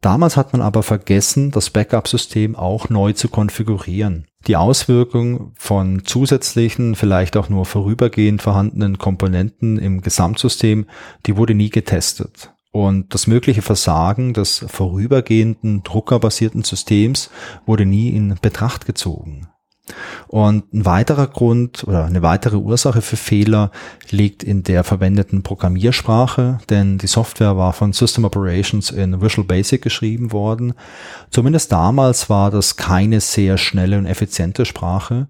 Damals 0.00 0.36
hat 0.36 0.52
man 0.52 0.62
aber 0.62 0.84
vergessen, 0.84 1.50
das 1.50 1.70
Backup-System 1.70 2.54
auch 2.54 2.88
neu 2.88 3.14
zu 3.14 3.28
konfigurieren. 3.28 4.28
Die 4.46 4.56
Auswirkung 4.56 5.52
von 5.56 6.04
zusätzlichen, 6.04 6.96
vielleicht 6.96 7.36
auch 7.36 7.48
nur 7.48 7.64
vorübergehend 7.64 8.42
vorhandenen 8.42 8.98
Komponenten 8.98 9.78
im 9.78 10.02
Gesamtsystem, 10.02 10.86
die 11.24 11.36
wurde 11.36 11.54
nie 11.54 11.70
getestet. 11.70 12.52
Und 12.70 13.14
das 13.14 13.26
mögliche 13.26 13.62
Versagen 13.62 14.34
des 14.34 14.64
vorübergehenden 14.68 15.82
druckerbasierten 15.82 16.62
Systems 16.62 17.30
wurde 17.64 17.86
nie 17.86 18.10
in 18.10 18.34
Betracht 18.42 18.84
gezogen. 18.84 19.48
Und 20.28 20.72
ein 20.72 20.86
weiterer 20.86 21.26
Grund 21.26 21.84
oder 21.84 22.06
eine 22.06 22.22
weitere 22.22 22.56
Ursache 22.56 23.02
für 23.02 23.16
Fehler 23.16 23.70
liegt 24.10 24.42
in 24.42 24.62
der 24.62 24.82
verwendeten 24.82 25.42
Programmiersprache, 25.42 26.58
denn 26.70 26.98
die 26.98 27.06
Software 27.06 27.56
war 27.56 27.72
von 27.72 27.92
System 27.92 28.24
Operations 28.24 28.90
in 28.90 29.20
Visual 29.20 29.46
Basic 29.46 29.82
geschrieben 29.82 30.32
worden. 30.32 30.72
Zumindest 31.30 31.70
damals 31.70 32.30
war 32.30 32.50
das 32.50 32.76
keine 32.76 33.20
sehr 33.20 33.58
schnelle 33.58 33.98
und 33.98 34.06
effiziente 34.06 34.64
Sprache. 34.64 35.28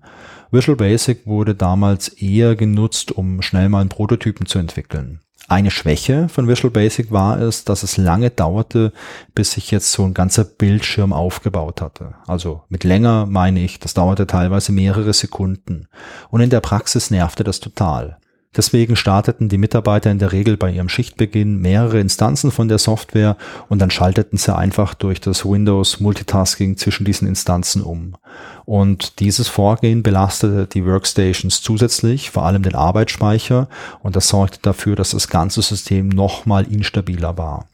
Visual 0.52 0.76
Basic 0.76 1.26
wurde 1.26 1.56
damals 1.56 2.08
eher 2.08 2.54
genutzt, 2.54 3.10
um 3.10 3.42
schnell 3.42 3.68
mal 3.68 3.80
einen 3.80 3.88
Prototypen 3.88 4.46
zu 4.46 4.60
entwickeln. 4.60 5.20
Eine 5.46 5.70
Schwäche 5.70 6.28
von 6.30 6.48
Visual 6.48 6.70
Basic 6.70 7.12
war 7.12 7.38
es, 7.38 7.64
dass 7.64 7.82
es 7.82 7.98
lange 7.98 8.30
dauerte, 8.30 8.92
bis 9.34 9.52
sich 9.52 9.70
jetzt 9.70 9.92
so 9.92 10.04
ein 10.04 10.14
ganzer 10.14 10.44
Bildschirm 10.44 11.12
aufgebaut 11.12 11.82
hatte. 11.82 12.14
Also 12.26 12.62
mit 12.70 12.82
länger 12.82 13.26
meine 13.26 13.60
ich, 13.60 13.78
das 13.78 13.92
dauerte 13.92 14.26
teilweise 14.26 14.72
mehrere 14.72 15.12
Sekunden. 15.12 15.86
Und 16.30 16.40
in 16.40 16.50
der 16.50 16.60
Praxis 16.60 17.10
nervte 17.10 17.44
das 17.44 17.60
total. 17.60 18.16
Deswegen 18.56 18.96
starteten 18.96 19.48
die 19.48 19.58
Mitarbeiter 19.58 20.10
in 20.10 20.18
der 20.18 20.32
Regel 20.32 20.56
bei 20.56 20.70
ihrem 20.70 20.88
Schichtbeginn 20.88 21.60
mehrere 21.60 22.00
Instanzen 22.00 22.50
von 22.50 22.68
der 22.68 22.78
Software 22.78 23.36
und 23.68 23.80
dann 23.80 23.90
schalteten 23.90 24.36
sie 24.36 24.54
einfach 24.54 24.94
durch 24.94 25.20
das 25.20 25.44
Windows 25.44 26.00
Multitasking 26.00 26.76
zwischen 26.76 27.04
diesen 27.04 27.26
Instanzen 27.26 27.82
um. 27.82 28.16
Und 28.64 29.20
dieses 29.20 29.48
Vorgehen 29.48 30.02
belastete 30.02 30.66
die 30.66 30.86
Workstations 30.86 31.62
zusätzlich, 31.62 32.30
vor 32.30 32.44
allem 32.44 32.62
den 32.62 32.74
Arbeitsspeicher, 32.74 33.68
und 34.02 34.16
das 34.16 34.28
sorgte 34.28 34.58
dafür, 34.62 34.96
dass 34.96 35.10
das 35.10 35.28
ganze 35.28 35.60
System 35.60 36.08
nochmal 36.08 36.64
instabiler 36.64 37.36
war. 37.36 37.66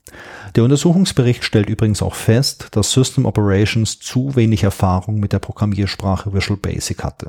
Der 0.56 0.64
Untersuchungsbericht 0.64 1.44
stellt 1.44 1.68
übrigens 1.68 2.02
auch 2.02 2.14
fest, 2.14 2.68
dass 2.72 2.92
System 2.92 3.26
Operations 3.26 4.00
zu 4.00 4.34
wenig 4.34 4.64
Erfahrung 4.64 5.20
mit 5.20 5.32
der 5.32 5.38
Programmiersprache 5.38 6.32
Visual 6.32 6.58
Basic 6.58 7.04
hatte. 7.04 7.28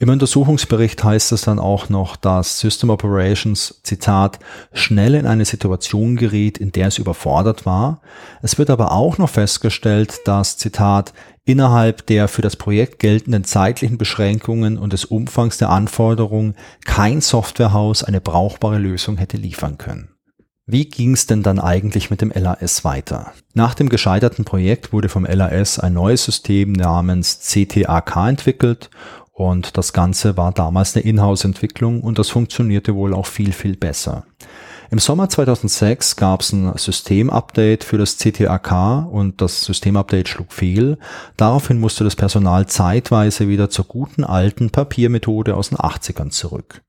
Im 0.00 0.10
Untersuchungsbericht 0.10 1.02
heißt 1.02 1.32
es 1.32 1.42
dann 1.42 1.58
auch 1.58 1.88
noch, 1.88 2.14
dass 2.14 2.60
System 2.60 2.90
Operations, 2.90 3.80
Zitat, 3.82 4.38
schnell 4.72 5.16
in 5.16 5.26
eine 5.26 5.44
Situation 5.44 6.14
geriet, 6.14 6.56
in 6.58 6.70
der 6.70 6.86
es 6.86 6.98
überfordert 6.98 7.66
war. 7.66 8.00
Es 8.40 8.58
wird 8.58 8.70
aber 8.70 8.92
auch 8.92 9.18
noch 9.18 9.28
festgestellt, 9.28 10.20
dass, 10.24 10.56
Zitat, 10.56 11.14
innerhalb 11.44 12.06
der 12.06 12.28
für 12.28 12.42
das 12.42 12.54
Projekt 12.54 13.00
geltenden 13.00 13.42
zeitlichen 13.42 13.98
Beschränkungen 13.98 14.78
und 14.78 14.92
des 14.92 15.04
Umfangs 15.04 15.58
der 15.58 15.70
Anforderungen 15.70 16.54
kein 16.84 17.20
Softwarehaus 17.20 18.04
eine 18.04 18.20
brauchbare 18.20 18.78
Lösung 18.78 19.16
hätte 19.16 19.36
liefern 19.36 19.78
können. 19.78 20.10
Wie 20.70 20.84
ging 20.84 21.14
es 21.14 21.26
denn 21.26 21.42
dann 21.42 21.58
eigentlich 21.58 22.10
mit 22.10 22.20
dem 22.20 22.30
LAS 22.30 22.84
weiter? 22.84 23.32
Nach 23.54 23.74
dem 23.74 23.88
gescheiterten 23.88 24.44
Projekt 24.44 24.92
wurde 24.92 25.08
vom 25.08 25.24
LAS 25.24 25.80
ein 25.80 25.94
neues 25.94 26.24
System 26.24 26.72
namens 26.72 27.40
CTAK 27.40 28.16
entwickelt 28.28 28.90
und 29.38 29.78
das 29.78 29.92
Ganze 29.92 30.36
war 30.36 30.50
damals 30.50 30.96
eine 30.96 31.04
Inhouse-Entwicklung 31.04 32.00
und 32.00 32.18
das 32.18 32.28
funktionierte 32.28 32.96
wohl 32.96 33.14
auch 33.14 33.26
viel, 33.26 33.52
viel 33.52 33.76
besser. 33.76 34.24
Im 34.90 34.98
Sommer 34.98 35.28
2006 35.28 36.16
gab 36.16 36.40
es 36.40 36.52
ein 36.52 36.76
Systemupdate 36.76 37.84
für 37.84 37.98
das 37.98 38.16
CTAK 38.16 39.06
und 39.08 39.40
das 39.40 39.62
Systemupdate 39.62 40.28
schlug 40.28 40.52
fehl. 40.52 40.98
Daraufhin 41.36 41.78
musste 41.78 42.02
das 42.02 42.16
Personal 42.16 42.66
zeitweise 42.66 43.46
wieder 43.46 43.70
zur 43.70 43.84
guten 43.84 44.24
alten 44.24 44.70
Papiermethode 44.70 45.54
aus 45.54 45.68
den 45.68 45.78
80ern 45.78 46.30
zurück. 46.30 46.82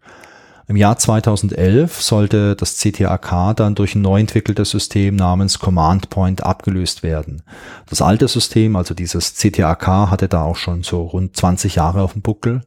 Im 0.70 0.76
Jahr 0.76 1.00
2011 1.00 2.00
sollte 2.00 2.56
das 2.56 2.78
CTAK 2.78 3.56
dann 3.56 3.74
durch 3.74 3.96
ein 3.96 4.04
neu 4.04 4.20
entwickeltes 4.20 4.70
System 4.70 5.16
namens 5.16 5.58
Command 5.58 6.12
Point 6.12 6.44
abgelöst 6.44 7.02
werden. 7.02 7.42
Das 7.90 8.04
alte 8.04 8.28
System, 8.28 8.76
also 8.76 8.94
dieses 8.94 9.34
CTAK, 9.34 9.88
hatte 10.12 10.28
da 10.28 10.44
auch 10.44 10.58
schon 10.58 10.84
so 10.84 11.02
rund 11.02 11.36
20 11.36 11.74
Jahre 11.74 12.04
auf 12.04 12.14
dem 12.14 12.22
Buckel 12.22 12.62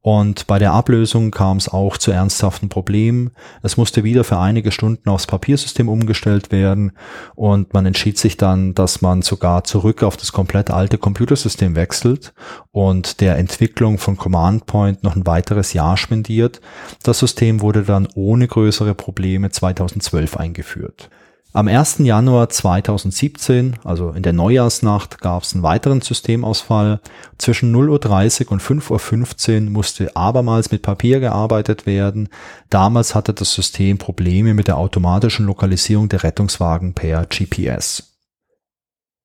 und 0.00 0.46
bei 0.46 0.58
der 0.58 0.72
Ablösung 0.72 1.32
kam 1.32 1.56
es 1.56 1.68
auch 1.68 1.98
zu 1.98 2.12
ernsthaften 2.12 2.68
Problemen. 2.68 3.32
Es 3.62 3.76
musste 3.76 4.04
wieder 4.04 4.22
für 4.22 4.38
einige 4.38 4.70
Stunden 4.70 5.08
aufs 5.10 5.26
Papiersystem 5.26 5.88
umgestellt 5.88 6.52
werden 6.52 6.92
und 7.34 7.74
man 7.74 7.84
entschied 7.84 8.16
sich 8.16 8.36
dann, 8.36 8.74
dass 8.74 9.02
man 9.02 9.22
sogar 9.22 9.64
zurück 9.64 10.04
auf 10.04 10.16
das 10.16 10.30
komplett 10.32 10.70
alte 10.70 10.98
Computersystem 10.98 11.74
wechselt 11.74 12.32
und 12.70 13.20
der 13.20 13.38
Entwicklung 13.38 13.98
von 13.98 14.16
Command 14.16 14.66
Point 14.66 15.02
noch 15.02 15.16
ein 15.16 15.26
weiteres 15.26 15.72
Jahr 15.72 15.96
spendiert. 15.96 16.60
Das 17.02 17.18
System 17.18 17.60
wurde 17.60 17.82
dann 17.82 18.06
ohne 18.14 18.46
größere 18.46 18.94
Probleme 18.94 19.50
2012 19.50 20.36
eingeführt. 20.36 21.10
Am 21.54 21.66
1. 21.66 21.98
Januar 22.00 22.50
2017, 22.50 23.76
also 23.82 24.10
in 24.10 24.22
der 24.22 24.34
Neujahrsnacht, 24.34 25.18
gab 25.20 25.44
es 25.44 25.54
einen 25.54 25.62
weiteren 25.62 26.02
Systemausfall. 26.02 27.00
Zwischen 27.38 27.74
0.30 27.74 28.46
Uhr 28.46 28.52
und 28.52 28.62
5.15 28.62 29.64
Uhr 29.64 29.70
musste 29.70 30.14
abermals 30.14 30.70
mit 30.70 30.82
Papier 30.82 31.20
gearbeitet 31.20 31.86
werden. 31.86 32.28
Damals 32.68 33.14
hatte 33.14 33.32
das 33.32 33.54
System 33.54 33.96
Probleme 33.96 34.52
mit 34.52 34.68
der 34.68 34.76
automatischen 34.76 35.46
Lokalisierung 35.46 36.10
der 36.10 36.22
Rettungswagen 36.22 36.92
per 36.92 37.24
GPS. 37.24 38.14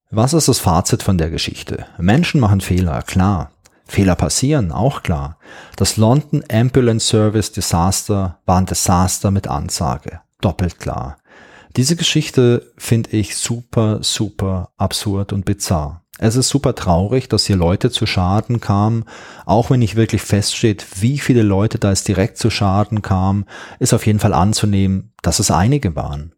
Was 0.10 0.34
ist 0.34 0.48
das 0.48 0.60
Fazit 0.60 1.04
von 1.04 1.18
der 1.18 1.30
Geschichte? 1.30 1.88
Menschen 1.98 2.40
machen 2.40 2.62
Fehler, 2.62 3.02
klar. 3.02 3.52
Fehler 3.86 4.16
passieren, 4.16 4.72
auch 4.72 5.04
klar. 5.04 5.38
Das 5.76 5.98
London 5.98 6.42
Ambulance 6.50 7.06
Service 7.06 7.52
Disaster 7.52 8.40
war 8.46 8.60
ein 8.60 8.66
Desaster 8.66 9.30
mit 9.30 9.50
Ansage. 9.50 10.22
Doppelt 10.40 10.80
klar. 10.80 11.18
Diese 11.76 11.96
Geschichte 11.96 12.72
finde 12.78 13.12
ich 13.12 13.36
super, 13.36 14.00
super 14.04 14.70
absurd 14.78 15.34
und 15.34 15.44
bizarr. 15.44 16.04
Es 16.20 16.36
ist 16.36 16.50
super 16.50 16.76
traurig, 16.76 17.28
dass 17.28 17.48
hier 17.48 17.56
Leute 17.56 17.90
zu 17.90 18.06
Schaden 18.06 18.60
kamen, 18.62 19.06
auch 19.46 19.72
wenn 19.72 19.80
nicht 19.80 19.96
wirklich 19.96 20.22
feststeht, 20.22 20.86
wie 21.02 21.18
viele 21.18 21.42
Leute 21.42 21.80
da 21.80 21.92
es 21.92 22.04
direkt 22.04 22.38
zu 22.38 22.52
Schaden 22.52 23.02
kamen, 23.02 23.46
ist 23.80 23.94
auf 23.94 24.06
jeden 24.06 24.20
Fall 24.20 24.34
anzunehmen, 24.34 25.14
dass 25.24 25.40
es 25.40 25.50
einige 25.50 25.96
waren. 25.96 26.34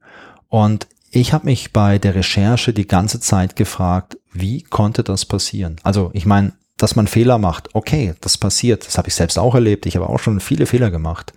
Und 0.48 0.88
ich 1.12 1.34
habe 1.34 1.46
mich 1.46 1.74
bei 1.74 2.00
der 2.00 2.16
Recherche 2.16 2.72
die 2.72 2.88
ganze 2.88 3.20
Zeit 3.20 3.58
gefragt, 3.58 4.18
wie 4.32 4.62
konnte 4.64 5.04
das 5.04 5.26
passieren? 5.26 5.76
Also 5.84 6.12
ich 6.14 6.26
meine, 6.26 6.54
dass 6.78 6.96
man 6.96 7.08
Fehler 7.08 7.38
macht, 7.40 7.76
okay, 7.76 8.16
das 8.22 8.38
passiert, 8.38 8.88
das 8.88 8.98
habe 8.98 9.10
ich 9.10 9.16
selbst 9.16 9.38
auch 9.38 9.56
erlebt, 9.56 9.86
ich 9.86 9.98
habe 9.98 10.10
auch 10.10 10.20
schon 10.20 10.40
viele 10.40 10.66
Fehler 10.66 10.92
gemacht. 10.92 11.34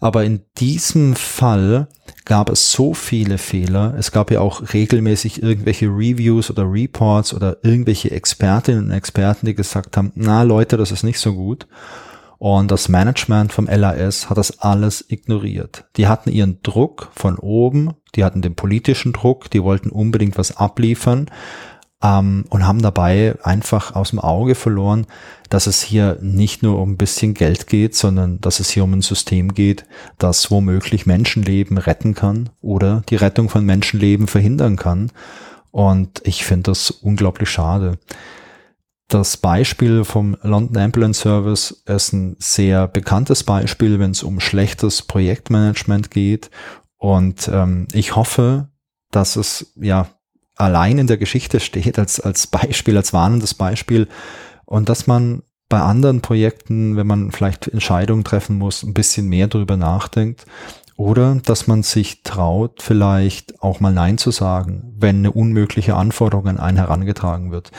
Aber 0.00 0.24
in 0.24 0.42
diesem 0.58 1.14
Fall 1.14 1.88
gab 2.24 2.50
es 2.50 2.72
so 2.72 2.94
viele 2.94 3.38
Fehler. 3.38 3.94
Es 3.98 4.12
gab 4.12 4.30
ja 4.30 4.40
auch 4.40 4.72
regelmäßig 4.72 5.42
irgendwelche 5.42 5.86
Reviews 5.86 6.50
oder 6.50 6.70
Reports 6.70 7.32
oder 7.32 7.58
irgendwelche 7.62 8.10
Expertinnen 8.10 8.86
und 8.86 8.90
Experten, 8.90 9.46
die 9.46 9.54
gesagt 9.54 9.96
haben, 9.96 10.12
na 10.14 10.42
Leute, 10.42 10.76
das 10.76 10.90
ist 10.90 11.02
nicht 11.02 11.20
so 11.20 11.34
gut. 11.34 11.66
Und 12.38 12.70
das 12.70 12.88
Management 12.88 13.52
vom 13.52 13.66
LAS 13.66 14.28
hat 14.28 14.36
das 14.36 14.60
alles 14.60 15.04
ignoriert. 15.08 15.84
Die 15.96 16.06
hatten 16.06 16.30
ihren 16.30 16.60
Druck 16.62 17.10
von 17.14 17.38
oben, 17.38 17.94
die 18.14 18.24
hatten 18.24 18.42
den 18.42 18.54
politischen 18.54 19.14
Druck, 19.14 19.50
die 19.50 19.62
wollten 19.62 19.88
unbedingt 19.88 20.36
was 20.36 20.56
abliefern 20.56 21.30
ähm, 22.06 22.44
und 22.50 22.66
haben 22.66 22.82
dabei 22.82 23.36
einfach 23.42 23.94
aus 23.94 24.10
dem 24.10 24.20
Auge 24.20 24.54
verloren, 24.54 25.06
dass 25.50 25.66
es 25.66 25.82
hier 25.82 26.18
nicht 26.20 26.62
nur 26.62 26.78
um 26.78 26.92
ein 26.92 26.96
bisschen 26.96 27.34
Geld 27.34 27.66
geht, 27.66 27.94
sondern 27.94 28.40
dass 28.40 28.60
es 28.60 28.70
hier 28.70 28.84
um 28.84 28.92
ein 28.92 29.02
System 29.02 29.54
geht, 29.54 29.84
das 30.18 30.50
womöglich 30.50 31.06
Menschenleben 31.06 31.78
retten 31.78 32.14
kann 32.14 32.50
oder 32.60 33.02
die 33.08 33.16
Rettung 33.16 33.48
von 33.48 33.64
Menschenleben 33.64 34.28
verhindern 34.28 34.76
kann. 34.76 35.10
Und 35.70 36.22
ich 36.24 36.44
finde 36.44 36.70
das 36.70 36.90
unglaublich 36.90 37.50
schade. 37.50 37.98
Das 39.08 39.36
Beispiel 39.36 40.04
vom 40.04 40.36
London 40.42 40.78
Ambulance 40.78 41.20
Service 41.20 41.82
ist 41.86 42.12
ein 42.12 42.36
sehr 42.38 42.88
bekanntes 42.88 43.44
Beispiel, 43.44 43.98
wenn 43.98 44.10
es 44.10 44.22
um 44.22 44.40
schlechtes 44.40 45.02
Projektmanagement 45.02 46.10
geht. 46.10 46.50
Und 46.96 47.48
ähm, 47.52 47.86
ich 47.92 48.16
hoffe, 48.16 48.68
dass 49.12 49.36
es 49.36 49.72
ja 49.76 50.08
allein 50.56 50.98
in 50.98 51.06
der 51.06 51.18
Geschichte 51.18 51.60
steht 51.60 51.98
als, 51.98 52.18
als 52.18 52.46
Beispiel, 52.46 52.96
als 52.96 53.12
warnendes 53.12 53.54
Beispiel 53.54 54.08
und 54.64 54.88
dass 54.88 55.06
man 55.06 55.42
bei 55.68 55.80
anderen 55.80 56.20
Projekten, 56.20 56.96
wenn 56.96 57.06
man 57.06 57.32
vielleicht 57.32 57.68
Entscheidungen 57.68 58.24
treffen 58.24 58.56
muss, 58.56 58.82
ein 58.82 58.94
bisschen 58.94 59.28
mehr 59.28 59.48
darüber 59.48 59.76
nachdenkt 59.76 60.46
oder 60.96 61.36
dass 61.44 61.66
man 61.66 61.82
sich 61.82 62.22
traut, 62.22 62.82
vielleicht 62.82 63.62
auch 63.62 63.80
mal 63.80 63.92
Nein 63.92 64.18
zu 64.18 64.30
sagen, 64.30 64.94
wenn 64.96 65.16
eine 65.16 65.32
unmögliche 65.32 65.96
Anforderung 65.96 66.48
an 66.48 66.58
einen 66.58 66.78
herangetragen 66.78 67.50
wird. 67.50 67.70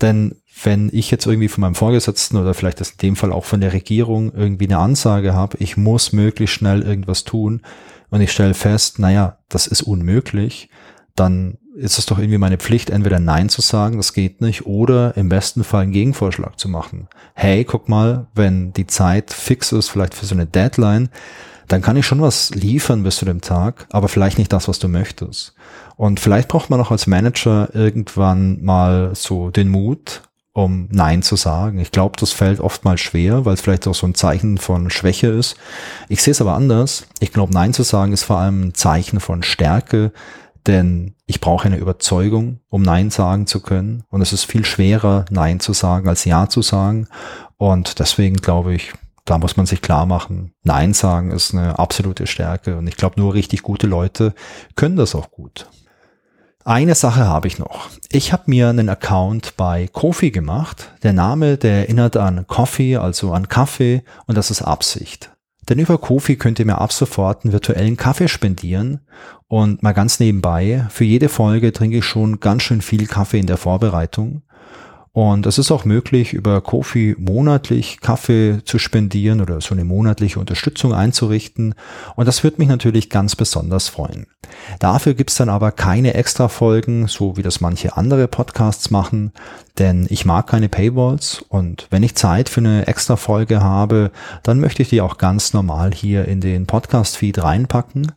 Denn 0.00 0.36
wenn 0.62 0.90
ich 0.92 1.10
jetzt 1.10 1.26
irgendwie 1.26 1.48
von 1.48 1.62
meinem 1.62 1.74
Vorgesetzten 1.74 2.36
oder 2.36 2.54
vielleicht 2.54 2.80
in 2.80 2.86
dem 3.00 3.16
Fall 3.16 3.32
auch 3.32 3.44
von 3.44 3.60
der 3.60 3.72
Regierung 3.72 4.32
irgendwie 4.34 4.66
eine 4.66 4.78
Ansage 4.78 5.32
habe, 5.34 5.56
ich 5.58 5.76
muss 5.76 6.12
möglichst 6.12 6.56
schnell 6.56 6.82
irgendwas 6.82 7.24
tun 7.24 7.62
und 8.10 8.20
ich 8.20 8.30
stelle 8.30 8.54
fest, 8.54 8.98
naja, 8.98 9.38
das 9.48 9.66
ist 9.66 9.82
unmöglich, 9.82 10.68
dann 11.14 11.58
ist 11.74 11.98
es 11.98 12.06
doch 12.06 12.18
irgendwie 12.18 12.38
meine 12.38 12.58
Pflicht, 12.58 12.90
entweder 12.90 13.18
Nein 13.18 13.48
zu 13.48 13.62
sagen, 13.62 13.96
das 13.96 14.12
geht 14.12 14.40
nicht, 14.40 14.66
oder 14.66 15.16
im 15.16 15.28
besten 15.28 15.64
Fall 15.64 15.84
einen 15.84 15.92
Gegenvorschlag 15.92 16.58
zu 16.58 16.68
machen. 16.68 17.08
Hey, 17.34 17.64
guck 17.64 17.88
mal, 17.88 18.26
wenn 18.34 18.72
die 18.72 18.86
Zeit 18.86 19.32
fix 19.32 19.72
ist, 19.72 19.88
vielleicht 19.88 20.14
für 20.14 20.26
so 20.26 20.34
eine 20.34 20.46
Deadline, 20.46 21.08
dann 21.68 21.80
kann 21.80 21.96
ich 21.96 22.06
schon 22.06 22.20
was 22.20 22.50
liefern 22.50 23.02
bis 23.02 23.16
zu 23.16 23.24
dem 23.24 23.40
Tag, 23.40 23.86
aber 23.90 24.08
vielleicht 24.08 24.36
nicht 24.36 24.52
das, 24.52 24.68
was 24.68 24.78
du 24.78 24.88
möchtest. 24.88 25.54
Und 25.96 26.20
vielleicht 26.20 26.48
braucht 26.48 26.68
man 26.68 26.80
auch 26.80 26.90
als 26.90 27.06
Manager 27.06 27.74
irgendwann 27.74 28.62
mal 28.62 29.12
so 29.14 29.50
den 29.50 29.68
Mut, 29.68 30.22
um 30.52 30.88
Nein 30.90 31.22
zu 31.22 31.36
sagen. 31.36 31.78
Ich 31.78 31.90
glaube, 31.90 32.16
das 32.18 32.32
fällt 32.32 32.60
oftmals 32.60 33.00
schwer, 33.00 33.46
weil 33.46 33.54
es 33.54 33.62
vielleicht 33.62 33.86
auch 33.86 33.94
so 33.94 34.06
ein 34.06 34.14
Zeichen 34.14 34.58
von 34.58 34.90
Schwäche 34.90 35.28
ist. 35.28 35.56
Ich 36.08 36.22
sehe 36.22 36.32
es 36.32 36.42
aber 36.42 36.52
anders. 36.52 37.06
Ich 37.20 37.32
glaube, 37.32 37.54
Nein 37.54 37.72
zu 37.72 37.84
sagen 37.84 38.12
ist 38.12 38.24
vor 38.24 38.38
allem 38.38 38.68
ein 38.68 38.74
Zeichen 38.74 39.20
von 39.20 39.42
Stärke, 39.42 40.12
denn 40.66 41.14
ich 41.26 41.40
brauche 41.40 41.66
eine 41.66 41.78
Überzeugung, 41.78 42.60
um 42.68 42.82
Nein 42.82 43.10
sagen 43.10 43.46
zu 43.46 43.60
können. 43.60 44.04
Und 44.10 44.22
es 44.22 44.32
ist 44.32 44.44
viel 44.44 44.64
schwerer, 44.64 45.24
Nein 45.30 45.60
zu 45.60 45.72
sagen, 45.72 46.08
als 46.08 46.24
Ja 46.24 46.48
zu 46.48 46.62
sagen. 46.62 47.08
Und 47.56 47.98
deswegen 47.98 48.36
glaube 48.36 48.74
ich, 48.74 48.92
da 49.24 49.38
muss 49.38 49.56
man 49.56 49.66
sich 49.66 49.82
klar 49.82 50.06
machen, 50.06 50.52
Nein 50.64 50.94
sagen 50.94 51.30
ist 51.30 51.54
eine 51.54 51.78
absolute 51.78 52.26
Stärke. 52.26 52.76
Und 52.76 52.86
ich 52.86 52.96
glaube, 52.96 53.20
nur 53.20 53.34
richtig 53.34 53.62
gute 53.62 53.86
Leute 53.86 54.34
können 54.74 54.96
das 54.96 55.14
auch 55.14 55.30
gut. 55.30 55.66
Eine 56.64 56.94
Sache 56.94 57.26
habe 57.26 57.48
ich 57.48 57.58
noch. 57.58 57.88
Ich 58.08 58.32
habe 58.32 58.44
mir 58.46 58.68
einen 58.68 58.88
Account 58.88 59.56
bei 59.56 59.88
Kofi 59.88 60.30
gemacht. 60.30 60.92
Der 61.02 61.12
Name, 61.12 61.56
der 61.56 61.80
erinnert 61.80 62.16
an 62.16 62.46
Coffee, 62.46 62.96
also 62.96 63.32
an 63.32 63.48
Kaffee, 63.48 64.04
und 64.26 64.38
das 64.38 64.52
ist 64.52 64.62
Absicht. 64.62 65.31
Denn 65.68 65.78
über 65.78 65.98
Kofi 65.98 66.36
könnt 66.36 66.58
ihr 66.58 66.66
mir 66.66 66.78
ab 66.78 66.92
sofort 66.92 67.44
einen 67.44 67.52
virtuellen 67.52 67.96
Kaffee 67.96 68.28
spendieren. 68.28 69.00
Und 69.48 69.82
mal 69.82 69.92
ganz 69.92 70.18
nebenbei, 70.18 70.86
für 70.90 71.04
jede 71.04 71.28
Folge 71.28 71.72
trinke 71.72 71.98
ich 71.98 72.04
schon 72.04 72.40
ganz 72.40 72.62
schön 72.62 72.82
viel 72.82 73.06
Kaffee 73.06 73.38
in 73.38 73.46
der 73.46 73.58
Vorbereitung 73.58 74.42
und 75.14 75.44
es 75.44 75.58
ist 75.58 75.70
auch 75.70 75.84
möglich, 75.84 76.32
über 76.32 76.62
Kofi 76.62 77.14
monatlich 77.18 78.00
Kaffee 78.00 78.60
zu 78.64 78.78
spendieren 78.78 79.42
oder 79.42 79.60
so 79.60 79.74
eine 79.74 79.84
monatliche 79.84 80.40
Unterstützung 80.40 80.94
einzurichten. 80.94 81.74
Und 82.16 82.26
das 82.26 82.42
würde 82.42 82.56
mich 82.58 82.68
natürlich 82.68 83.10
ganz 83.10 83.36
besonders 83.36 83.88
freuen. 83.88 84.26
Dafür 84.78 85.12
gibt's 85.12 85.34
dann 85.34 85.50
aber 85.50 85.70
keine 85.70 86.14
extra 86.14 86.48
Folgen, 86.48 87.08
so 87.08 87.36
wie 87.36 87.42
das 87.42 87.60
manche 87.60 87.96
andere 87.96 88.26
Podcasts 88.26 88.90
machen, 88.90 89.32
denn 89.78 90.06
ich 90.10 90.24
mag 90.24 90.46
keine 90.46 90.68
Paywalls 90.68 91.44
und 91.48 91.86
wenn 91.90 92.02
ich 92.02 92.14
Zeit 92.14 92.48
für 92.48 92.60
eine 92.60 92.86
extra 92.86 93.16
Folge 93.16 93.62
habe, 93.62 94.10
dann 94.42 94.60
möchte 94.60 94.82
ich 94.82 94.90
die 94.90 95.00
auch 95.00 95.18
ganz 95.18 95.54
normal 95.54 95.92
hier 95.94 96.26
in 96.26 96.40
den 96.40 96.66
Podcast-Feed 96.66 97.42
reinpacken. 97.42 98.12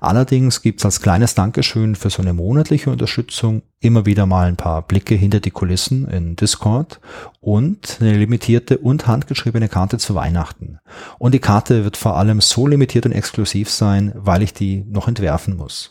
Allerdings 0.00 0.62
gibt's 0.62 0.84
als 0.84 1.00
kleines 1.00 1.34
Dankeschön 1.34 1.94
für 1.94 2.10
so 2.10 2.22
eine 2.22 2.32
monatliche 2.32 2.90
Unterstützung 2.90 3.62
immer 3.80 4.06
wieder 4.06 4.26
mal 4.26 4.48
ein 4.48 4.56
paar 4.56 4.82
Blicke 4.82 5.14
hinter 5.14 5.40
die 5.40 5.50
Kulissen 5.50 6.08
in 6.08 6.35
Discord 6.36 7.00
und 7.40 7.98
eine 8.00 8.16
limitierte 8.16 8.78
und 8.78 9.06
handgeschriebene 9.06 9.68
Karte 9.68 9.98
zu 9.98 10.14
Weihnachten. 10.14 10.78
Und 11.18 11.32
die 11.32 11.40
Karte 11.40 11.84
wird 11.84 11.96
vor 11.96 12.16
allem 12.16 12.40
so 12.40 12.66
limitiert 12.66 13.06
und 13.06 13.12
exklusiv 13.12 13.70
sein, 13.70 14.12
weil 14.14 14.42
ich 14.42 14.54
die 14.54 14.84
noch 14.88 15.08
entwerfen 15.08 15.56
muss. 15.56 15.90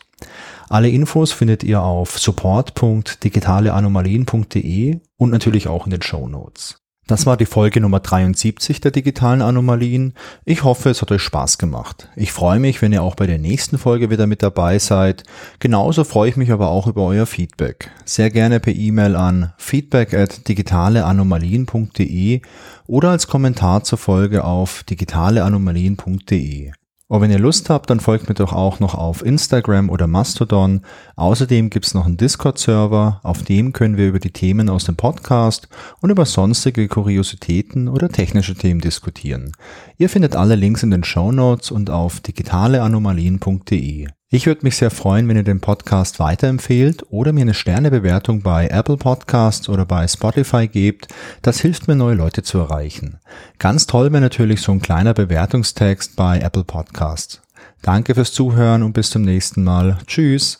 Alle 0.68 0.88
Infos 0.88 1.32
findet 1.32 1.62
ihr 1.62 1.82
auf 1.82 2.18
support.digitaleanomalien.de 2.18 5.00
und 5.16 5.30
natürlich 5.30 5.68
auch 5.68 5.86
in 5.86 5.90
den 5.90 6.02
Show 6.02 6.26
Notes. 6.26 6.85
Das 7.08 7.24
war 7.24 7.36
die 7.36 7.46
Folge 7.46 7.80
Nummer 7.80 8.00
73 8.00 8.80
der 8.80 8.90
digitalen 8.90 9.40
Anomalien. 9.40 10.14
Ich 10.44 10.64
hoffe, 10.64 10.90
es 10.90 11.02
hat 11.02 11.12
euch 11.12 11.22
Spaß 11.22 11.56
gemacht. 11.56 12.08
Ich 12.16 12.32
freue 12.32 12.58
mich, 12.58 12.82
wenn 12.82 12.92
ihr 12.92 13.04
auch 13.04 13.14
bei 13.14 13.28
der 13.28 13.38
nächsten 13.38 13.78
Folge 13.78 14.10
wieder 14.10 14.26
mit 14.26 14.42
dabei 14.42 14.80
seid. 14.80 15.22
Genauso 15.60 16.02
freue 16.02 16.30
ich 16.30 16.36
mich 16.36 16.50
aber 16.50 16.66
auch 16.68 16.88
über 16.88 17.04
euer 17.04 17.26
Feedback. 17.26 17.92
Sehr 18.04 18.30
gerne 18.30 18.58
per 18.58 18.74
E-Mail 18.74 19.14
an 19.14 19.52
feedback 19.56 20.14
at 20.14 20.48
digitaleanomalien.de 20.48 22.40
oder 22.88 23.10
als 23.10 23.28
Kommentar 23.28 23.84
zur 23.84 23.98
Folge 23.98 24.42
auf 24.42 24.82
digitaleanomalien.de. 24.82 26.72
Und 27.08 27.20
wenn 27.20 27.30
ihr 27.30 27.38
Lust 27.38 27.70
habt, 27.70 27.88
dann 27.88 28.00
folgt 28.00 28.28
mir 28.28 28.34
doch 28.34 28.52
auch 28.52 28.80
noch 28.80 28.96
auf 28.96 29.24
Instagram 29.24 29.90
oder 29.90 30.08
Mastodon. 30.08 30.80
Außerdem 31.14 31.70
gibt's 31.70 31.94
noch 31.94 32.04
einen 32.04 32.16
Discord-Server, 32.16 33.20
auf 33.22 33.44
dem 33.44 33.72
können 33.72 33.96
wir 33.96 34.08
über 34.08 34.18
die 34.18 34.32
Themen 34.32 34.68
aus 34.68 34.84
dem 34.84 34.96
Podcast 34.96 35.68
und 36.00 36.10
über 36.10 36.24
sonstige 36.24 36.88
Kuriositäten 36.88 37.88
oder 37.88 38.08
technische 38.08 38.56
Themen 38.56 38.80
diskutieren. 38.80 39.52
Ihr 39.98 40.08
findet 40.08 40.34
alle 40.34 40.56
Links 40.56 40.82
in 40.82 40.90
den 40.90 41.04
Show 41.04 41.30
Notes 41.30 41.70
und 41.70 41.90
auf 41.90 42.20
digitaleanomalien.de. 42.20 44.08
Ich 44.28 44.46
würde 44.46 44.62
mich 44.64 44.76
sehr 44.76 44.90
freuen, 44.90 45.28
wenn 45.28 45.36
ihr 45.36 45.44
den 45.44 45.60
Podcast 45.60 46.18
weiterempfehlt 46.18 47.04
oder 47.10 47.32
mir 47.32 47.42
eine 47.42 47.54
Sternebewertung 47.54 48.42
bei 48.42 48.66
Apple 48.66 48.96
Podcasts 48.96 49.68
oder 49.68 49.84
bei 49.84 50.08
Spotify 50.08 50.66
gebt. 50.66 51.06
Das 51.42 51.60
hilft 51.60 51.86
mir, 51.86 51.94
neue 51.94 52.16
Leute 52.16 52.42
zu 52.42 52.58
erreichen. 52.58 53.20
Ganz 53.60 53.86
toll 53.86 54.10
wäre 54.10 54.20
natürlich 54.20 54.62
so 54.62 54.72
ein 54.72 54.82
kleiner 54.82 55.14
Bewertungstext 55.14 56.16
bei 56.16 56.40
Apple 56.40 56.64
Podcasts. 56.64 57.40
Danke 57.82 58.16
fürs 58.16 58.32
Zuhören 58.32 58.82
und 58.82 58.94
bis 58.94 59.10
zum 59.10 59.22
nächsten 59.22 59.62
Mal. 59.62 59.98
Tschüss. 60.08 60.58